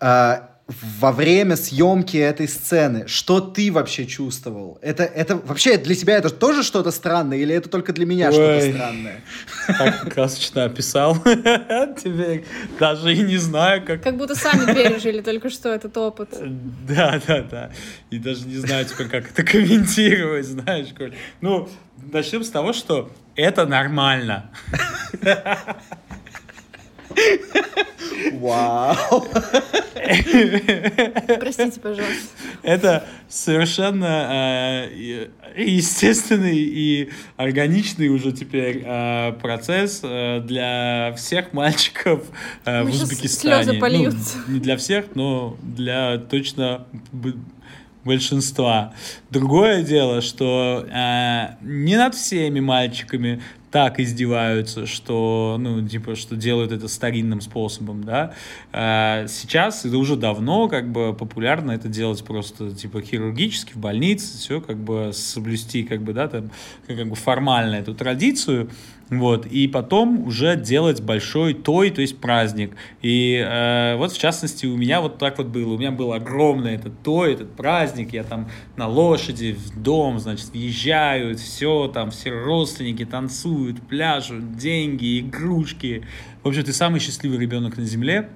Э, 0.00 0.53
во 0.66 1.12
время 1.12 1.56
съемки 1.56 2.16
этой 2.16 2.48
сцены, 2.48 3.06
что 3.06 3.40
ты 3.40 3.70
вообще 3.70 4.06
чувствовал? 4.06 4.78
Это, 4.80 5.04
это 5.04 5.36
вообще 5.36 5.76
для 5.76 5.94
тебя 5.94 6.16
это 6.16 6.30
тоже 6.30 6.62
что-то 6.62 6.90
странное 6.90 7.36
или 7.36 7.54
это 7.54 7.68
только 7.68 7.92
для 7.92 8.06
меня 8.06 8.32
что-то 8.32 8.72
странное? 8.72 9.20
Так 9.66 10.14
красочно 10.14 10.64
описал. 10.64 11.16
Тебе 11.22 12.44
даже 12.78 13.14
и 13.14 13.22
не 13.22 13.36
знаю, 13.36 13.84
как... 13.84 14.02
Как 14.02 14.16
будто 14.16 14.34
сами 14.34 14.72
пережили 14.72 15.20
только 15.20 15.50
что 15.50 15.68
этот 15.68 15.96
опыт. 15.96 16.30
Да, 16.88 17.20
да, 17.26 17.42
да. 17.42 17.70
И 18.10 18.18
даже 18.18 18.46
не 18.46 18.56
знаю 18.56 18.84
теперь, 18.84 19.08
как 19.08 19.30
это 19.30 19.42
комментировать, 19.42 20.46
знаешь, 20.46 20.88
Коль. 20.96 21.14
Ну, 21.40 21.68
начнем 22.12 22.44
с 22.44 22.50
того, 22.50 22.72
что 22.72 23.10
это 23.34 23.66
нормально. 23.66 24.50
Вау. 28.34 29.26
Простите, 31.40 31.80
пожалуйста. 31.80 32.28
Это 32.62 33.06
совершенно 33.28 34.88
э, 34.90 35.28
естественный 35.56 36.56
и 36.58 37.10
органичный 37.36 38.08
уже 38.08 38.32
теперь 38.32 38.82
э, 38.84 39.32
процесс 39.40 40.00
э, 40.02 40.40
для 40.40 41.14
всех 41.16 41.52
мальчиков 41.52 42.22
э, 42.64 42.82
в 42.82 42.88
Узбекистане. 42.88 43.64
Слезы 43.64 43.80
польются. 43.80 44.38
Ну, 44.46 44.54
не 44.54 44.60
для 44.60 44.76
всех, 44.76 45.06
но 45.14 45.56
для 45.62 46.18
точно 46.18 46.86
большинства. 48.04 48.94
Другое 49.30 49.82
дело, 49.82 50.20
что 50.20 50.86
э, 50.88 51.56
не 51.62 51.96
над 51.96 52.14
всеми 52.14 52.60
мальчиками 52.60 53.42
так 53.74 53.98
издеваются, 53.98 54.86
что, 54.86 55.56
ну, 55.58 55.84
типа, 55.84 56.14
что 56.14 56.36
делают 56.36 56.70
это 56.70 56.86
старинным 56.86 57.40
способом, 57.40 58.04
да. 58.04 58.32
А 58.72 59.26
сейчас, 59.26 59.84
это 59.84 59.98
уже 59.98 60.14
давно, 60.14 60.68
как 60.68 60.92
бы, 60.92 61.12
популярно 61.12 61.72
это 61.72 61.88
делать 61.88 62.22
просто, 62.22 62.70
типа, 62.70 63.02
хирургически 63.02 63.72
в 63.72 63.78
больнице, 63.78 64.38
все, 64.38 64.60
как 64.60 64.76
бы, 64.76 65.10
соблюсти, 65.12 65.82
как 65.82 66.02
бы, 66.02 66.12
да, 66.12 66.28
там, 66.28 66.52
как 66.86 67.08
бы 67.08 67.16
формально 67.16 67.74
эту 67.74 67.96
традицию, 67.96 68.70
вот, 69.10 69.46
и 69.46 69.68
потом 69.68 70.26
уже 70.26 70.56
делать 70.56 71.02
большой 71.02 71.54
той, 71.54 71.90
то 71.90 72.00
есть 72.00 72.18
праздник. 72.18 72.72
И 73.02 73.36
э, 73.36 73.96
вот 73.96 74.12
в 74.12 74.18
частности 74.18 74.66
у 74.66 74.76
меня 74.76 75.00
вот 75.00 75.18
так 75.18 75.38
вот 75.38 75.48
было, 75.48 75.74
у 75.74 75.78
меня 75.78 75.90
был 75.90 76.12
огромный 76.12 76.74
этот 76.74 77.02
той, 77.02 77.34
этот 77.34 77.54
праздник, 77.54 78.12
я 78.12 78.24
там 78.24 78.48
на 78.76 78.88
лошади 78.88 79.52
в 79.52 79.82
дом, 79.82 80.18
значит, 80.18 80.50
въезжаю, 80.50 81.36
все, 81.36 81.88
там 81.88 82.10
все 82.10 82.30
родственники 82.30 83.04
танцуют, 83.04 83.80
пляжут, 83.86 84.56
деньги, 84.56 85.20
игрушки. 85.20 86.04
В 86.42 86.48
общем, 86.48 86.64
ты 86.64 86.72
самый 86.72 87.00
счастливый 87.00 87.38
ребенок 87.38 87.76
на 87.76 87.84
земле, 87.84 88.30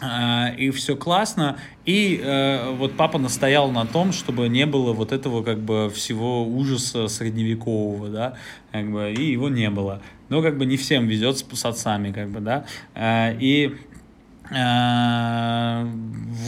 и 0.00 0.70
все 0.70 0.96
классно. 0.96 1.58
И 1.84 2.20
э, 2.22 2.70
вот 2.72 2.96
папа 2.96 3.18
настоял 3.18 3.70
на 3.70 3.86
том, 3.86 4.12
чтобы 4.12 4.48
не 4.48 4.66
было 4.66 4.92
вот 4.92 5.12
этого 5.12 5.42
как 5.42 5.58
бы 5.58 5.90
всего 5.90 6.46
ужаса 6.46 7.08
средневекового, 7.08 8.08
да, 8.08 8.34
как 8.70 8.90
бы, 8.92 9.12
и 9.12 9.32
его 9.32 9.48
не 9.48 9.70
было. 9.70 10.00
Но 10.28 10.42
как 10.42 10.58
бы 10.58 10.66
не 10.66 10.76
всем 10.76 11.08
везет 11.08 11.38
с, 11.38 11.64
отцами, 11.64 12.12
как 12.12 12.30
бы, 12.30 12.40
да. 12.40 12.66
Э, 12.94 13.34
и 13.40 13.74
Э, 13.78 13.87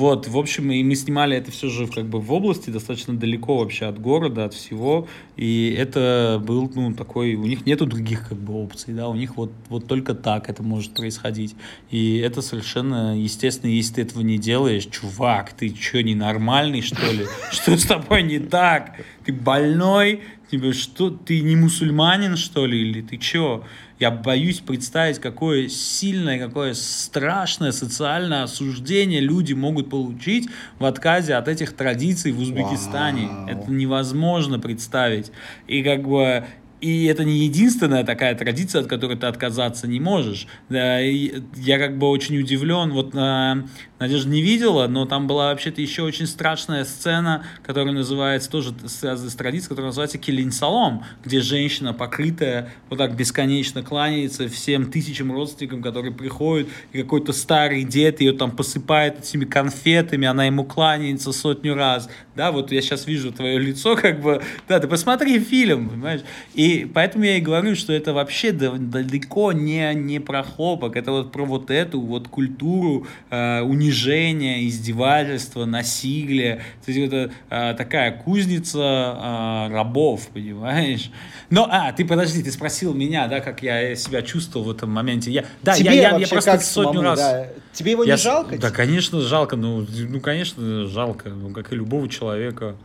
вот, 0.01 0.29
в 0.29 0.39
общем, 0.39 0.71
и 0.71 0.83
мы 0.83 0.95
снимали 0.95 1.37
это 1.37 1.51
все 1.51 1.69
же 1.69 1.87
как 1.87 2.07
бы 2.07 2.19
в 2.21 2.33
области, 2.33 2.71
достаточно 2.71 3.15
далеко 3.15 3.59
вообще 3.59 3.87
от 3.87 4.01
города, 4.01 4.47
от 4.47 4.55
всего, 4.55 5.07
и 5.37 5.75
это 5.77 6.43
был, 6.43 6.71
ну, 6.75 6.95
такой, 6.95 7.35
у 7.35 7.45
них 7.45 7.67
нету 7.67 7.85
других 7.85 8.29
как 8.29 8.39
бы 8.39 8.55
опций, 8.55 8.95
да, 8.95 9.09
у 9.09 9.15
них 9.15 9.37
вот, 9.37 9.53
вот 9.69 9.87
только 9.87 10.15
так 10.15 10.49
это 10.49 10.63
может 10.63 10.95
происходить, 10.95 11.55
и 11.91 12.17
это 12.17 12.41
совершенно 12.41 13.21
естественно, 13.21 13.71
если 13.71 13.97
ты 13.97 14.03
этого 14.03 14.23
не 14.23 14.39
делаешь, 14.39 14.87
чувак, 14.87 15.53
ты 15.53 15.75
что, 15.75 16.03
ненормальный, 16.03 16.81
что 16.81 17.11
ли? 17.13 17.27
Что 17.51 17.77
с 17.77 17.85
тобой 17.85 18.23
не 18.23 18.39
так? 18.39 18.97
Ты 19.25 19.33
больной? 19.33 20.23
Тебе 20.51 20.73
что, 20.73 21.11
ты 21.11 21.43
не 21.43 21.55
мусульманин, 21.55 22.37
что 22.37 22.67
ли, 22.67 22.81
или 22.81 23.03
ты 23.03 23.19
чё? 23.19 23.63
Я 24.01 24.11
боюсь 24.11 24.61
представить, 24.61 25.19
какое 25.19 25.69
сильное, 25.69 26.39
какое 26.39 26.73
страшное 26.73 27.71
социальное 27.71 28.45
осуждение 28.45 29.21
люди 29.21 29.53
могут 29.53 29.91
получить 29.91 30.49
в 30.79 30.87
отказе 30.87 31.35
от 31.35 31.49
этих 31.49 31.77
традиций 31.77 32.33
в 32.33 32.41
Узбекистане. 32.41 33.29
Вау. 33.29 33.49
Это 33.49 33.71
невозможно 33.71 34.59
представить. 34.59 35.31
И 35.67 35.83
как 35.83 36.09
бы 36.09 36.47
и 36.81 37.05
это 37.05 37.25
не 37.25 37.39
единственная 37.45 38.05
такая 38.05 38.35
традиция, 38.35 38.83
от 38.83 38.87
которой 38.87 39.17
ты 39.17 39.27
отказаться 39.27 39.87
не 39.87 40.01
можешь. 40.01 40.47
Я 40.69 41.79
как 41.79 41.99
бы 41.99 42.09
очень 42.09 42.39
удивлен. 42.39 42.93
Вот 42.93 43.15
на 43.15 43.67
Надежда 44.01 44.31
не 44.31 44.41
видела, 44.41 44.87
но 44.87 45.05
там 45.05 45.27
была 45.27 45.51
вообще-то 45.51 45.83
еще 45.83 46.03
очень 46.03 46.27
страшная 46.27 46.85
сцена, 46.85 47.45
которая 47.63 47.93
называется, 47.93 48.51
тоже 48.51 48.73
связана 48.87 49.29
с 49.29 49.35
традицией, 49.35 49.69
которая 49.69 49.89
называется 49.89 50.17
Келин 50.17 50.53
Салом, 50.53 51.05
где 51.23 51.43
женщина, 51.43 51.93
покрытая, 51.93 52.73
вот 52.89 52.99
так 52.99 53.15
бесконечно 53.15 53.83
кланяется 53.83 54.49
всем 54.49 54.91
тысячам 54.91 55.31
родственникам, 55.31 55.83
которые 55.83 56.15
приходят, 56.15 56.67
и 56.93 57.03
какой-то 57.03 57.35
старый 57.35 57.85
дед 57.85 58.23
ее 58.23 58.33
там 58.33 58.53
посыпает 58.53 59.19
этими 59.19 59.45
конфетами, 59.45 60.27
она 60.27 60.47
ему 60.47 60.65
кланяется 60.65 61.33
сотню 61.33 61.75
раз. 61.75 62.09
Да, 62.35 62.53
вот 62.53 62.73
я 62.73 62.81
сейчас 62.81 63.07
вижу 63.07 63.33
твое 63.33 63.59
лицо, 63.59 63.97
как 63.97 64.23
бы, 64.23 64.43
да, 64.67 64.81
ты 64.81 64.89
посмотри 64.89 65.39
фильм, 65.41 65.91
понимаешь? 65.91 66.23
И 66.55 66.70
И 66.71 66.85
поэтому 66.85 67.25
я 67.25 67.37
и 67.37 67.41
говорю, 67.41 67.75
что 67.75 67.93
это 67.93 68.13
вообще 68.13 68.53
далеко 68.53 69.53
не, 69.53 69.93
не 69.95 70.21
про 70.21 70.45
хлопок, 70.45 70.97
это 70.97 71.11
вот 71.11 71.33
про 71.33 71.45
вот 71.45 71.71
эту 71.71 72.01
вот 72.01 72.29
культуру 72.29 73.07
э, 73.31 73.61
унижения, 73.63 74.67
издевательства, 74.69 75.65
насилия. 75.65 76.61
То 76.85 76.93
есть 76.93 77.13
это 77.13 77.33
э, 77.51 77.75
такая 77.77 78.13
кузница 78.13 78.79
э, 78.79 79.73
рабов, 79.73 80.29
понимаешь? 80.33 81.11
Но, 81.51 81.69
а, 81.69 81.93
ты 81.93 82.05
подожди, 82.05 82.43
ты 82.43 82.53
спросил 82.53 82.95
меня, 82.95 83.27
да, 83.27 83.41
как 83.41 83.63
я 83.65 83.97
себя 83.97 84.23
чувствовал 84.23 84.67
в 84.67 84.71
этом 84.71 84.91
моменте. 84.91 85.33
Я, 85.33 85.45
да, 85.63 85.75
Тебе 85.75 85.97
я, 85.97 86.11
я, 86.13 86.19
я 86.19 86.29
просто 86.29 86.53
как 86.53 86.63
сотню 86.63 86.93
самому, 86.93 87.03
раз... 87.03 87.19
Да. 87.19 87.47
Тебе 87.73 87.93
его 87.93 88.05
я, 88.05 88.15
не 88.15 88.19
жалко? 88.19 88.59
Да, 88.59 88.71
конечно, 88.71 89.21
жалко. 89.21 89.57
Ну, 89.57 89.85
ну, 89.89 90.21
конечно, 90.21 90.87
жалко. 90.87 91.31
Ну, 91.31 91.53
как 91.53 91.73
и 91.73 91.77
любого 91.77 92.09
человека. 92.09 92.77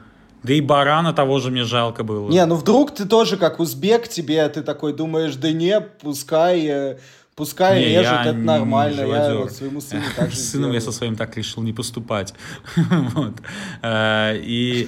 Да 0.46 0.54
и 0.54 0.62
барана 0.62 1.12
того 1.14 1.39
же 1.39 1.50
мне 1.50 1.64
жалко 1.64 2.04
было. 2.04 2.30
Не, 2.30 2.46
ну 2.46 2.56
вдруг 2.56 2.93
ты 2.93 3.06
тоже 3.06 3.38
как 3.38 3.60
узбек, 3.60 4.08
тебе 4.08 4.48
ты 4.50 4.62
такой 4.62 4.93
думаешь, 4.93 5.36
да 5.36 5.52
не, 5.52 5.82
пускай, 5.82 6.66
э, 6.68 6.98
пускай 7.36 7.80
Не, 7.80 7.86
режут, 7.86 8.04
я 8.04 8.22
это 8.26 8.34
не 8.34 8.43
нормально. 8.43 9.02
Я 9.02 9.06
живодер. 9.08 9.38
вот 9.38 9.52
своему 9.52 9.82
сыну 9.82 10.04
так 10.16 10.30
же 10.30 10.38
С 10.38 10.50
сыном 10.52 10.72
я 10.72 10.82
со 10.82 10.91
своим 10.91 11.16
так 11.16 11.36
решил 11.38 11.64
не 11.64 11.74
поступать. 11.74 12.34
Вот. 13.16 13.34
Э, 13.82 14.38
И 14.38 14.88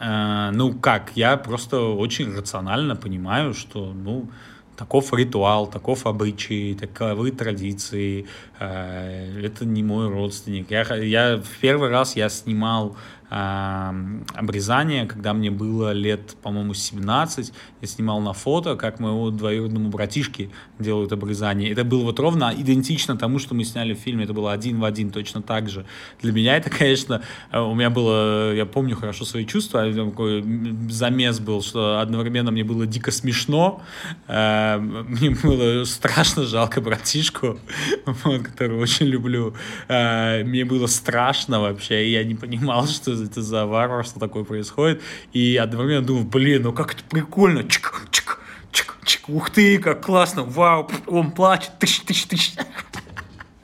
э, 0.00 0.50
ну 0.52 0.74
как, 0.74 1.12
я 1.14 1.36
просто 1.36 1.80
очень 1.80 2.36
рационально 2.36 2.96
понимаю, 2.96 3.54
что 3.54 3.92
ну 3.94 4.28
таков 4.76 5.14
ритуал, 5.14 5.66
таков 5.66 6.06
обычай, 6.06 6.74
таковы 6.74 7.30
традиции. 7.30 8.26
Это 8.58 9.64
не 9.64 9.82
мой 9.82 10.08
родственник. 10.08 10.70
Я, 10.70 10.82
я 10.96 11.36
в 11.36 11.60
первый 11.62 11.88
раз 11.88 12.16
я 12.16 12.28
снимал 12.28 12.94
обрезание, 13.28 15.06
когда 15.06 15.34
мне 15.34 15.50
было 15.50 15.92
лет, 15.92 16.36
по-моему, 16.42 16.74
17. 16.74 17.52
Я 17.80 17.88
снимал 17.88 18.20
на 18.20 18.32
фото, 18.32 18.76
как 18.76 19.00
моему 19.00 19.30
двоюродному 19.30 19.88
братишке 19.88 20.50
делают 20.78 21.12
обрезание. 21.12 21.70
Это 21.70 21.84
было 21.84 22.04
вот 22.04 22.20
ровно 22.20 22.52
идентично 22.56 23.16
тому, 23.16 23.38
что 23.38 23.54
мы 23.54 23.64
сняли 23.64 23.94
в 23.94 23.98
фильме. 23.98 24.24
Это 24.24 24.32
было 24.32 24.52
один 24.52 24.78
в 24.78 24.84
один, 24.84 25.10
точно 25.10 25.42
так 25.42 25.68
же. 25.68 25.86
Для 26.22 26.32
меня 26.32 26.56
это, 26.56 26.70
конечно, 26.78 27.22
э, 27.50 27.58
у 27.58 27.74
меня 27.74 27.90
было, 27.90 28.54
я 28.54 28.66
помню 28.66 28.96
хорошо 28.96 29.24
свои 29.24 29.44
чувства, 29.44 29.92
такой 29.92 30.44
замес 30.88 31.40
был, 31.40 31.62
что 31.62 32.00
одновременно 32.00 32.50
мне 32.50 32.64
было 32.64 32.86
дико 32.86 33.10
смешно, 33.10 33.82
э, 34.28 34.78
мне 34.78 35.30
было 35.30 35.84
страшно 35.84 36.44
жалко 36.44 36.80
братишку, 36.80 37.58
которого 38.44 38.82
очень 38.82 39.06
люблю. 39.06 39.54
Э, 39.88 40.44
Мне 40.44 40.64
было 40.64 40.86
страшно 40.86 41.60
вообще, 41.60 42.06
и 42.06 42.12
я 42.12 42.24
не 42.24 42.34
понимал, 42.34 42.86
что 42.86 43.15
это 43.24 43.42
за 43.42 43.66
варварство 43.66 44.20
такое 44.20 44.44
происходит. 44.44 45.02
И 45.32 45.56
одновременно 45.56 46.04
думал, 46.06 46.24
блин, 46.24 46.62
ну 46.62 46.72
как 46.72 46.94
это 46.94 47.04
прикольно, 47.04 47.64
чик, 47.64 48.08
чик, 48.10 48.40
чик, 48.72 48.96
чик, 49.04 49.28
ух 49.28 49.50
ты, 49.50 49.78
как 49.78 50.04
классно, 50.04 50.42
вау, 50.42 50.90
он 51.06 51.30
плачет, 51.30 51.72
тыщ, 51.78 52.00
тыщ, 52.00 52.26
тыщ. 52.26 52.52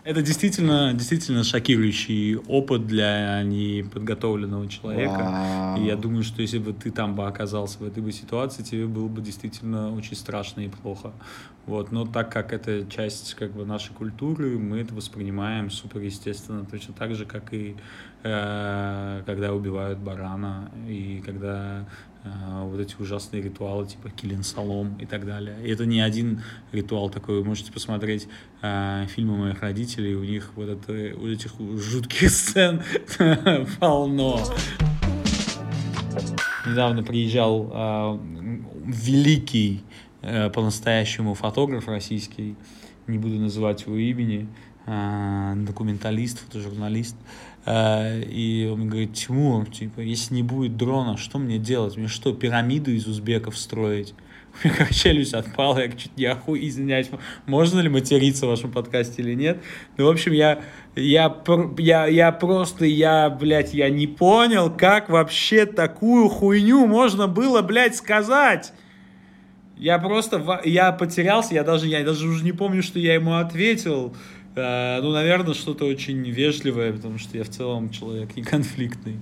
Это 0.05 0.21
действительно, 0.21 0.93
действительно 0.95 1.45
шокирующий 1.45 2.37
опыт 2.37 2.89
для 2.89 3.41
неподготовленного 3.45 4.69
человека. 4.69 5.29
Вау. 5.31 5.81
И 5.81 5.87
я 5.87 5.95
думаю, 5.95 6.25
что 6.25 6.43
если 6.43 6.59
бы 6.59 6.73
ты 6.73 6.91
там 6.91 7.15
бы 7.15 7.27
оказался 7.27 7.79
в 7.79 7.85
этой 7.85 8.03
бы 8.03 8.11
ситуации, 8.11 8.65
тебе 8.65 8.87
было 8.87 9.07
бы 9.07 9.21
действительно 9.21 9.95
очень 9.95 10.17
страшно 10.17 10.63
и 10.63 10.69
плохо. 10.69 11.13
Вот. 11.67 11.93
Но 11.93 12.05
так 12.05 12.33
как 12.33 12.53
это 12.53 12.85
часть 12.87 13.35
как 13.35 13.53
бы, 13.53 13.65
нашей 13.65 13.95
культуры, 13.95 14.59
мы 14.59 14.81
это 14.81 14.93
воспринимаем 14.93 15.71
супер 15.71 16.01
естественно, 16.01 16.65
точно 16.65 16.95
так 16.95 17.15
же, 17.15 17.25
как 17.25 17.55
и 17.55 17.77
э, 18.25 19.23
когда 19.25 19.53
убивают 19.53 20.01
барана, 20.01 20.69
и 20.89 21.23
когда 21.25 21.87
вот 22.25 22.81
эти 22.81 22.95
ужасные 23.01 23.43
ритуалы 23.43 23.87
типа 23.87 24.11
Килин 24.11 24.43
Солом 24.43 24.97
и 24.99 25.07
так 25.07 25.27
далее. 25.27 25.57
И 25.65 25.71
это 25.71 25.87
не 25.87 26.01
один 26.01 26.43
ритуал 26.71 27.11
такой. 27.11 27.39
Вы 27.39 27.45
можете 27.45 27.73
посмотреть 27.73 28.29
э, 28.63 29.07
фильмы 29.09 29.37
моих 29.37 29.61
родителей, 29.61 30.15
у 30.15 30.23
них 30.25 30.53
вот 30.55 30.69
это, 30.69 30.93
у 30.93 31.27
этих 31.27 31.53
жутких 31.59 32.31
сцен 32.31 32.83
полно. 33.81 34.41
Недавно 36.67 37.03
приезжал 37.03 37.71
э, 37.73 38.19
великий 38.87 39.83
э, 40.21 40.51
по-настоящему 40.51 41.35
фотограф 41.35 41.89
российский, 41.89 42.55
не 43.07 43.19
буду 43.19 43.35
называть 43.35 43.83
его 43.83 43.97
имени, 43.97 44.49
э, 44.87 45.55
документалист, 45.57 46.39
фотожурналист, 46.39 47.17
э, 47.17 47.52
и 47.67 48.69
он 48.73 48.89
говорит, 48.89 49.15
Тимур, 49.15 49.71
типа, 49.71 50.01
если 50.01 50.35
не 50.35 50.43
будет 50.43 50.77
дрона, 50.77 51.17
что 51.17 51.39
мне 51.39 51.59
делать? 51.59 51.97
Мне 51.97 52.09
что, 52.09 52.33
пирамиду 52.33 52.91
из 52.91 53.07
узбеков 53.07 53.57
строить? 53.57 54.15
У 54.65 54.67
меня 54.67 54.77
как 54.77 54.91
челюсть 54.93 55.35
отпала, 55.35 55.79
я 55.79 55.89
чуть 55.89 56.17
не 56.17 56.27
оху... 56.27 56.57
извиняюсь, 56.57 57.09
можно 57.47 57.81
ли 57.81 57.89
материться 57.89 58.47
в 58.47 58.51
вашем 58.51 58.73
подкасте 58.73 59.23
или 59.23 59.35
нет? 59.35 59.63
Ну, 59.97 60.07
в 60.07 60.11
общем, 60.11 60.33
я, 60.33 60.61
я, 60.97 61.35
я, 61.79 62.07
я 62.07 62.33
просто, 62.33 62.85
я, 62.85 63.31
блядь, 63.31 63.73
я 63.75 63.89
не 63.91 64.07
понял, 64.07 64.71
как 64.71 65.09
вообще 65.09 65.65
такую 65.65 66.29
хуйню 66.29 66.87
можно 66.87 67.29
было, 67.29 67.63
блядь, 67.63 67.97
сказать. 67.97 68.73
Я 69.77 69.99
просто, 69.99 70.61
я 70.65 70.93
потерялся, 70.93 71.55
я 71.55 71.65
даже, 71.65 71.89
я 71.89 72.05
даже 72.05 72.29
уже 72.29 72.45
не 72.45 72.53
помню, 72.53 72.83
что 72.83 72.99
я 72.99 73.15
ему 73.15 73.35
ответил. 73.35 74.15
Э, 74.55 75.01
ну, 75.01 75.13
наверное, 75.13 75.55
что-то 75.55 75.85
очень 75.87 76.23
вежливое, 76.29 76.93
потому 76.93 77.19
что 77.19 77.37
я 77.37 77.45
в 77.45 77.49
целом 77.49 77.91
человек 77.91 78.37
не 78.37 78.43
конфликтный. 78.43 79.17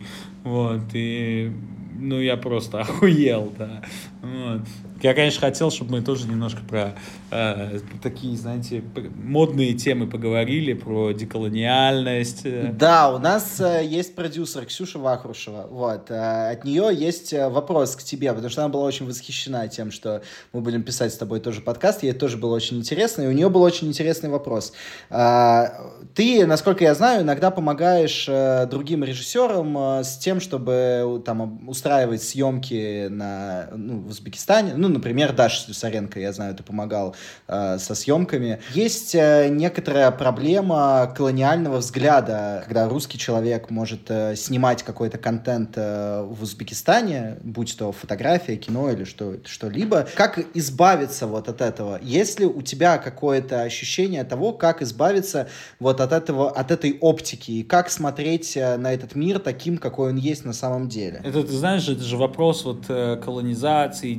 Вот, 0.44 0.82
и, 0.92 1.52
ну, 1.98 2.20
я 2.20 2.36
просто 2.36 2.80
охуел, 2.80 3.52
да. 3.56 3.82
Вот. 4.22 4.62
Я, 5.02 5.14
конечно, 5.14 5.40
хотел, 5.40 5.70
чтобы 5.70 5.92
мы 5.92 6.02
тоже 6.02 6.28
немножко 6.28 6.60
про 6.68 6.94
э, 7.30 7.78
такие, 8.02 8.36
знаете, 8.36 8.82
модные 9.14 9.72
темы 9.72 10.06
поговорили, 10.06 10.74
про 10.74 11.12
деколониальность. 11.12 12.42
э. 12.44 12.70
Да, 12.72 13.10
у 13.14 13.18
нас 13.18 13.60
э, 13.60 13.82
есть 13.86 14.14
продюсер 14.14 14.66
Ксюша 14.66 14.98
Вахрушева. 14.98 15.68
Вот. 15.70 16.10
э, 16.10 16.50
от 16.50 16.64
нее 16.64 16.90
есть 16.92 17.32
э, 17.32 17.48
вопрос 17.48 17.96
к 17.96 18.02
тебе, 18.02 18.30
потому 18.32 18.50
что 18.50 18.62
она 18.62 18.68
была 18.68 18.84
очень 18.84 19.06
восхищена 19.06 19.68
тем, 19.68 19.90
что 19.90 20.22
мы 20.52 20.60
будем 20.60 20.82
писать 20.82 21.14
с 21.14 21.16
тобой 21.16 21.40
тоже 21.40 21.62
подкаст. 21.62 22.02
Ей 22.02 22.12
тоже 22.12 22.36
было 22.36 22.54
очень 22.54 22.76
интересно, 22.76 23.22
и 23.22 23.26
у 23.26 23.32
нее 23.32 23.48
был 23.48 23.62
очень 23.62 23.88
интересный 23.88 24.28
вопрос. 24.28 24.74
А, 25.08 25.72
Ты, 26.14 26.46
насколько 26.46 26.84
я 26.84 26.94
знаю, 26.94 27.22
иногда 27.22 27.50
помогаешь 27.50 28.26
э, 28.28 28.66
другим 28.66 29.02
режиссерам 29.02 29.78
э, 29.78 30.04
с 30.04 30.18
тем, 30.18 30.40
чтобы 30.40 30.72
э, 30.72 31.20
там 31.24 31.66
устраивать 31.68 32.22
съемки 32.22 33.08
на, 33.08 33.68
ну, 33.74 34.00
в 34.00 34.08
Узбекистане. 34.08 34.74
Ну, 34.76 34.89
например, 34.92 35.32
Даша 35.32 35.62
Слюсаренко, 35.62 36.20
я 36.20 36.32
знаю, 36.32 36.54
ты 36.54 36.62
помогал 36.62 37.14
э, 37.48 37.78
со 37.78 37.94
съемками. 37.94 38.60
Есть 38.74 39.14
э, 39.14 39.48
некоторая 39.48 40.10
проблема 40.10 41.12
колониального 41.16 41.78
взгляда, 41.78 42.62
когда 42.64 42.88
русский 42.88 43.18
человек 43.18 43.70
может 43.70 44.10
э, 44.10 44.36
снимать 44.36 44.82
какой-то 44.82 45.18
контент 45.18 45.72
э, 45.76 46.22
в 46.22 46.42
Узбекистане, 46.42 47.38
будь 47.42 47.76
то 47.76 47.92
фотография, 47.92 48.56
кино 48.56 48.90
или 48.90 49.04
что, 49.04 49.36
что-либо. 49.44 50.06
Как 50.14 50.38
избавиться 50.54 51.26
вот 51.26 51.48
от 51.48 51.60
этого? 51.60 51.98
Есть 52.02 52.40
ли 52.40 52.46
у 52.46 52.62
тебя 52.62 52.98
какое-то 52.98 53.62
ощущение 53.62 54.24
того, 54.24 54.52
как 54.52 54.82
избавиться 54.82 55.48
вот 55.78 56.00
от 56.00 56.12
этого, 56.12 56.50
от 56.50 56.70
этой 56.70 56.98
оптики 57.00 57.50
и 57.52 57.62
как 57.62 57.90
смотреть 57.90 58.56
э, 58.56 58.76
на 58.76 58.92
этот 58.92 59.14
мир 59.14 59.38
таким, 59.38 59.78
какой 59.78 60.10
он 60.10 60.16
есть 60.16 60.44
на 60.44 60.52
самом 60.52 60.88
деле? 60.88 61.20
Это, 61.24 61.42
ты 61.42 61.52
знаешь, 61.52 61.88
это 61.88 62.02
же 62.02 62.16
вопрос 62.16 62.64
вот 62.64 62.84
э, 62.88 63.16
колонизации, 63.16 64.14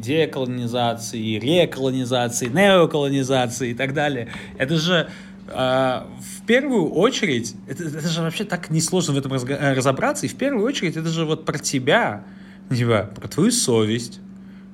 деколонизации, 0.62 1.40
реколонизации, 1.40 2.48
неоколонизации 2.48 3.72
и 3.72 3.74
так 3.74 3.94
далее. 3.94 4.30
Это 4.58 4.76
же 4.78 5.10
э, 5.48 5.54
в 5.54 6.46
первую 6.46 6.92
очередь, 6.92 7.56
это, 7.68 7.84
это 7.84 8.08
же 8.08 8.22
вообще 8.22 8.44
так 8.44 8.70
несложно 8.70 9.14
в 9.14 9.18
этом 9.18 9.34
э, 9.34 9.74
разобраться, 9.74 10.26
и 10.26 10.30
в 10.30 10.36
первую 10.36 10.66
очередь 10.66 10.98
это 10.98 11.10
же 11.10 11.26
вот 11.26 11.46
про 11.46 11.58
тебя, 11.58 12.24
типа, 12.70 13.10
про 13.16 13.28
твою 13.28 13.52
совесть, 13.52 14.20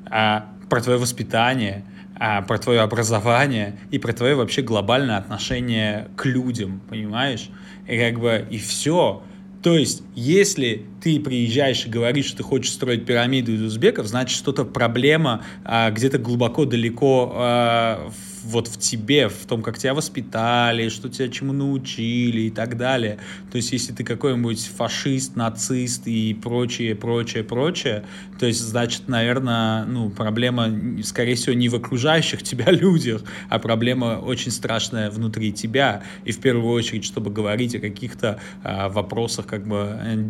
а, 0.10 0.48
про 0.70 0.82
твое 0.82 1.00
воспитание, 1.00 1.84
а, 2.20 2.42
про 2.42 2.58
твое 2.58 2.82
образование 2.82 3.78
и 3.92 4.00
про 4.00 4.14
твое 4.14 4.36
вообще 4.36 4.62
глобальное 4.62 5.18
отношение 5.18 6.08
к 6.16 6.26
людям, 6.26 6.82
понимаешь? 6.90 7.50
И 7.88 7.98
как 7.98 8.20
бы, 8.20 8.46
и 8.50 8.58
все. 8.58 9.24
То 9.64 9.76
есть, 9.76 10.04
если 10.16 10.86
ты 11.02 11.20
приезжаешь 11.20 11.86
и 11.86 11.90
говоришь, 11.90 12.26
что 12.26 12.38
ты 12.38 12.44
хочешь 12.44 12.72
строить 12.72 13.06
пирамиду 13.06 13.54
из 13.54 13.62
узбеков, 13.62 14.08
значит, 14.08 14.38
что-то 14.38 14.66
проблема 14.66 15.44
а, 15.64 15.90
где-то 15.90 16.20
глубоко 16.20 16.66
далеко 16.66 17.32
а, 17.34 18.10
в 18.10 18.27
вот 18.48 18.68
в 18.68 18.78
тебе, 18.78 19.28
в 19.28 19.46
том, 19.46 19.62
как 19.62 19.78
тебя 19.78 19.94
воспитали, 19.94 20.90
что 20.90 21.10
тебя 21.10 21.28
чему 21.28 21.52
научили 21.54 22.42
и 22.42 22.50
так 22.50 22.78
далее. 22.78 23.18
То 23.52 23.58
есть, 23.58 23.74
если 23.74 23.92
ты 23.92 24.04
какой-нибудь 24.04 24.66
фашист, 24.78 25.36
нацист 25.36 26.08
и 26.08 26.34
прочее, 26.34 26.96
прочее, 26.96 27.44
прочее, 27.44 28.06
то 28.40 28.46
есть, 28.46 28.62
значит, 28.62 29.08
наверное, 29.08 29.86
ну, 29.86 30.10
проблема, 30.10 30.72
скорее 31.04 31.36
всего, 31.36 31.54
не 31.54 31.68
в 31.68 31.76
окружающих 31.76 32.42
тебя 32.50 32.72
людях, 32.72 33.24
а 33.50 33.60
проблема 33.60 34.20
очень 34.24 34.52
страшная 34.52 35.12
внутри 35.12 35.52
тебя. 35.52 36.04
И 36.24 36.32
в 36.32 36.40
первую 36.40 36.72
очередь, 36.72 37.04
чтобы 37.04 37.32
говорить 37.32 37.76
о 37.76 37.80
каких-то 37.80 38.40
а, 38.64 38.90
вопросах 38.90 39.46
как 39.46 39.68
бы 39.68 40.00
э, 40.02 40.24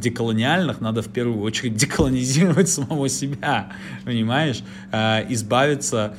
деколониальных, 0.00 0.80
надо 0.80 1.00
в 1.02 1.08
первую 1.08 1.40
очередь 1.40 1.76
деколонизировать 1.76 2.68
самого 2.68 3.08
себя, 3.08 3.72
понимаешь? 4.04 4.62
А, 4.92 5.24
избавиться 5.28 6.14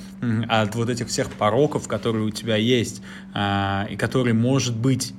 от 0.49 0.75
вот 0.75 0.89
этих 0.89 1.07
всех 1.07 1.29
пороков, 1.35 1.87
которые 1.87 2.25
у 2.25 2.31
тебя 2.31 2.55
есть, 2.55 3.01
а, 3.33 3.87
и 3.89 3.95
которые, 3.95 4.33
может 4.33 4.75
быть, 4.75 5.13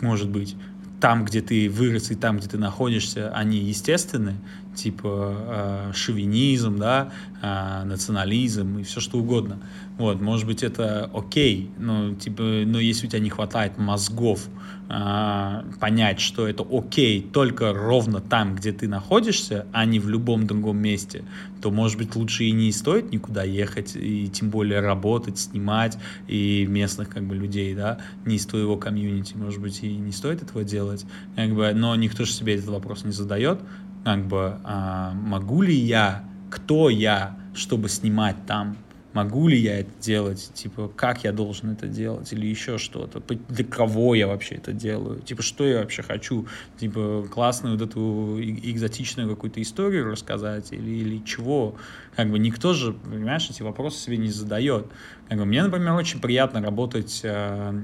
может 0.00 0.28
быть, 0.28 0.56
там, 1.00 1.24
где 1.24 1.40
ты 1.40 1.68
вырос 1.68 2.10
и 2.10 2.14
там, 2.14 2.38
где 2.38 2.48
ты 2.48 2.58
находишься, 2.58 3.30
они 3.32 3.58
естественны, 3.58 4.36
типа 4.78 5.90
э, 5.90 5.92
шовинизм, 5.94 6.78
да, 6.78 7.10
э, 7.42 7.84
национализм 7.84 8.78
и 8.78 8.82
все 8.84 9.00
что 9.00 9.18
угодно. 9.18 9.58
Вот, 9.98 10.20
может 10.20 10.46
быть, 10.46 10.62
это 10.62 11.10
окей, 11.12 11.70
но, 11.76 12.14
типа, 12.14 12.42
но 12.42 12.78
если 12.78 13.06
у 13.06 13.10
тебя 13.10 13.18
не 13.18 13.30
хватает 13.30 13.78
мозгов 13.78 14.46
э, 14.88 15.62
понять, 15.80 16.20
что 16.20 16.46
это 16.46 16.64
окей 16.70 17.20
только 17.20 17.72
ровно 17.72 18.20
там, 18.20 18.54
где 18.54 18.72
ты 18.72 18.86
находишься, 18.86 19.66
а 19.72 19.84
не 19.84 19.98
в 19.98 20.08
любом 20.08 20.46
другом 20.46 20.78
месте, 20.78 21.24
то, 21.60 21.72
может 21.72 21.98
быть, 21.98 22.14
лучше 22.14 22.44
и 22.44 22.52
не 22.52 22.70
стоит 22.70 23.10
никуда 23.10 23.42
ехать, 23.42 23.96
и 23.96 24.28
тем 24.28 24.50
более 24.50 24.78
работать, 24.78 25.38
снимать, 25.38 25.98
и 26.28 26.64
местных, 26.68 27.08
как 27.08 27.24
бы, 27.24 27.34
людей, 27.34 27.74
да, 27.74 27.98
не 28.24 28.36
из 28.36 28.46
твоего 28.46 28.76
комьюнити, 28.76 29.36
может 29.36 29.60
быть, 29.60 29.82
и 29.82 29.96
не 29.96 30.12
стоит 30.12 30.42
этого 30.42 30.62
делать, 30.62 31.04
как 31.34 31.52
бы, 31.54 31.72
но 31.74 31.96
никто 31.96 32.24
же 32.24 32.32
себе 32.32 32.54
этот 32.54 32.68
вопрос 32.68 33.04
не 33.04 33.12
задает, 33.12 33.58
как 34.04 34.26
бы, 34.26 34.58
а, 34.64 35.12
могу 35.12 35.62
ли 35.62 35.74
я, 35.74 36.22
кто 36.50 36.88
я, 36.88 37.36
чтобы 37.54 37.88
снимать 37.88 38.36
там, 38.46 38.76
могу 39.18 39.48
ли 39.48 39.58
я 39.58 39.80
это 39.80 39.90
делать, 40.00 40.50
типа, 40.54 40.88
как 40.94 41.24
я 41.24 41.32
должен 41.32 41.72
это 41.72 41.88
делать, 41.88 42.32
или 42.32 42.46
еще 42.46 42.78
что-то, 42.78 43.20
для 43.48 43.64
кого 43.64 44.14
я 44.14 44.28
вообще 44.28 44.54
это 44.54 44.72
делаю, 44.72 45.20
типа, 45.20 45.42
что 45.42 45.66
я 45.66 45.80
вообще 45.80 46.02
хочу, 46.02 46.46
типа, 46.78 47.26
классную 47.28 47.76
вот 47.76 47.88
эту 47.88 48.38
экзотичную 48.40 49.28
какую-то 49.28 49.60
историю 49.60 50.08
рассказать, 50.08 50.72
или, 50.72 50.90
или 50.90 51.24
чего, 51.24 51.74
как 52.14 52.30
бы 52.30 52.38
никто 52.38 52.74
же, 52.74 52.92
понимаешь, 52.92 53.50
эти 53.50 53.62
вопросы 53.62 53.98
себе 53.98 54.18
не 54.18 54.28
задает. 54.28 54.86
Как 55.28 55.36
бы, 55.36 55.44
мне, 55.44 55.64
например, 55.64 55.94
очень 55.94 56.20
приятно 56.20 56.62
работать 56.62 57.20
э, 57.24 57.82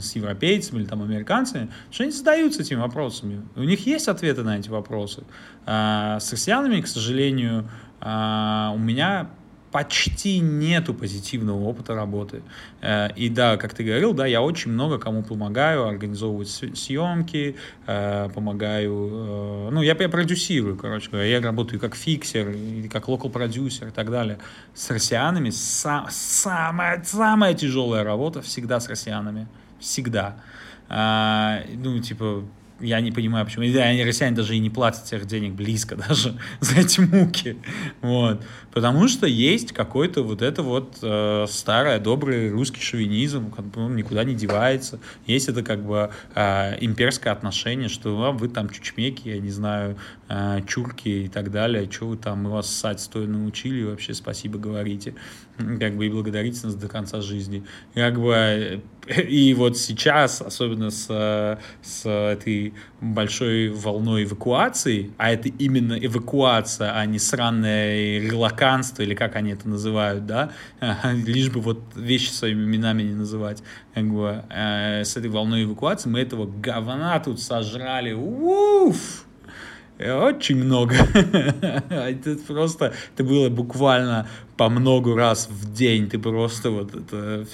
с 0.00 0.16
европейцами 0.16 0.80
или 0.80 0.86
там 0.86 1.02
американцами, 1.02 1.68
что 1.90 2.04
они 2.04 2.12
задаются 2.12 2.62
этими 2.62 2.78
вопросами, 2.78 3.42
у 3.56 3.64
них 3.64 3.86
есть 3.86 4.08
ответы 4.08 4.42
на 4.42 4.58
эти 4.58 4.70
вопросы. 4.70 5.24
А 5.66 6.18
с 6.18 6.32
россиянами, 6.32 6.80
к 6.80 6.86
сожалению, 6.86 7.68
а, 8.00 8.72
у 8.74 8.78
меня 8.78 9.28
почти 9.72 10.38
нету 10.40 10.94
позитивного 10.94 11.64
опыта 11.64 11.94
работы. 11.94 12.42
Э, 12.82 13.08
и 13.16 13.28
да, 13.30 13.56
как 13.56 13.74
ты 13.74 13.82
говорил, 13.82 14.12
да, 14.12 14.26
я 14.26 14.42
очень 14.42 14.70
много 14.70 14.98
кому 14.98 15.22
помогаю 15.22 15.88
организовывать 15.88 16.48
съемки, 16.48 17.56
э, 17.86 18.28
помогаю, 18.34 19.08
э, 19.10 19.70
ну, 19.72 19.82
я, 19.82 19.96
я 19.98 20.08
продюсирую, 20.08 20.76
короче 20.76 21.10
говоря, 21.10 21.26
я 21.26 21.40
работаю 21.40 21.80
как 21.80 21.96
фиксер, 21.96 22.54
как 22.90 23.08
локал 23.08 23.30
продюсер 23.30 23.88
и 23.88 23.90
так 23.90 24.10
далее. 24.10 24.38
С 24.74 24.90
россиянами 24.90 25.48
сам, 25.50 26.06
самая, 26.10 27.02
самая 27.02 27.54
тяжелая 27.54 28.04
работа 28.04 28.42
всегда 28.42 28.78
с 28.78 28.88
россиянами. 28.88 29.48
Всегда. 29.80 30.36
Ну, 30.88 31.98
типа, 31.98 32.44
я 32.82 33.00
не 33.00 33.12
понимаю, 33.12 33.46
почему. 33.46 33.64
Да, 33.72 33.84
они, 33.84 34.04
россияне 34.04 34.36
даже 34.36 34.56
и 34.56 34.58
не 34.58 34.70
платят 34.70 35.04
тех 35.04 35.26
денег 35.26 35.54
близко 35.54 35.96
даже 36.08 36.38
за 36.60 36.80
эти 36.80 37.00
муки. 37.00 37.56
Вот. 38.00 38.42
Потому 38.72 39.08
что 39.08 39.26
есть 39.26 39.72
какой-то 39.72 40.22
вот 40.22 40.42
это 40.42 40.62
вот 40.62 40.98
э, 41.02 41.46
старый, 41.48 41.98
добрый 42.00 42.50
русский 42.50 42.80
шовинизм, 42.80 43.52
ну, 43.76 43.88
никуда 43.88 44.24
не 44.24 44.34
девается. 44.34 44.98
Есть 45.26 45.48
это 45.48 45.62
как 45.62 45.84
бы 45.84 46.10
э, 46.34 46.76
имперское 46.80 47.32
отношение, 47.32 47.88
что 47.88 48.24
а, 48.24 48.32
вы 48.32 48.48
там 48.48 48.68
чучмеки, 48.68 49.28
я 49.28 49.38
не 49.38 49.50
знаю, 49.50 49.96
чурки 50.66 51.24
и 51.24 51.28
так 51.28 51.50
далее, 51.50 51.90
что 51.90 52.08
вы 52.08 52.16
там, 52.16 52.44
мы 52.44 52.50
вас 52.50 52.68
ссать 52.68 53.00
стоя 53.00 53.26
научили, 53.26 53.84
вообще 53.84 54.14
спасибо 54.14 54.58
говорите, 54.58 55.14
как 55.56 55.96
бы 55.96 56.06
и 56.06 56.10
благодарите 56.10 56.66
нас 56.66 56.74
до 56.74 56.88
конца 56.88 57.20
жизни. 57.20 57.64
Как 57.94 58.20
бы 58.20 58.82
и 59.06 59.54
вот 59.54 59.76
сейчас, 59.76 60.40
особенно 60.40 60.90
с, 60.90 61.58
с 61.82 62.08
этой 62.08 62.74
большой 63.00 63.68
волной 63.70 64.24
эвакуации, 64.24 65.12
а 65.18 65.30
это 65.30 65.48
именно 65.48 65.94
эвакуация, 65.94 66.92
а 66.92 67.04
не 67.06 67.18
сраное 67.18 68.20
релаканство, 68.20 69.02
или 69.02 69.14
как 69.14 69.36
они 69.36 69.52
это 69.52 69.68
называют, 69.68 70.26
да, 70.26 70.52
лишь 71.12 71.50
бы 71.50 71.60
вот 71.60 71.80
вещи 71.96 72.30
своими 72.30 72.64
именами 72.64 73.02
не 73.02 73.14
называть, 73.14 73.62
как 73.94 74.08
бы, 74.08 74.44
э, 74.50 75.04
с 75.04 75.16
этой 75.16 75.30
волной 75.30 75.64
эвакуации 75.64 76.08
мы 76.08 76.20
этого 76.20 76.46
говна 76.46 77.18
тут 77.20 77.40
сожрали, 77.40 78.12
уф! 78.12 79.26
Очень 80.02 80.64
много. 80.64 80.94
это 81.14 82.36
просто, 82.46 82.92
это 83.14 83.24
было 83.24 83.48
буквально 83.48 84.28
по 84.56 84.68
много 84.68 85.16
раз 85.16 85.48
в 85.48 85.72
день. 85.72 86.08
Ты 86.08 86.18
просто 86.18 86.70
вот 86.70 86.94
это 86.94 87.46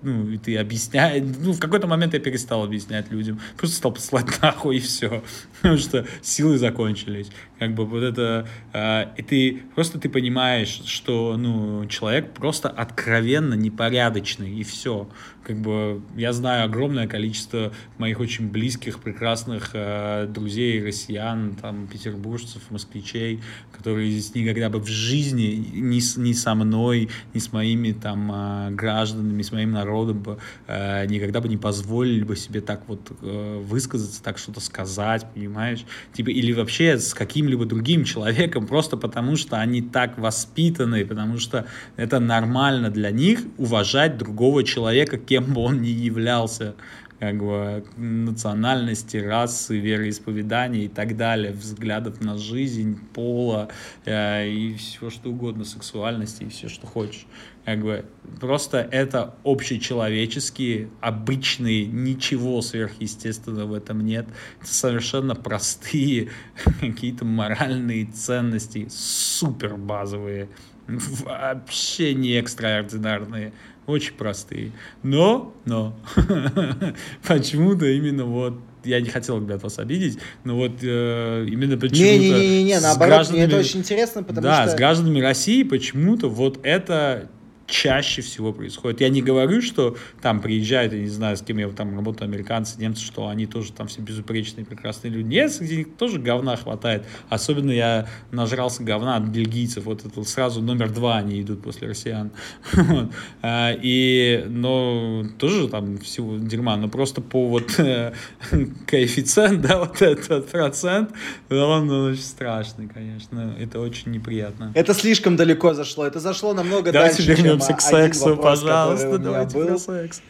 ну, 0.00 0.30
и 0.30 0.38
ты 0.38 0.56
объясняешь, 0.56 1.24
ну, 1.40 1.52
в 1.52 1.58
какой-то 1.58 1.86
момент 1.86 2.14
я 2.14 2.20
перестал 2.20 2.62
объяснять 2.62 3.10
людям, 3.10 3.40
просто 3.56 3.76
стал 3.76 3.92
посылать 3.92 4.26
нахуй 4.42 4.76
и 4.76 4.80
все, 4.80 5.24
потому 5.56 5.78
что 5.78 6.06
силы 6.22 6.58
закончились, 6.58 7.28
как 7.58 7.74
бы 7.74 7.84
вот 7.84 8.02
это, 8.02 8.48
э, 8.72 9.06
и 9.16 9.22
ты, 9.22 9.62
просто 9.74 9.98
ты 9.98 10.08
понимаешь, 10.08 10.82
что, 10.84 11.36
ну, 11.36 11.86
человек 11.86 12.32
просто 12.32 12.68
откровенно 12.68 13.54
непорядочный, 13.54 14.54
и 14.54 14.62
все, 14.62 15.08
как 15.42 15.60
бы 15.60 16.02
я 16.16 16.32
знаю 16.32 16.66
огромное 16.66 17.08
количество 17.08 17.72
моих 17.96 18.20
очень 18.20 18.48
близких, 18.48 19.00
прекрасных 19.00 19.70
э, 19.72 20.26
друзей, 20.28 20.84
россиян, 20.84 21.56
там, 21.60 21.87
петербуржцев, 21.88 22.62
москвичей, 22.70 23.40
которые 23.72 24.10
здесь 24.10 24.34
никогда 24.34 24.68
бы 24.68 24.78
в 24.78 24.86
жизни 24.86 25.66
ни, 25.74 26.20
ни 26.20 26.32
со 26.32 26.54
мной, 26.54 27.08
ни 27.34 27.38
с 27.38 27.52
моими 27.52 27.92
там 27.92 28.30
э, 28.32 28.70
гражданами, 28.70 29.42
с 29.42 29.52
моим 29.52 29.72
народом 29.72 30.20
бы 30.20 30.38
э, 30.66 31.06
никогда 31.06 31.40
бы 31.40 31.48
не 31.48 31.56
позволили 31.56 32.22
бы 32.22 32.36
себе 32.36 32.60
так 32.60 32.82
вот 32.88 33.10
э, 33.22 33.62
высказаться, 33.64 34.22
так 34.22 34.38
что-то 34.38 34.60
сказать, 34.60 35.26
понимаешь? 35.34 35.84
Типа, 36.12 36.30
или 36.30 36.52
вообще 36.52 36.98
с 36.98 37.14
каким-либо 37.14 37.64
другим 37.64 38.04
человеком, 38.04 38.66
просто 38.66 38.96
потому 38.96 39.36
что 39.36 39.56
они 39.56 39.82
так 39.82 40.18
воспитаны, 40.18 41.04
потому 41.04 41.38
что 41.38 41.66
это 41.96 42.20
нормально 42.20 42.90
для 42.90 43.10
них 43.10 43.40
уважать 43.56 44.18
другого 44.18 44.64
человека, 44.64 45.18
кем 45.18 45.52
бы 45.54 45.62
он 45.62 45.82
ни 45.82 45.88
являлся, 45.88 46.74
как 47.18 47.38
бы 47.38 47.84
национальности, 47.96 49.16
расы, 49.16 49.78
вероисповедания 49.78 50.84
и 50.84 50.88
так 50.88 51.16
далее, 51.16 51.52
взглядов 51.52 52.20
на 52.20 52.38
жизнь, 52.38 52.98
пола 53.12 53.68
э, 54.04 54.48
и 54.48 54.74
все 54.74 55.10
что 55.10 55.30
угодно, 55.30 55.64
сексуальности 55.64 56.44
и 56.44 56.48
все 56.48 56.68
что 56.68 56.86
хочешь. 56.86 57.26
Как 57.64 57.82
бы 57.82 58.04
просто 58.40 58.78
это 58.78 59.34
общечеловеческие, 59.44 60.90
обычные, 61.00 61.86
ничего 61.86 62.62
сверхъестественного 62.62 63.66
в 63.66 63.74
этом 63.74 64.00
нет. 64.00 64.26
Это 64.60 64.72
совершенно 64.72 65.34
простые 65.34 66.30
какие-то 66.80 67.24
моральные 67.24 68.06
ценности, 68.06 68.86
супер 68.90 69.76
базовые, 69.76 70.48
вообще 70.86 72.14
не 72.14 72.38
экстраординарные 72.38 73.52
очень 73.88 74.12
простые. 74.12 74.72
Но, 75.02 75.54
но, 75.64 75.96
почему-то 77.26 77.86
именно 77.86 78.24
вот 78.24 78.60
я 78.84 79.00
не 79.00 79.08
хотел, 79.08 79.40
ребят, 79.40 79.62
вас 79.62 79.78
обидеть, 79.78 80.18
но 80.44 80.56
вот 80.56 80.72
э, 80.82 81.46
именно 81.48 81.76
почему-то... 81.76 82.00
Не-не-не, 82.00 82.80
наоборот, 82.80 83.30
мне 83.30 83.44
это 83.44 83.58
очень 83.58 83.80
интересно, 83.80 84.22
потому 84.22 84.42
да, 84.42 84.54
что... 84.54 84.64
Да, 84.66 84.72
с 84.72 84.76
гражданами 84.76 85.20
России 85.20 85.62
почему-то 85.62 86.28
вот 86.28 86.60
это 86.62 87.30
чаще 87.68 88.22
всего 88.22 88.52
происходит. 88.52 89.00
Я 89.00 89.10
не 89.10 89.22
говорю, 89.22 89.60
что 89.60 89.96
там 90.22 90.40
приезжают, 90.40 90.92
я 90.94 91.00
не 91.00 91.08
знаю, 91.08 91.36
с 91.36 91.42
кем 91.42 91.58
я 91.58 91.68
там 91.68 91.94
работаю, 91.94 92.26
американцы, 92.26 92.80
немцы, 92.80 93.04
что 93.04 93.28
они 93.28 93.46
тоже 93.46 93.72
там 93.72 93.88
все 93.88 94.00
безупречные, 94.00 94.64
прекрасные 94.64 95.12
люди. 95.12 95.28
Нет, 95.28 95.52
среди 95.52 95.76
них 95.76 95.96
тоже 95.96 96.18
говна 96.18 96.56
хватает. 96.56 97.04
Особенно 97.28 97.70
я 97.70 98.08
нажрался 98.32 98.82
говна 98.82 99.16
от 99.16 99.24
бельгийцев. 99.24 99.84
Вот 99.84 100.04
это 100.04 100.24
сразу 100.24 100.62
номер 100.62 100.90
два 100.90 101.18
они 101.18 101.42
идут 101.42 101.62
после 101.62 101.88
россиян. 101.88 102.32
А, 103.40 103.72
и, 103.72 104.44
но 104.48 105.24
тоже 105.38 105.68
там 105.68 105.98
всего 105.98 106.36
дерьма. 106.36 106.76
Но 106.76 106.88
просто 106.88 107.20
по 107.20 107.48
вот 107.48 107.78
э, 107.78 108.12
коэффициент, 108.86 109.60
да, 109.60 109.78
вот 109.78 110.02
этот 110.02 110.50
процент, 110.50 111.10
он 111.50 111.90
очень 111.90 112.22
страшный, 112.22 112.88
конечно. 112.88 113.54
Это 113.58 113.80
очень 113.80 114.12
неприятно. 114.12 114.72
Это 114.74 114.94
слишком 114.94 115.36
далеко 115.36 115.74
зашло. 115.74 116.06
Это 116.06 116.20
зашло 116.20 116.54
намного 116.54 116.92
дальше, 116.92 117.36
чем 117.36 117.57
вернемся 117.58 117.74
к 117.74 117.80
сексу, 117.80 118.30
вопрос, 118.30 118.60
пожалуйста, 118.60 119.18
давайте 119.18 119.58
был. 119.58 119.78
секс. 119.78 120.22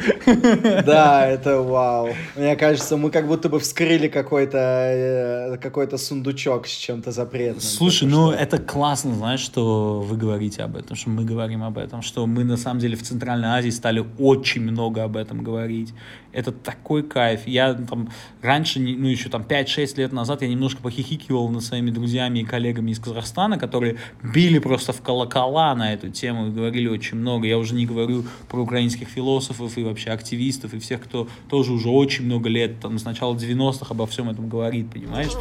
Да, 0.84 1.26
это 1.26 1.60
вау. 1.60 2.10
Мне 2.36 2.56
кажется, 2.56 2.96
мы 2.96 3.10
как 3.10 3.26
будто 3.26 3.48
бы 3.48 3.58
вскрыли 3.58 4.08
какой-то 4.08 4.58
э, 4.58 5.56
какой-то 5.58 5.98
сундучок 5.98 6.66
с 6.66 6.70
чем-то 6.70 7.10
запретным. 7.10 7.60
Слушай, 7.60 8.08
ну 8.08 8.32
что. 8.32 8.38
это 8.38 8.58
классно, 8.58 9.14
знаешь, 9.14 9.40
что 9.40 10.00
вы 10.00 10.16
говорите 10.16 10.62
об 10.62 10.76
этом, 10.76 10.96
что 10.96 11.10
мы 11.10 11.24
говорим 11.24 11.62
об 11.62 11.78
этом, 11.78 12.02
что 12.02 12.26
мы 12.26 12.44
на 12.44 12.56
самом 12.56 12.80
деле 12.80 12.96
в 12.96 13.02
Центральной 13.02 13.48
Азии 13.48 13.70
стали 13.70 14.04
очень 14.18 14.62
много 14.62 15.04
об 15.04 15.16
этом 15.16 15.42
говорить. 15.42 15.92
Это 16.38 16.52
такой 16.52 17.02
кайф. 17.02 17.48
Я 17.48 17.74
там 17.74 18.10
раньше, 18.42 18.78
ну 18.78 19.08
еще 19.08 19.28
там 19.28 19.42
5-6 19.42 19.96
лет 19.96 20.12
назад, 20.12 20.42
я 20.42 20.48
немножко 20.48 20.80
похихикивал 20.80 21.48
над 21.48 21.64
своими 21.64 21.90
друзьями 21.90 22.38
и 22.38 22.44
коллегами 22.44 22.92
из 22.92 23.00
Казахстана, 23.00 23.58
которые 23.58 23.96
били 24.22 24.60
просто 24.60 24.92
в 24.92 25.02
колокола 25.02 25.74
на 25.74 25.92
эту 25.92 26.10
тему 26.10 26.46
и 26.46 26.50
говорили 26.50 26.86
очень 26.86 27.18
много. 27.18 27.48
Я 27.48 27.58
уже 27.58 27.74
не 27.74 27.86
говорю 27.86 28.24
про 28.48 28.62
украинских 28.62 29.08
философов 29.08 29.76
и 29.76 29.82
вообще 29.82 30.10
активистов 30.10 30.74
и 30.74 30.78
всех, 30.78 31.02
кто 31.02 31.26
тоже 31.50 31.72
уже 31.72 31.88
очень 31.88 32.24
много 32.24 32.48
лет, 32.48 32.78
там, 32.80 33.00
с 33.00 33.04
начала 33.04 33.34
90-х 33.34 33.86
обо 33.90 34.06
всем 34.06 34.30
этом 34.30 34.48
говорит, 34.48 34.92
понимаешь? 34.92 35.32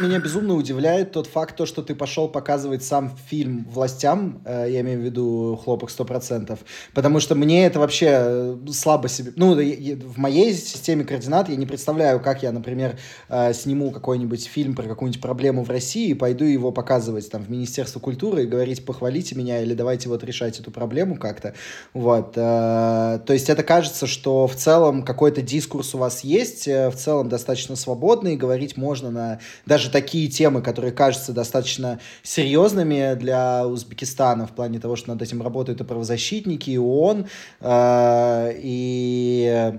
Меня 0.00 0.20
безумно 0.20 0.54
удивляет 0.54 1.10
тот 1.10 1.26
факт, 1.26 1.56
то, 1.56 1.66
что 1.66 1.82
ты 1.82 1.96
пошел 1.96 2.28
показывать 2.28 2.84
сам 2.84 3.16
фильм 3.28 3.66
властям, 3.68 4.40
э, 4.44 4.68
я 4.70 4.80
имею 4.82 5.00
в 5.00 5.02
виду 5.02 5.60
«Хлопок 5.64 5.90
100%», 5.90 6.56
потому 6.94 7.18
что 7.18 7.34
мне 7.34 7.66
это 7.66 7.80
вообще 7.80 8.06
э, 8.10 8.56
слабо 8.70 9.08
себе... 9.08 9.32
Ну, 9.34 9.54
в 9.54 10.18
моей 10.18 10.54
системе 10.54 11.04
координат 11.04 11.48
я 11.48 11.56
не 11.56 11.66
представляю, 11.66 12.20
как 12.20 12.44
я, 12.44 12.52
например, 12.52 12.96
э, 13.28 13.52
сниму 13.52 13.90
какой-нибудь 13.90 14.46
фильм 14.46 14.76
про 14.76 14.84
какую-нибудь 14.84 15.20
проблему 15.20 15.64
в 15.64 15.70
России 15.70 16.10
и 16.10 16.14
пойду 16.14 16.44
его 16.44 16.70
показывать 16.70 17.28
там 17.28 17.42
в 17.42 17.50
Министерство 17.50 17.98
культуры 17.98 18.44
и 18.44 18.46
говорить 18.46 18.84
«похвалите 18.84 19.34
меня» 19.34 19.60
или 19.62 19.74
«давайте 19.74 20.08
вот 20.08 20.22
решать 20.22 20.60
эту 20.60 20.70
проблему 20.70 21.16
как-то». 21.16 21.54
Вот. 21.92 22.34
То 22.34 23.24
есть 23.28 23.50
это 23.50 23.64
кажется, 23.64 24.06
что 24.06 24.46
в 24.46 24.54
целом 24.54 25.02
какой-то 25.02 25.42
дискурс 25.42 25.94
у 25.96 25.98
вас 25.98 26.22
есть, 26.22 26.66
в 26.66 26.92
целом 26.92 27.28
достаточно 27.28 27.74
свободный, 27.74 28.36
говорить 28.36 28.76
можно 28.76 29.10
на 29.10 29.40
даже 29.66 29.90
такие 29.90 30.28
темы, 30.28 30.62
которые 30.62 30.92
кажутся 30.92 31.32
достаточно 31.32 32.00
серьезными 32.22 33.14
для 33.14 33.66
Узбекистана 33.66 34.46
в 34.46 34.52
плане 34.52 34.78
того, 34.78 34.96
что 34.96 35.10
над 35.10 35.22
этим 35.22 35.42
работают 35.42 35.80
и 35.80 35.84
правозащитники, 35.84 36.70
и 36.70 36.78
ООН, 36.78 37.26
э, 37.60 38.52
и 38.56 39.72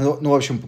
ну, 0.00 0.16
ну, 0.20 0.30
в 0.30 0.34
общем, 0.34 0.58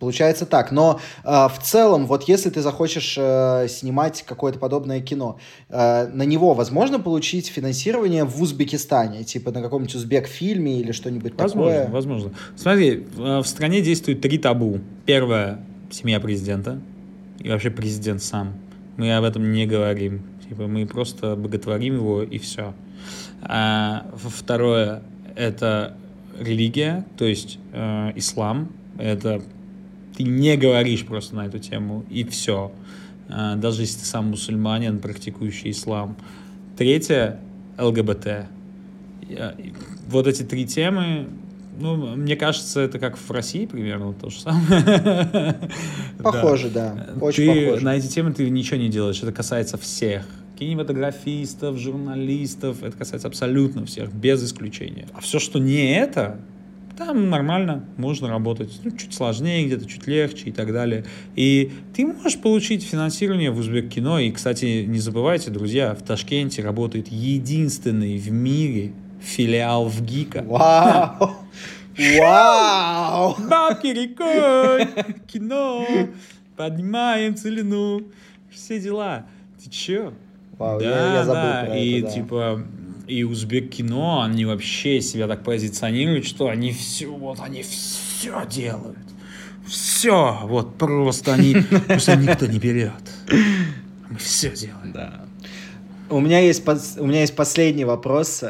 получается 0.00 0.46
так. 0.46 0.72
Но 0.72 1.00
э, 1.24 1.28
в 1.28 1.58
целом, 1.62 2.06
вот 2.06 2.24
если 2.24 2.50
ты 2.50 2.60
захочешь 2.62 3.16
э, 3.18 3.66
снимать 3.68 4.22
какое-то 4.22 4.58
подобное 4.58 5.00
кино, 5.00 5.38
э, 5.68 6.06
на 6.08 6.22
него 6.22 6.54
возможно 6.54 6.98
получить 6.98 7.48
финансирование 7.48 8.24
в 8.24 8.40
Узбекистане, 8.40 9.24
типа 9.24 9.50
на 9.52 9.62
каком-нибудь 9.62 9.94
узбек-фильме 9.94 10.80
или 10.80 10.92
что-нибудь 10.92 11.34
возможно, 11.36 11.72
такое? 11.72 11.92
Возможно, 11.92 12.32
Смотри, 12.56 13.06
в 13.16 13.44
стране 13.44 13.82
действует 13.82 14.20
три 14.20 14.38
табу. 14.38 14.80
Первое— 15.06 15.64
семья 15.90 16.20
президента 16.20 16.80
и 17.38 17.48
вообще 17.48 17.70
президент 17.70 18.22
сам. 18.22 18.54
Мы 18.96 19.14
об 19.14 19.24
этом 19.24 19.52
не 19.52 19.66
говорим. 19.66 20.22
Типа 20.48 20.66
мы 20.66 20.86
просто 20.86 21.34
боготворим 21.36 21.94
его 21.94 22.22
и 22.22 22.38
все. 22.38 22.74
А 23.42 24.06
второе 24.16 25.02
это 25.34 25.96
религия, 26.38 27.06
то 27.16 27.24
есть 27.24 27.58
э, 27.72 28.12
ислам. 28.16 28.72
Это 28.98 29.42
ты 30.16 30.24
не 30.24 30.56
говоришь 30.56 31.06
просто 31.06 31.34
на 31.36 31.46
эту 31.46 31.58
тему 31.58 32.04
и 32.10 32.24
все. 32.24 32.72
Э, 33.28 33.54
даже 33.56 33.82
если 33.82 34.00
ты 34.00 34.04
сам 34.04 34.30
мусульманин, 34.30 34.98
практикующий 34.98 35.70
ислам. 35.70 36.16
Третье 36.76 37.40
ЛГБТ. 37.78 38.46
Вот 40.08 40.26
эти 40.26 40.42
три 40.42 40.66
темы 40.66 41.28
ну, 41.82 42.16
мне 42.16 42.36
кажется, 42.36 42.80
это 42.80 43.00
как 43.00 43.18
в 43.18 43.30
России 43.32 43.66
примерно 43.66 44.12
то 44.12 44.30
же 44.30 44.40
самое. 44.40 45.58
Похоже, 46.22 46.70
да. 46.70 47.08
Очень 47.20 47.52
ты, 47.52 47.64
похоже. 47.66 47.84
На 47.84 47.96
эти 47.96 48.06
темы 48.06 48.32
ты 48.32 48.48
ничего 48.48 48.76
не 48.76 48.88
делаешь. 48.88 49.20
Это 49.20 49.32
касается 49.32 49.76
всех. 49.78 50.24
Кинематографистов, 50.56 51.76
журналистов. 51.78 52.84
Это 52.84 52.96
касается 52.96 53.26
абсолютно 53.26 53.84
всех, 53.84 54.12
без 54.12 54.44
исключения. 54.44 55.08
А 55.12 55.20
все, 55.20 55.40
что 55.40 55.58
не 55.58 55.92
это, 55.96 56.38
там 56.96 57.30
нормально, 57.30 57.84
можно 57.96 58.28
работать. 58.28 58.80
Ну, 58.84 58.92
чуть 58.92 59.12
сложнее, 59.12 59.66
где-то 59.66 59.86
чуть 59.86 60.06
легче 60.06 60.50
и 60.50 60.52
так 60.52 60.72
далее. 60.72 61.04
И 61.34 61.72
ты 61.94 62.06
можешь 62.06 62.38
получить 62.38 62.84
финансирование 62.84 63.50
в 63.50 63.58
Узбек-кино. 63.58 64.20
И, 64.20 64.30
кстати, 64.30 64.84
не 64.86 65.00
забывайте, 65.00 65.50
друзья, 65.50 65.96
в 65.96 66.02
Ташкенте 66.02 66.62
работает 66.62 67.08
единственный 67.08 68.18
в 68.18 68.30
мире 68.30 68.92
филиал 69.22 69.88
в 69.88 70.02
ГИКа. 70.02 70.42
Вау! 70.46 71.36
Вау! 72.18 73.36
Бабки 73.48 73.88
рекой, 73.88 74.86
кино, 75.26 75.86
поднимаем 76.56 77.36
целину, 77.36 78.02
все 78.50 78.80
дела. 78.80 79.26
Ты 79.62 79.70
чё? 79.70 80.12
Вау, 80.58 80.80
да, 80.80 80.84
я, 80.84 81.14
я 81.14 81.24
забыл 81.24 81.42
да. 81.42 81.64
про 81.66 81.78
и 81.78 82.00
это, 82.00 82.06
да. 82.08 82.14
типа 82.14 82.64
и 83.06 83.24
узбек 83.24 83.70
кино, 83.70 84.22
они 84.22 84.44
вообще 84.44 85.00
себя 85.00 85.26
так 85.26 85.42
позиционируют, 85.42 86.24
что 86.24 86.48
они 86.48 86.72
все, 86.72 87.12
вот 87.12 87.40
они 87.40 87.62
все 87.62 88.46
делают. 88.48 88.98
Все, 89.66 90.38
вот 90.44 90.76
просто 90.76 91.34
они, 91.34 91.56
просто 91.86 92.16
никто 92.16 92.46
не 92.46 92.58
берет. 92.58 92.92
Мы 94.08 94.18
все 94.18 94.50
делаем. 94.50 94.92
Да. 94.92 95.21
У 96.12 96.20
меня 96.20 96.40
есть, 96.40 96.62
у 96.98 97.06
меня 97.06 97.20
есть 97.20 97.34
последний 97.34 97.86
вопрос. 97.86 98.44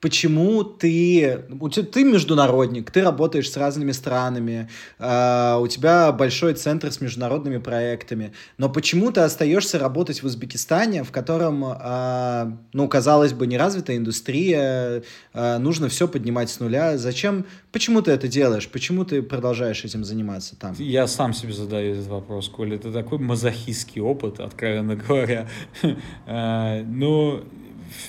Почему 0.00 0.62
ты... 0.62 1.44
Ты 1.92 2.04
международник, 2.04 2.90
ты 2.90 3.02
работаешь 3.02 3.50
с 3.50 3.56
разными 3.56 3.92
странами, 3.92 4.68
э, 4.98 5.56
у 5.58 5.66
тебя 5.68 6.12
большой 6.12 6.52
центр 6.52 6.92
с 6.92 7.00
международными 7.00 7.56
проектами, 7.56 8.32
но 8.58 8.68
почему 8.68 9.10
ты 9.10 9.20
остаешься 9.20 9.78
работать 9.78 10.22
в 10.22 10.26
Узбекистане, 10.26 11.02
в 11.02 11.10
котором, 11.12 11.64
э, 11.64 12.52
ну, 12.74 12.88
казалось 12.88 13.32
бы, 13.32 13.46
неразвитая 13.46 13.96
индустрия, 13.96 15.02
э, 15.32 15.58
нужно 15.58 15.88
все 15.88 16.06
поднимать 16.06 16.50
с 16.50 16.60
нуля. 16.60 16.98
Зачем? 16.98 17.46
Почему 17.72 18.02
ты 18.02 18.10
это 18.10 18.28
делаешь? 18.28 18.68
Почему 18.68 19.06
ты 19.06 19.22
продолжаешь 19.22 19.82
этим 19.82 20.04
заниматься 20.04 20.56
там? 20.56 20.74
Я 20.78 21.06
сам 21.06 21.32
себе 21.32 21.54
задаю 21.54 21.94
этот 21.94 22.08
вопрос, 22.08 22.50
Коля. 22.50 22.76
Это 22.76 22.92
такой 22.92 23.18
мазохистский 23.18 24.02
опыт, 24.02 24.40
откровенно 24.40 24.96
говоря. 24.96 25.48
Ну, 26.26 27.44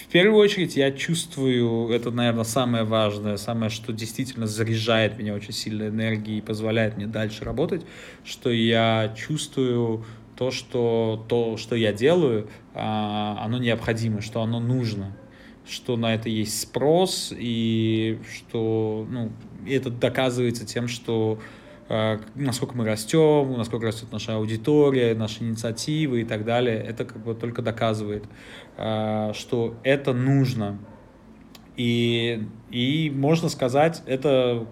в 0.07 0.11
первую 0.11 0.39
очередь 0.39 0.75
я 0.75 0.91
чувствую, 0.91 1.89
это, 1.89 2.11
наверное, 2.11 2.43
самое 2.43 2.83
важное, 2.83 3.37
самое, 3.37 3.69
что 3.69 3.93
действительно 3.93 4.47
заряжает 4.47 5.17
меня 5.17 5.33
очень 5.33 5.53
сильно 5.53 5.87
энергией 5.87 6.39
и 6.39 6.41
позволяет 6.41 6.97
мне 6.97 7.07
дальше 7.07 7.43
работать, 7.43 7.85
что 8.23 8.49
я 8.49 9.13
чувствую 9.17 10.05
то, 10.35 10.51
что, 10.51 11.25
то, 11.27 11.57
что 11.57 11.75
я 11.75 11.91
делаю, 11.91 12.49
а, 12.73 13.39
оно 13.43 13.57
необходимо, 13.57 14.21
что 14.21 14.41
оно 14.41 14.59
нужно, 14.59 15.17
что 15.67 15.97
на 15.97 16.13
это 16.13 16.29
есть 16.29 16.61
спрос, 16.61 17.33
и 17.35 18.19
что 18.33 19.07
ну, 19.09 19.31
это 19.67 19.89
доказывается 19.89 20.65
тем, 20.65 20.87
что 20.87 21.39
насколько 21.89 22.75
мы 22.75 22.85
растем, 22.85 23.53
насколько 23.57 23.85
растет 23.87 24.11
наша 24.11 24.35
аудитория, 24.35 25.15
наши 25.15 25.43
инициативы 25.43 26.21
и 26.21 26.25
так 26.25 26.43
далее, 26.43 26.77
это 26.77 27.05
как 27.05 27.23
бы 27.23 27.33
только 27.33 27.61
доказывает, 27.61 28.25
а, 28.77 29.33
что 29.33 29.75
это 29.83 30.13
нужно. 30.13 30.79
И, 31.77 32.43
и 32.71 33.11
можно 33.15 33.49
сказать, 33.49 34.01
это, 34.05 34.67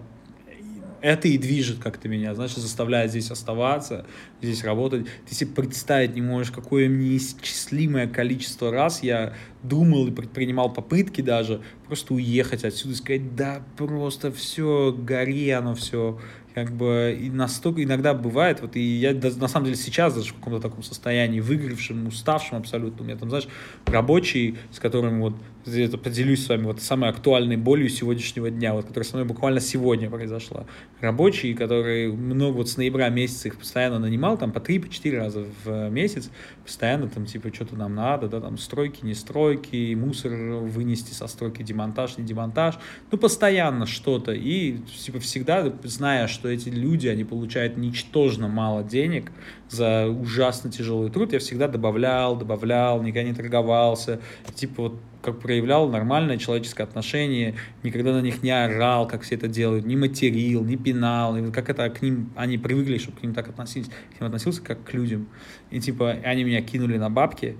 это 1.00 1.28
и 1.28 1.38
движет 1.38 1.78
как-то 1.78 2.08
меня, 2.08 2.34
значит, 2.34 2.58
заставляет 2.58 3.10
здесь 3.10 3.30
оставаться, 3.30 4.06
здесь 4.42 4.64
работать. 4.64 5.06
Ты 5.28 5.34
себе 5.34 5.50
представить 5.50 6.14
не 6.14 6.22
можешь, 6.22 6.52
какое 6.52 6.88
неисчислимое 6.88 8.06
количество 8.06 8.70
раз 8.70 9.02
я 9.02 9.34
думал 9.62 10.06
и 10.08 10.10
предпринимал 10.10 10.72
попытки 10.72 11.20
даже 11.20 11.62
просто 11.86 12.14
уехать 12.14 12.64
отсюда 12.64 12.94
и 12.94 12.96
сказать, 12.96 13.36
да, 13.36 13.62
просто 13.76 14.30
все, 14.32 14.92
гори 14.96 15.50
оно 15.50 15.74
все, 15.74 16.18
как 16.54 16.72
бы 16.72 17.14
и 17.20 17.28
настолько 17.28 17.82
иногда 17.82 18.14
бывает, 18.14 18.62
вот 18.62 18.76
и 18.76 18.80
я 18.80 19.12
на 19.12 19.46
самом 19.46 19.66
деле 19.66 19.76
сейчас 19.76 20.14
даже 20.14 20.30
в 20.30 20.36
каком-то 20.36 20.58
таком 20.58 20.82
состоянии, 20.82 21.40
выгоревшем, 21.40 22.06
уставшем 22.06 22.56
абсолютно, 22.56 23.02
у 23.02 23.06
меня 23.06 23.18
там, 23.18 23.28
знаешь, 23.28 23.46
рабочий, 23.84 24.56
с 24.70 24.78
которым 24.78 25.20
вот 25.20 25.34
это 25.66 25.98
поделюсь 25.98 26.44
с 26.44 26.48
вами 26.48 26.64
вот 26.64 26.80
самой 26.80 27.10
актуальной 27.10 27.56
болью 27.56 27.88
сегодняшнего 27.88 28.50
дня, 28.50 28.72
вот, 28.72 28.86
которая 28.86 29.08
со 29.08 29.16
мной 29.16 29.26
буквально 29.26 29.60
сегодня 29.60 30.08
произошла. 30.08 30.66
Рабочие, 31.00 31.54
которые 31.54 32.12
много 32.12 32.56
вот 32.56 32.68
с 32.68 32.76
ноября 32.76 33.08
месяца 33.08 33.48
их 33.48 33.58
постоянно 33.58 33.98
нанимал, 33.98 34.38
там 34.38 34.52
по 34.52 34.58
3-4 34.58 35.16
раза 35.16 35.44
в 35.64 35.88
месяц, 35.90 36.30
постоянно 36.64 37.08
там 37.08 37.26
типа 37.26 37.52
что-то 37.52 37.76
нам 37.76 37.94
надо, 37.94 38.28
да, 38.28 38.40
там 38.40 38.58
стройки, 38.58 39.04
не 39.04 39.14
стройки, 39.14 39.94
мусор 39.94 40.32
вынести 40.32 41.12
со 41.12 41.26
стройки, 41.26 41.62
демонтаж, 41.62 42.18
не 42.18 42.24
демонтаж, 42.24 42.78
ну 43.10 43.18
постоянно 43.18 43.86
что-то. 43.86 44.32
И 44.32 44.78
типа 44.78 45.18
всегда, 45.20 45.72
зная, 45.82 46.28
что 46.28 46.48
эти 46.48 46.68
люди, 46.68 47.08
они 47.08 47.24
получают 47.24 47.76
ничтожно 47.76 48.48
мало 48.48 48.82
денег 48.82 49.32
за 49.68 50.06
ужасно 50.06 50.70
тяжелый 50.70 51.10
труд, 51.10 51.32
я 51.32 51.38
всегда 51.38 51.68
добавлял, 51.68 52.36
добавлял, 52.36 53.02
никогда 53.02 53.28
не 53.28 53.34
торговался, 53.34 54.20
типа 54.54 54.82
вот 54.82 55.00
как 55.22 55.40
проявлял 55.40 55.88
нормальное 55.88 56.38
человеческое 56.38 56.84
отношение, 56.84 57.56
никогда 57.82 58.12
на 58.12 58.20
них 58.20 58.44
не 58.44 58.50
орал, 58.50 59.08
как 59.08 59.22
все 59.22 59.34
это 59.34 59.48
делают, 59.48 59.84
не 59.84 59.96
материл, 59.96 60.64
не 60.64 60.76
пинал, 60.76 61.36
и 61.36 61.50
как 61.50 61.68
это 61.68 61.90
к 61.90 62.00
ним, 62.00 62.32
они 62.36 62.58
привыкли, 62.58 62.98
чтобы 62.98 63.18
к 63.18 63.22
ним 63.24 63.34
так 63.34 63.48
относились, 63.48 63.88
к 63.88 64.20
ним 64.20 64.28
относился 64.28 64.62
как 64.62 64.84
к 64.84 64.94
людям. 64.94 65.28
И 65.70 65.80
типа 65.80 66.10
они 66.22 66.44
меня 66.44 66.62
кинули 66.62 66.96
на 66.96 67.10
бабки, 67.10 67.56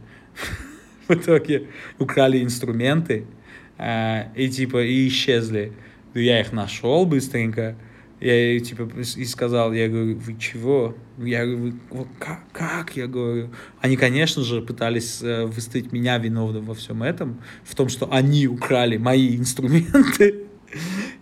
в 1.08 1.12
итоге 1.12 1.66
украли 1.98 2.42
инструменты, 2.42 3.26
э, 3.78 4.26
и 4.36 4.48
типа 4.48 4.84
и 4.84 5.08
исчезли. 5.08 5.72
Я 6.14 6.40
их 6.40 6.52
нашел 6.52 7.04
быстренько, 7.04 7.76
я 8.20 8.34
ей, 8.34 8.60
типа, 8.60 8.88
и 8.98 9.24
сказал, 9.24 9.72
я 9.72 9.88
говорю, 9.88 10.18
вы 10.18 10.36
чего? 10.38 10.96
Я 11.18 11.44
говорю, 11.44 11.74
как, 12.18 12.40
как? 12.52 12.96
Я 12.96 13.06
говорю, 13.06 13.50
они, 13.80 13.96
конечно 13.96 14.42
же, 14.42 14.62
пытались 14.62 15.22
э, 15.22 15.44
выставить 15.44 15.92
меня 15.92 16.16
виновным 16.16 16.64
во 16.64 16.74
всем 16.74 17.02
этом, 17.02 17.42
в 17.62 17.74
том, 17.74 17.88
что 17.88 18.10
они 18.10 18.46
украли 18.46 18.96
мои 18.96 19.36
инструменты. 19.36 20.46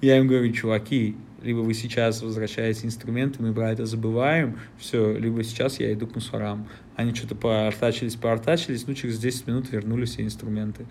Я 0.01 0.18
им 0.18 0.28
говорю, 0.28 0.53
чуваки, 0.53 1.16
либо 1.45 1.59
вы 1.59 1.74
сейчас 1.74 2.22
возвращаете 2.22 2.86
инструменты, 2.86 3.42
мы 3.42 3.53
про 3.53 3.70
это 3.70 3.86
забываем, 3.86 4.59
все, 4.78 5.16
либо 5.16 5.45
сейчас 5.45 5.78
я 5.78 5.92
иду 5.92 6.07
к 6.07 6.14
мусорам. 6.14 6.66
Они 6.97 7.14
что-то 7.14 7.34
поортачились, 7.34 8.14
поортачились, 8.14 8.86
ну, 8.86 8.95
через 8.95 9.18
10 9.18 9.47
минут 9.47 9.70
вернули 9.72 10.05
все 10.05 10.22
инструменты. 10.22 10.86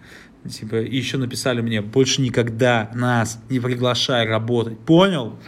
Типа, 0.50 0.82
и 0.82 0.96
еще 0.96 1.18
написали 1.18 1.62
мне, 1.62 1.82
больше 1.82 2.22
никогда 2.22 2.92
нас 2.94 3.42
не 3.50 3.60
приглашай 3.60 4.28
работать, 4.28 4.78
понял? 4.80 5.40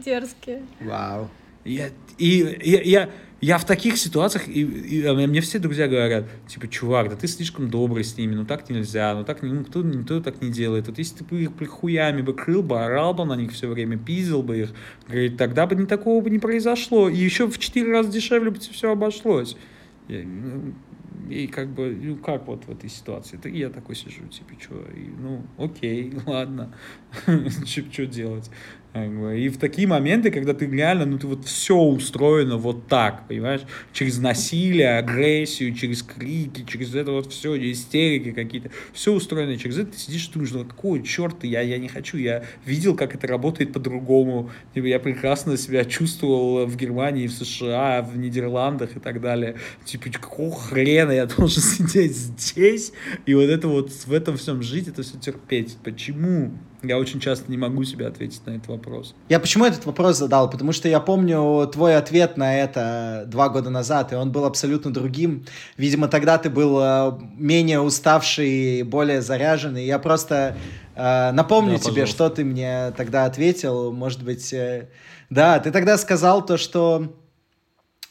Дерзкие. 0.00 0.62
Вау. 0.80 1.28
Я, 1.64 1.90
и 2.16 2.58
я, 2.62 2.80
я, 2.80 3.10
я 3.40 3.58
в 3.58 3.64
таких 3.64 3.98
ситуациях, 3.98 4.48
и, 4.48 4.62
и, 4.62 5.04
а 5.04 5.14
мне 5.14 5.40
все 5.40 5.58
друзья 5.58 5.88
говорят, 5.88 6.24
типа, 6.46 6.68
чувак, 6.68 7.10
да 7.10 7.16
ты 7.16 7.26
слишком 7.26 7.70
добрый 7.70 8.02
с 8.04 8.16
ними, 8.16 8.34
ну 8.34 8.46
так 8.46 8.68
нельзя, 8.70 9.14
ну 9.14 9.24
так 9.24 9.42
ну, 9.42 9.60
никто, 9.60 9.82
никто 9.82 10.20
так 10.20 10.40
не 10.40 10.50
делает. 10.50 10.88
Вот 10.88 10.98
если 10.98 11.18
ты 11.18 11.24
бы 11.24 11.42
их 11.42 11.68
хуями 11.68 12.22
бы 12.22 12.32
крыл 12.32 12.62
бы, 12.62 12.82
орал 12.82 13.14
бы 13.14 13.24
на 13.24 13.36
них 13.36 13.52
все 13.52 13.68
время, 13.68 13.98
пиздил 13.98 14.42
бы 14.42 14.60
их, 14.60 14.70
говорит, 15.06 15.36
тогда 15.36 15.66
бы 15.66 15.74
ни 15.74 15.84
такого 15.84 16.22
бы 16.22 16.30
не 16.30 16.38
произошло, 16.38 17.08
и 17.08 17.16
еще 17.16 17.46
в 17.46 17.58
четыре 17.58 17.92
раза 17.92 18.10
дешевле 18.10 18.50
бы 18.50 18.58
все 18.58 18.92
обошлось. 18.92 19.56
Я, 20.08 20.24
ну, 20.24 20.74
и 21.30 21.46
как 21.46 21.68
бы, 21.68 21.96
ну 22.02 22.16
как 22.16 22.46
вот 22.46 22.64
в 22.64 22.70
этой 22.70 22.90
ситуации? 22.90 23.38
Это 23.38 23.48
я 23.48 23.70
такой 23.70 23.94
сижу, 23.94 24.26
типа, 24.26 24.50
что, 24.60 24.84
ну, 25.18 25.42
окей, 25.58 26.12
ладно, 26.26 26.74
что 27.64 28.06
делать? 28.06 28.50
И 28.92 29.48
в 29.48 29.56
такие 29.58 29.86
моменты, 29.86 30.32
когда 30.32 30.52
ты 30.52 30.66
реально, 30.66 31.06
ну 31.06 31.16
ты 31.16 31.28
вот 31.28 31.44
все 31.44 31.76
устроено 31.76 32.56
вот 32.56 32.88
так, 32.88 33.28
понимаешь, 33.28 33.60
через 33.92 34.18
насилие, 34.18 34.98
агрессию, 34.98 35.72
через 35.74 36.02
крики, 36.02 36.64
через 36.68 36.96
это 36.96 37.12
вот 37.12 37.32
все, 37.32 37.56
истерики 37.70 38.32
какие-то, 38.32 38.70
все 38.92 39.12
устроено 39.12 39.56
через 39.56 39.78
это, 39.78 39.92
ты 39.92 39.98
сидишь 39.98 40.28
и 40.28 40.32
думаешь, 40.32 40.50
ну 40.50 40.64
какой 40.64 41.04
черт, 41.04 41.44
я, 41.44 41.60
я 41.60 41.78
не 41.78 41.86
хочу, 41.86 42.16
я 42.16 42.42
видел, 42.64 42.96
как 42.96 43.14
это 43.14 43.28
работает 43.28 43.72
по-другому, 43.72 44.50
типа, 44.74 44.86
я 44.86 44.98
прекрасно 44.98 45.56
себя 45.56 45.84
чувствовал 45.84 46.66
в 46.66 46.76
Германии, 46.76 47.28
в 47.28 47.32
США, 47.32 48.02
в 48.02 48.18
Нидерландах 48.18 48.96
и 48.96 49.00
так 49.00 49.20
далее, 49.20 49.54
типа, 49.84 50.10
какого 50.10 50.56
хрена 50.56 51.12
я 51.12 51.26
должен 51.36 51.62
сидеть 51.62 52.16
здесь 52.16 52.92
и 53.24 53.34
вот 53.34 53.50
это 53.50 53.68
вот 53.68 53.92
в 53.92 54.12
этом 54.12 54.36
всем 54.36 54.62
жить, 54.62 54.88
это 54.88 55.04
все 55.04 55.16
терпеть, 55.16 55.76
почему? 55.84 56.50
Я 56.82 56.98
очень 56.98 57.20
часто 57.20 57.50
не 57.50 57.58
могу 57.58 57.84
себе 57.84 58.06
ответить 58.06 58.44
на 58.46 58.52
этот 58.52 58.68
вопрос. 58.68 59.14
Я 59.28 59.38
почему 59.38 59.66
этот 59.66 59.84
вопрос 59.84 60.16
задал? 60.16 60.48
Потому 60.48 60.72
что 60.72 60.88
я 60.88 61.00
помню 61.00 61.68
твой 61.70 61.96
ответ 61.96 62.36
на 62.36 62.56
это 62.56 63.24
два 63.26 63.48
года 63.50 63.68
назад, 63.68 64.12
и 64.12 64.16
он 64.16 64.32
был 64.32 64.44
абсолютно 64.44 64.90
другим. 64.90 65.44
Видимо, 65.76 66.08
тогда 66.08 66.38
ты 66.38 66.48
был 66.48 66.78
э, 66.80 67.18
менее 67.36 67.80
уставший, 67.80 68.82
более 68.82 69.20
заряженный. 69.20 69.84
Я 69.84 69.98
просто 69.98 70.56
э, 70.94 71.32
напомню 71.32 71.72
да, 71.72 71.78
тебе, 71.78 71.88
пожалуйста. 72.02 72.14
что 72.14 72.30
ты 72.30 72.44
мне 72.44 72.92
тогда 72.96 73.26
ответил. 73.26 73.92
Может 73.92 74.22
быть, 74.22 74.52
э, 74.54 74.88
да, 75.28 75.58
ты 75.58 75.70
тогда 75.70 75.98
сказал 75.98 76.44
то, 76.44 76.56
что 76.56 77.12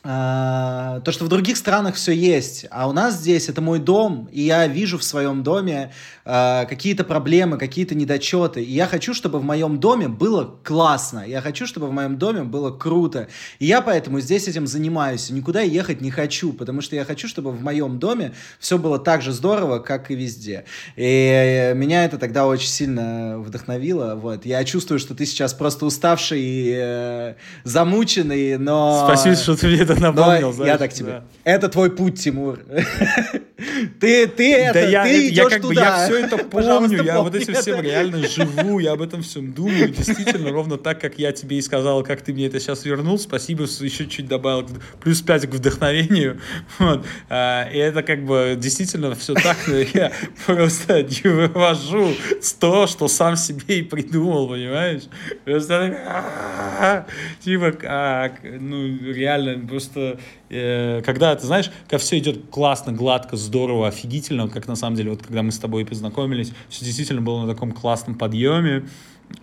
то, 0.02 1.04
что 1.12 1.26
в 1.26 1.28
других 1.28 1.58
странах 1.58 1.96
все 1.96 2.14
есть, 2.14 2.66
а 2.72 2.88
у 2.88 2.94
нас 2.94 3.16
здесь 3.16 3.50
это 3.50 3.60
мой 3.60 3.80
дом, 3.80 4.30
и 4.32 4.44
я 4.44 4.66
вижу 4.66 4.98
в 4.98 5.04
своем 5.04 5.44
доме 5.44 5.92
uh, 6.26 6.66
какие-то 6.68 7.04
проблемы, 7.04 7.58
какие-то 7.58 7.96
недочеты, 7.96 8.64
и 8.64 8.72
я 8.72 8.88
хочу, 8.88 9.14
чтобы 9.14 9.40
в 9.40 9.44
моем 9.44 9.82
доме 9.82 10.08
было 10.08 10.56
классно, 10.64 11.26
я 11.28 11.42
хочу, 11.42 11.68
чтобы 11.68 11.88
в 11.88 11.92
моем 11.92 12.18
доме 12.18 12.44
было 12.44 12.72
круто, 12.72 13.28
и 13.60 13.66
я 13.66 13.82
поэтому 13.82 14.22
здесь 14.22 14.48
этим 14.48 14.68
занимаюсь, 14.68 15.30
никуда 15.32 15.60
ехать 15.60 16.00
не 16.00 16.12
хочу, 16.12 16.54
потому 16.54 16.80
что 16.80 16.96
я 16.96 17.04
хочу, 17.04 17.28
чтобы 17.28 17.52
в 17.52 17.62
моем 17.62 18.00
доме 18.00 18.32
все 18.58 18.78
было 18.78 19.00
так 19.00 19.22
же 19.22 19.34
здорово, 19.34 19.80
как 19.80 20.12
и 20.12 20.16
везде, 20.16 20.64
и 20.96 21.74
меня 21.76 22.06
это 22.06 22.18
тогда 22.18 22.48
очень 22.48 22.70
сильно 22.70 23.38
вдохновило, 23.40 24.16
вот, 24.16 24.46
я 24.46 24.64
чувствую, 24.64 25.00
что 25.00 25.14
ты 25.14 25.26
сейчас 25.26 25.54
просто 25.54 25.86
уставший, 25.86 26.40
и, 26.42 26.74
э, 26.74 27.34
замученный, 27.66 28.58
но... 28.58 29.04
Спасибо, 29.06 29.36
что 29.36 29.58
ты 29.58 29.68
мне 29.68 29.89
это 29.90 30.02
напомнил, 30.02 30.52
знаешь, 30.52 30.72
я 30.72 30.78
так 30.78 30.94
тебе. 30.94 31.08
Да. 31.08 31.24
Это 31.44 31.70
твой 31.70 31.92
путь, 31.92 32.20
Тимур. 32.20 32.60
ты, 34.00 34.28
ты 34.28 34.54
это, 34.54 34.74
да 34.74 34.88
я, 34.88 35.04
ты 35.04 35.30
я, 35.30 35.50
как 35.50 35.62
туда. 35.62 35.70
Бы, 35.70 35.76
я 35.76 36.06
все 36.06 36.26
это 36.26 36.38
помню, 36.50 37.04
я 37.04 37.22
вот 37.22 37.36
этим 37.36 37.54
всем 37.54 37.82
реально 37.82 38.28
живу, 38.28 38.80
я 38.80 38.94
об 38.94 39.02
этом 39.02 39.22
всем 39.22 39.54
думаю, 39.54 39.90
действительно, 39.90 40.52
ровно 40.52 40.78
так, 40.78 41.00
как 41.00 41.20
я 41.20 41.32
тебе 41.32 41.58
и 41.58 41.62
сказал, 41.62 42.04
как 42.04 42.22
ты 42.22 42.34
мне 42.34 42.48
это 42.48 42.60
сейчас 42.60 42.86
вернул, 42.86 43.20
спасибо, 43.20 43.64
еще 43.64 44.08
чуть 44.08 44.28
добавил, 44.28 44.68
плюс 45.02 45.22
5 45.22 45.48
к 45.48 45.54
вдохновению, 45.54 46.40
вот. 46.80 47.06
А, 47.30 47.70
и 47.72 47.78
это 47.78 48.04
как 48.04 48.26
бы 48.26 48.56
действительно 48.58 49.16
все 49.16 49.34
так, 49.34 49.58
я 49.94 50.12
просто 50.46 51.04
не 51.04 51.30
вывожу 51.30 52.14
то, 52.60 52.88
что 52.88 53.08
сам 53.08 53.36
себе 53.36 53.80
и 53.80 53.82
придумал, 53.84 54.48
понимаешь? 54.48 55.04
Просто 55.46 57.06
типа, 57.44 57.72
как, 57.72 58.40
ну, 58.44 58.98
реально, 59.12 59.58
просто 59.80 60.20
э, 60.50 61.02
когда, 61.06 61.36
ты 61.36 61.46
знаешь, 61.46 61.72
как 61.88 62.02
все 62.02 62.18
идет 62.18 62.50
классно, 62.52 62.92
гладко, 62.92 63.38
здорово, 63.38 63.88
офигительно, 63.88 64.50
как 64.50 64.68
на 64.68 64.76
самом 64.76 64.96
деле, 64.96 65.12
вот 65.12 65.22
когда 65.22 65.44
мы 65.44 65.52
с 65.52 65.60
тобой 65.60 65.86
познакомились, 65.86 66.52
все 66.70 66.86
действительно 66.86 67.22
было 67.22 67.46
на 67.46 67.54
таком 67.54 67.72
классном 67.72 68.16
подъеме, 68.16 68.86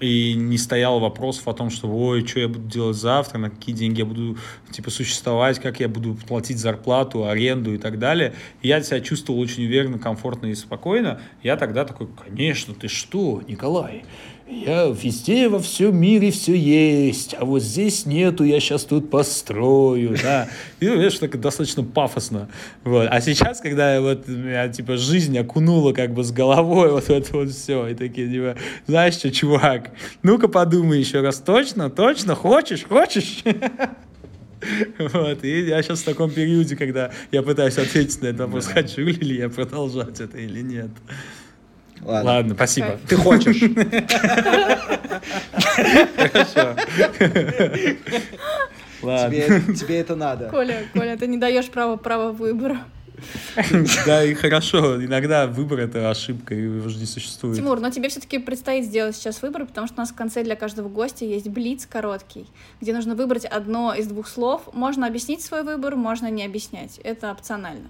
и 0.01 0.35
не 0.35 0.59
стоял 0.59 0.99
вопросов 0.99 1.47
о 1.47 1.53
том, 1.53 1.71
что, 1.71 1.89
ой, 1.89 2.27
что 2.27 2.41
я 2.41 2.49
буду 2.49 2.69
делать 2.69 2.97
завтра, 2.97 3.39
на 3.39 3.51
какие 3.51 3.73
деньги 3.75 4.01
я 4.01 4.05
буду, 4.05 4.37
типа, 4.73 4.91
существовать, 4.91 5.61
как 5.61 5.79
я 5.79 5.89
буду 5.89 6.17
платить 6.27 6.59
зарплату, 6.59 7.29
аренду 7.29 7.73
и 7.73 7.79
так 7.79 8.01
далее. 8.01 8.35
Я 8.63 8.83
себя 8.83 9.01
чувствовал 9.01 9.39
очень 9.39 9.65
уверенно, 9.65 10.01
комфортно 10.01 10.47
и 10.47 10.57
спокойно. 10.57 11.21
Я 11.45 11.57
тогда 11.57 11.85
такой, 11.85 12.09
конечно, 12.27 12.75
ты 12.75 12.89
что, 12.89 13.43
Николай, 13.47 14.05
я 14.49 14.87
везде 14.87 15.49
во 15.49 15.59
всем 15.59 15.97
мире 15.97 16.31
все 16.31 16.55
есть, 16.55 17.35
а 17.39 17.45
вот 17.45 17.63
здесь 17.63 18.07
нету, 18.07 18.45
я 18.45 18.61
сейчас 18.61 18.85
тут 18.85 19.11
построю, 19.11 20.17
да. 20.23 20.49
И, 20.81 20.87
видишь, 20.87 21.19
так 21.19 21.39
достаточно 21.41 21.83
пафосно. 21.83 22.49
Вот. 22.85 23.09
А 23.11 23.21
сейчас, 23.21 23.61
когда 23.61 24.01
вот 24.01 24.29
меня, 24.29 24.69
типа, 24.69 24.97
жизнь 24.97 25.37
окунула 25.37 25.93
как 25.93 26.15
бы 26.15 26.23
с 26.23 26.31
головой 26.31 26.91
вот 26.93 27.11
это 27.11 27.37
вот 27.37 27.51
все, 27.51 27.89
и 27.89 27.95
такие, 27.95 28.29
типа, 28.31 28.57
знаешь 28.87 29.15
что, 29.15 29.33
чувак, 29.33 29.91
ну-ка 30.23 30.47
подумай 30.49 31.01
еще 31.01 31.21
раз, 31.21 31.39
точно, 31.39 31.91
точно, 31.91 32.35
хочешь, 32.35 32.85
хочешь? 32.85 33.43
Вот, 34.99 35.45
и 35.45 35.67
я 35.67 35.83
сейчас 35.83 36.01
в 36.01 36.05
таком 36.07 36.31
периоде, 36.31 36.77
когда 36.77 37.13
я 37.31 37.43
пытаюсь 37.43 37.77
ответить 37.77 38.21
на 38.23 38.29
этот 38.29 38.41
вопрос, 38.41 38.67
хочу 38.67 39.03
ли 39.03 39.37
я 39.37 39.49
продолжать 39.49 40.19
это 40.21 40.39
или 40.39 40.63
нет. 40.63 40.91
Ладно, 42.03 42.31
Ладно 42.31 42.55
спасибо. 42.55 42.99
Ты 43.09 43.17
хочешь. 43.17 43.61
Хорошо. 46.17 46.77
Ладно. 49.03 49.31
Тебе, 49.31 49.75
тебе 49.75 50.01
это 50.01 50.17
надо. 50.17 50.49
Коля, 50.49 50.85
Коля, 50.93 51.17
ты 51.17 51.27
не 51.27 51.39
даешь 51.39 51.69
право 51.69 51.97
права 51.97 52.33
выбора. 52.33 52.81
Да, 54.05 54.23
и 54.25 54.35
хорошо. 54.35 55.03
Иногда 55.03 55.47
выбор— 55.47 55.81
это 55.81 56.11
ошибка, 56.11 56.55
и 56.55 56.63
его 56.63 56.89
же 56.89 56.99
не 56.99 57.07
существует. 57.07 57.57
Тимур, 57.57 57.81
но 57.81 57.91
тебе 57.91 58.09
все-таки 58.09 58.39
предстоит 58.39 58.85
сделать 58.85 59.17
сейчас 59.17 59.43
выбор, 59.43 59.67
потому 59.67 59.87
что 59.87 59.97
у 59.97 60.01
нас 60.01 60.11
в 60.11 60.15
конце 60.15 60.45
для 60.45 60.57
каждого 60.57 60.89
гостя 60.89 61.25
есть 61.25 61.49
блиц 61.49 61.87
короткий, 61.87 62.47
где 62.81 62.93
нужно 62.93 63.15
выбрать 63.15 63.45
одно 63.45 63.95
из 63.95 64.07
двух 64.07 64.29
слов. 64.29 64.69
Можно 64.73 65.07
объяснить 65.07 65.43
свой 65.43 65.63
выбор, 65.63 65.97
можно 65.97 66.31
не 66.31 66.45
объяснять. 66.45 66.99
Это 67.05 67.31
опционально. 67.31 67.89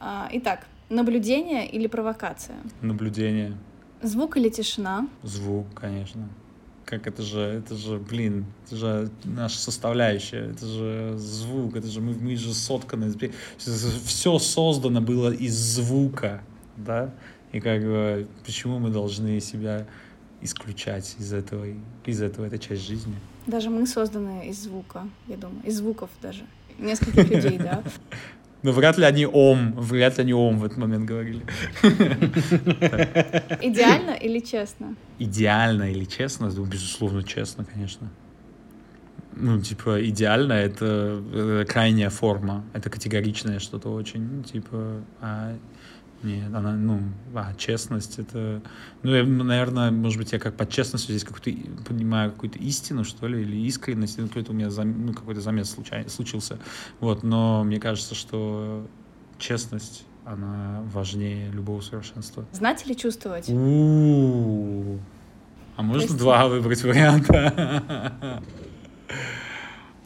А, 0.00 0.28
итак, 0.32 0.66
Наблюдение 0.90 1.70
или 1.70 1.86
провокация? 1.86 2.56
Наблюдение. 2.82 3.56
Звук 4.02 4.36
или 4.36 4.48
тишина? 4.48 5.08
Звук, 5.22 5.66
конечно. 5.72 6.28
Как 6.84 7.06
это 7.06 7.22
же, 7.22 7.40
это 7.40 7.76
же, 7.76 7.98
блин, 7.98 8.46
это 8.66 8.76
же 8.76 9.10
наша 9.22 9.56
составляющая, 9.58 10.50
это 10.50 10.66
же 10.66 11.14
звук, 11.16 11.76
это 11.76 11.86
же 11.86 12.00
мы, 12.00 12.14
мы 12.14 12.34
же 12.34 12.52
сотканы, 12.52 13.14
все 13.56 14.38
создано 14.40 15.00
было 15.00 15.32
из 15.32 15.54
звука, 15.54 16.42
да, 16.76 17.14
и 17.52 17.60
как 17.60 17.82
бы 17.82 18.26
почему 18.44 18.80
мы 18.80 18.90
должны 18.90 19.38
себя 19.38 19.86
исключать 20.40 21.14
из 21.20 21.32
этого, 21.32 21.66
из 22.04 22.20
этого, 22.20 22.46
это 22.46 22.58
часть 22.58 22.82
жизни. 22.82 23.14
Даже 23.46 23.70
мы 23.70 23.86
созданы 23.86 24.48
из 24.48 24.60
звука, 24.64 25.08
я 25.28 25.36
думаю, 25.36 25.62
из 25.64 25.76
звуков 25.76 26.10
даже, 26.20 26.44
нескольких 26.78 27.30
людей, 27.30 27.58
да. 27.58 27.84
Но 28.62 28.72
вряд 28.72 28.98
ли 28.98 29.04
они 29.04 29.26
ом, 29.26 29.72
вряд 29.72 30.18
ли 30.18 30.22
они 30.24 30.34
ом 30.34 30.58
в 30.58 30.64
этот 30.64 30.78
момент 30.78 31.06
говорили. 31.06 31.42
Идеально 33.62 34.10
или 34.10 34.40
честно? 34.40 34.96
Идеально 35.18 35.90
или 35.90 36.04
честно? 36.04 36.50
Ну, 36.50 36.64
безусловно, 36.64 37.22
честно, 37.22 37.64
конечно. 37.64 38.10
Ну, 39.32 39.60
типа, 39.60 40.06
идеально— 40.06 40.52
это 40.54 41.22
э, 41.32 41.64
крайняя 41.66 42.10
форма. 42.10 42.64
Это 42.74 42.90
категоричное 42.90 43.58
что-то 43.60 43.88
очень, 43.90 44.22
ну, 44.22 44.42
типа, 44.42 45.02
а 45.20 45.56
нет, 46.22 46.54
она, 46.54 46.72
ну, 46.72 47.00
а, 47.34 47.54
честность 47.54 48.18
это... 48.18 48.60
Ну, 49.02 49.14
я, 49.14 49.24
наверное, 49.24 49.90
может 49.90 50.18
быть, 50.18 50.32
я 50.32 50.38
как 50.38 50.54
под 50.54 50.68
честностью 50.68 51.16
здесь 51.16 51.24
какую-то 51.24 51.82
понимаю 51.84 52.30
какую-то 52.32 52.58
истину, 52.58 53.04
что 53.04 53.26
ли, 53.26 53.42
или 53.42 53.56
искренность, 53.66 54.18
ну, 54.18 54.28
какой-то 54.28 54.52
у 54.52 54.54
меня 54.54 54.70
зам, 54.70 55.06
ну, 55.06 55.14
какой-то 55.14 55.40
замес 55.40 55.70
случай, 55.70 56.06
случился. 56.08 56.58
Вот, 57.00 57.22
но 57.22 57.64
мне 57.64 57.80
кажется, 57.80 58.14
что 58.14 58.86
честность, 59.38 60.04
она 60.24 60.82
важнее 60.92 61.50
любого 61.50 61.80
совершенства. 61.80 62.44
Знать 62.52 62.84
или 62.86 62.94
чувствовать? 62.94 63.48
У-у-у. 63.48 64.98
А 65.76 65.82
можно 65.82 66.16
два 66.16 66.46
выбрать 66.48 66.82
варианта? 66.82 68.42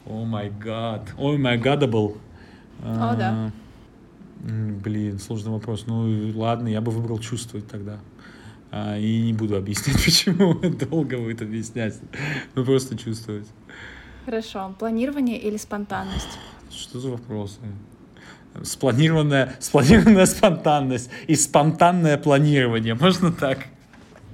Oh 0.07 0.25
my 0.25 0.51
God. 0.51 1.13
Oh 1.19 1.37
my 1.37 1.59
Godable. 1.59 2.19
О, 2.85 3.17
да. 3.17 3.51
Блин, 4.45 5.19
сложный 5.19 5.53
вопрос. 5.53 5.85
Ну, 5.87 6.33
ладно, 6.39 6.69
я 6.69 6.83
бы 6.83 6.93
выбрал 6.93 7.19
чувствовать 7.19 7.67
тогда. 7.67 7.99
А, 8.71 8.99
и 8.99 9.23
не 9.23 9.33
буду 9.33 9.57
объяснять, 9.57 9.97
почему. 10.05 10.55
Долго 10.55 11.17
будет 11.17 11.41
объяснять. 11.41 11.95
Ну, 12.55 12.65
просто 12.65 12.99
чувствовать. 12.99 13.47
Хорошо. 14.27 14.75
Планирование 14.79 15.39
или 15.39 15.57
спонтанность? 15.57 16.39
Что 16.71 17.01
за 17.01 17.09
вопросы? 17.11 17.59
Спланированная, 18.63 19.57
спланированная 19.61 20.27
спонтанность 20.27 21.11
и 21.27 21.37
спонтанное 21.37 22.19
планирование. 22.19 22.95
Можно 22.95 23.33
так? 23.33 23.61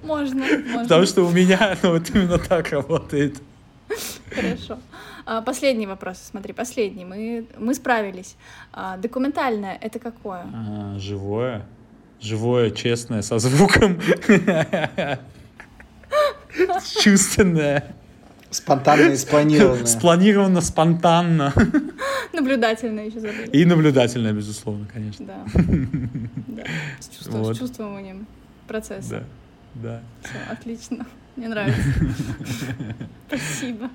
Можно, 0.03 0.41
можно. 0.41 0.83
Потому 0.83 1.07
что 1.07 1.23
у 1.25 1.31
меня 1.31 1.79
ну, 1.83 1.93
вот 1.93 2.11
именно 2.11 2.39
так 2.39 2.71
работает. 2.71 3.41
Хорошо. 4.31 4.79
А, 5.31 5.43
последний 5.43 5.87
вопрос, 5.87 6.19
смотри, 6.19 6.53
последний. 6.53 7.05
Мы, 7.05 7.47
мы 7.57 7.75
справились. 7.75 8.35
А, 8.73 8.97
документальное— 8.97 9.79
это 9.81 10.01
какое? 10.01 10.45
А, 10.53 10.99
живое. 10.99 11.65
Живое, 12.21 12.73
честное, 12.73 13.23
со 13.23 13.39
звуком. 13.39 14.01
Чувственное. 17.01 17.95
Спонтанно 18.51 19.13
и 19.13 19.17
спланированное. 19.17 19.87
Спланировано 19.87 20.61
спонтанно. 20.61 21.53
Наблюдательное 22.33 23.07
еще 23.07 23.21
забыли. 23.21 23.51
И 23.53 23.65
наблюдательное, 23.65 24.33
безусловно, 24.33 24.89
конечно. 24.93 25.27
Да. 25.27 25.45
да. 26.49 26.65
С, 26.99 27.29
вот. 27.29 27.55
С 27.55 27.59
чувствованием 27.61 28.27
процесса. 28.67 29.23
Да. 29.75 30.03
Да. 30.23 30.29
Все, 30.29 30.53
отлично. 30.53 31.07
Мне 31.37 31.47
нравится. 31.47 31.81
Спасибо. 33.29 33.91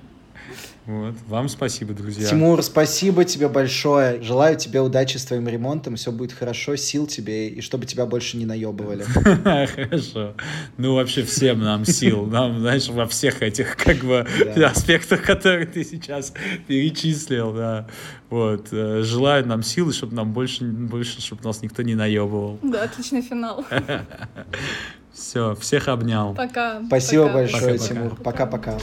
Вот. 0.86 1.14
Вам 1.26 1.48
спасибо, 1.48 1.94
друзья. 1.94 2.28
Тимур, 2.28 2.62
спасибо 2.62 3.24
тебе 3.24 3.48
большое. 3.48 4.22
Желаю 4.22 4.56
тебе 4.56 4.80
удачи 4.80 5.16
с 5.16 5.24
твоим 5.24 5.48
ремонтом. 5.48 5.96
Все 5.96 6.12
будет 6.12 6.32
хорошо. 6.32 6.76
Сил 6.76 7.08
тебе, 7.08 7.48
и 7.48 7.60
чтобы 7.60 7.86
тебя 7.86 8.06
больше 8.06 8.36
не 8.36 8.46
наебывали. 8.46 9.02
Хорошо. 9.74 10.34
Ну, 10.76 10.94
вообще 10.94 11.24
всем 11.24 11.60
нам 11.60 11.84
сил. 11.84 12.26
Нам, 12.26 12.60
знаешь, 12.60 12.88
во 12.88 13.06
всех 13.06 13.42
этих 13.42 13.76
как 13.76 13.98
бы 13.98 14.26
аспектах, 14.64 15.22
которые 15.22 15.66
ты 15.66 15.82
сейчас 15.82 16.32
перечислил, 16.68 17.52
да. 17.52 17.88
Вот. 18.30 18.68
Э, 18.72 19.02
желаю 19.02 19.46
нам 19.46 19.62
силы, 19.62 19.92
чтобы 19.92 20.14
нам 20.14 20.32
больше, 20.32 20.64
больше, 20.64 21.20
чтобы 21.20 21.42
нас 21.42 21.62
никто 21.62 21.82
не 21.82 21.94
наебывал. 21.96 22.58
Да, 22.62 22.84
отличный 22.84 23.22
финал. 23.22 23.64
Все, 25.12 25.54
всех 25.54 25.88
обнял. 25.88 26.34
Пока. 26.34 26.82
Спасибо 26.86 27.24
пока. 27.24 27.34
большое, 27.34 27.78
пока, 27.78 27.88
Тимур. 27.88 28.16
Пока-пока. 28.16 28.78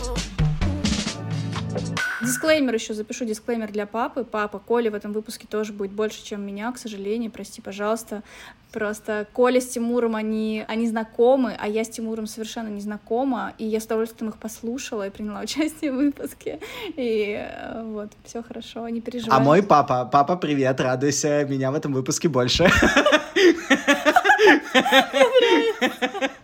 Дисклеймер 2.24 2.74
еще 2.74 2.94
запишу, 2.94 3.26
дисклеймер 3.26 3.72
для 3.72 3.86
папы. 3.86 4.24
Папа, 4.24 4.60
Коля 4.60 4.90
в 4.92 4.96
этом 4.96 5.12
выпуске 5.14 5.48
тоже 5.48 5.74
будет 5.74 5.92
больше, 5.92 6.24
чем 6.24 6.46
меня, 6.46 6.72
к 6.72 6.78
сожалению, 6.78 7.32
прости, 7.32 7.62
пожалуйста. 7.62 8.24
Просто 8.72 9.28
Коля 9.34 9.62
с 9.62 9.68
Тимуром, 9.68 10.16
они, 10.16 10.66
они 10.68 10.88
знакомы, 10.88 11.56
а 11.60 11.68
я 11.68 11.84
с 11.84 11.90
Тимуром 11.90 12.26
совершенно 12.26 12.70
не 12.70 12.82
знакома, 12.82 13.54
и 13.60 13.66
я 13.66 13.80
с 13.80 13.86
удовольствием 13.86 14.32
их 14.32 14.38
послушала 14.38 15.08
и 15.08 15.10
приняла 15.10 15.42
участие 15.44 15.92
в 15.92 15.96
выпуске. 15.96 16.60
И 16.96 17.38
э, 17.40 17.84
вот, 17.84 18.10
все 18.24 18.42
хорошо, 18.42 18.88
не 18.90 19.02
переживай. 19.02 19.38
А 19.38 19.42
мой 19.42 19.62
папа, 19.62 20.06
папа, 20.06 20.38
привет, 20.38 20.80
радуйся, 20.80 21.46
меня 21.46 21.72
в 21.72 21.76
этом 21.76 21.94
выпуске 21.94 22.30
больше. 22.30 22.70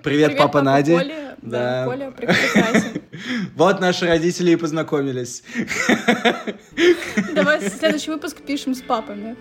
Привет, 0.04 0.38
папа 0.38 0.62
Надя. 0.62 1.04
Да, 1.42 1.86
Коля 1.86 2.12
прекрасен. 2.12 3.02
Вот 3.56 3.80
наши 3.80 4.06
родители 4.06 4.52
и 4.52 4.56
познакомились. 4.56 5.44
Давай 7.34 7.70
следующий 7.70 8.12
выпуск 8.12 8.38
пишем 8.38 8.76
с 8.76 8.82
папами. 8.82 9.36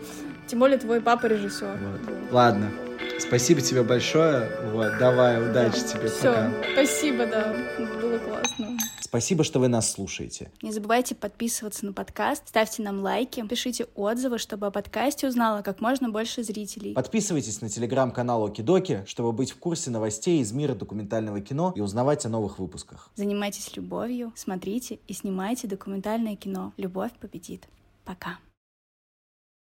Тем 0.46 0.60
более 0.60 0.78
твой 0.78 1.00
папа 1.00 1.26
режиссер. 1.26 1.78
Вот. 1.80 2.32
Ладно. 2.32 2.70
Спасибо 3.18 3.60
тебе 3.60 3.82
большое. 3.82 4.50
Вот, 4.72 4.98
давай, 4.98 5.42
удачи 5.42 5.80
да. 5.80 5.88
тебе. 5.88 6.08
Все, 6.08 6.32
пока. 6.32 6.52
спасибо, 6.72 7.26
да. 7.26 7.54
Было 8.00 8.18
классно. 8.18 8.78
Спасибо, 9.08 9.42
что 9.42 9.58
вы 9.58 9.68
нас 9.68 9.90
слушаете. 9.90 10.52
Не 10.60 10.70
забывайте 10.70 11.14
подписываться 11.14 11.86
на 11.86 11.94
подкаст, 11.94 12.46
ставьте 12.46 12.82
нам 12.82 13.00
лайки, 13.00 13.42
пишите 13.48 13.86
отзывы, 13.94 14.36
чтобы 14.36 14.66
о 14.66 14.70
подкасте 14.70 15.26
узнало 15.26 15.62
как 15.62 15.80
можно 15.80 16.10
больше 16.10 16.42
зрителей. 16.42 16.92
Подписывайтесь 16.92 17.62
на 17.62 17.70
телеграм-канал 17.70 18.44
Окидоки, 18.44 19.04
чтобы 19.06 19.32
быть 19.32 19.52
в 19.52 19.56
курсе 19.56 19.90
новостей 19.90 20.42
из 20.42 20.52
мира 20.52 20.74
документального 20.74 21.40
кино 21.40 21.72
и 21.74 21.80
узнавать 21.80 22.26
о 22.26 22.28
новых 22.28 22.58
выпусках. 22.58 23.08
Занимайтесь 23.14 23.74
любовью, 23.78 24.30
смотрите 24.36 24.98
и 25.08 25.14
снимайте 25.14 25.66
документальное 25.66 26.36
кино. 26.36 26.74
Любовь 26.76 27.12
победит. 27.18 27.66
Пока. 28.04 28.38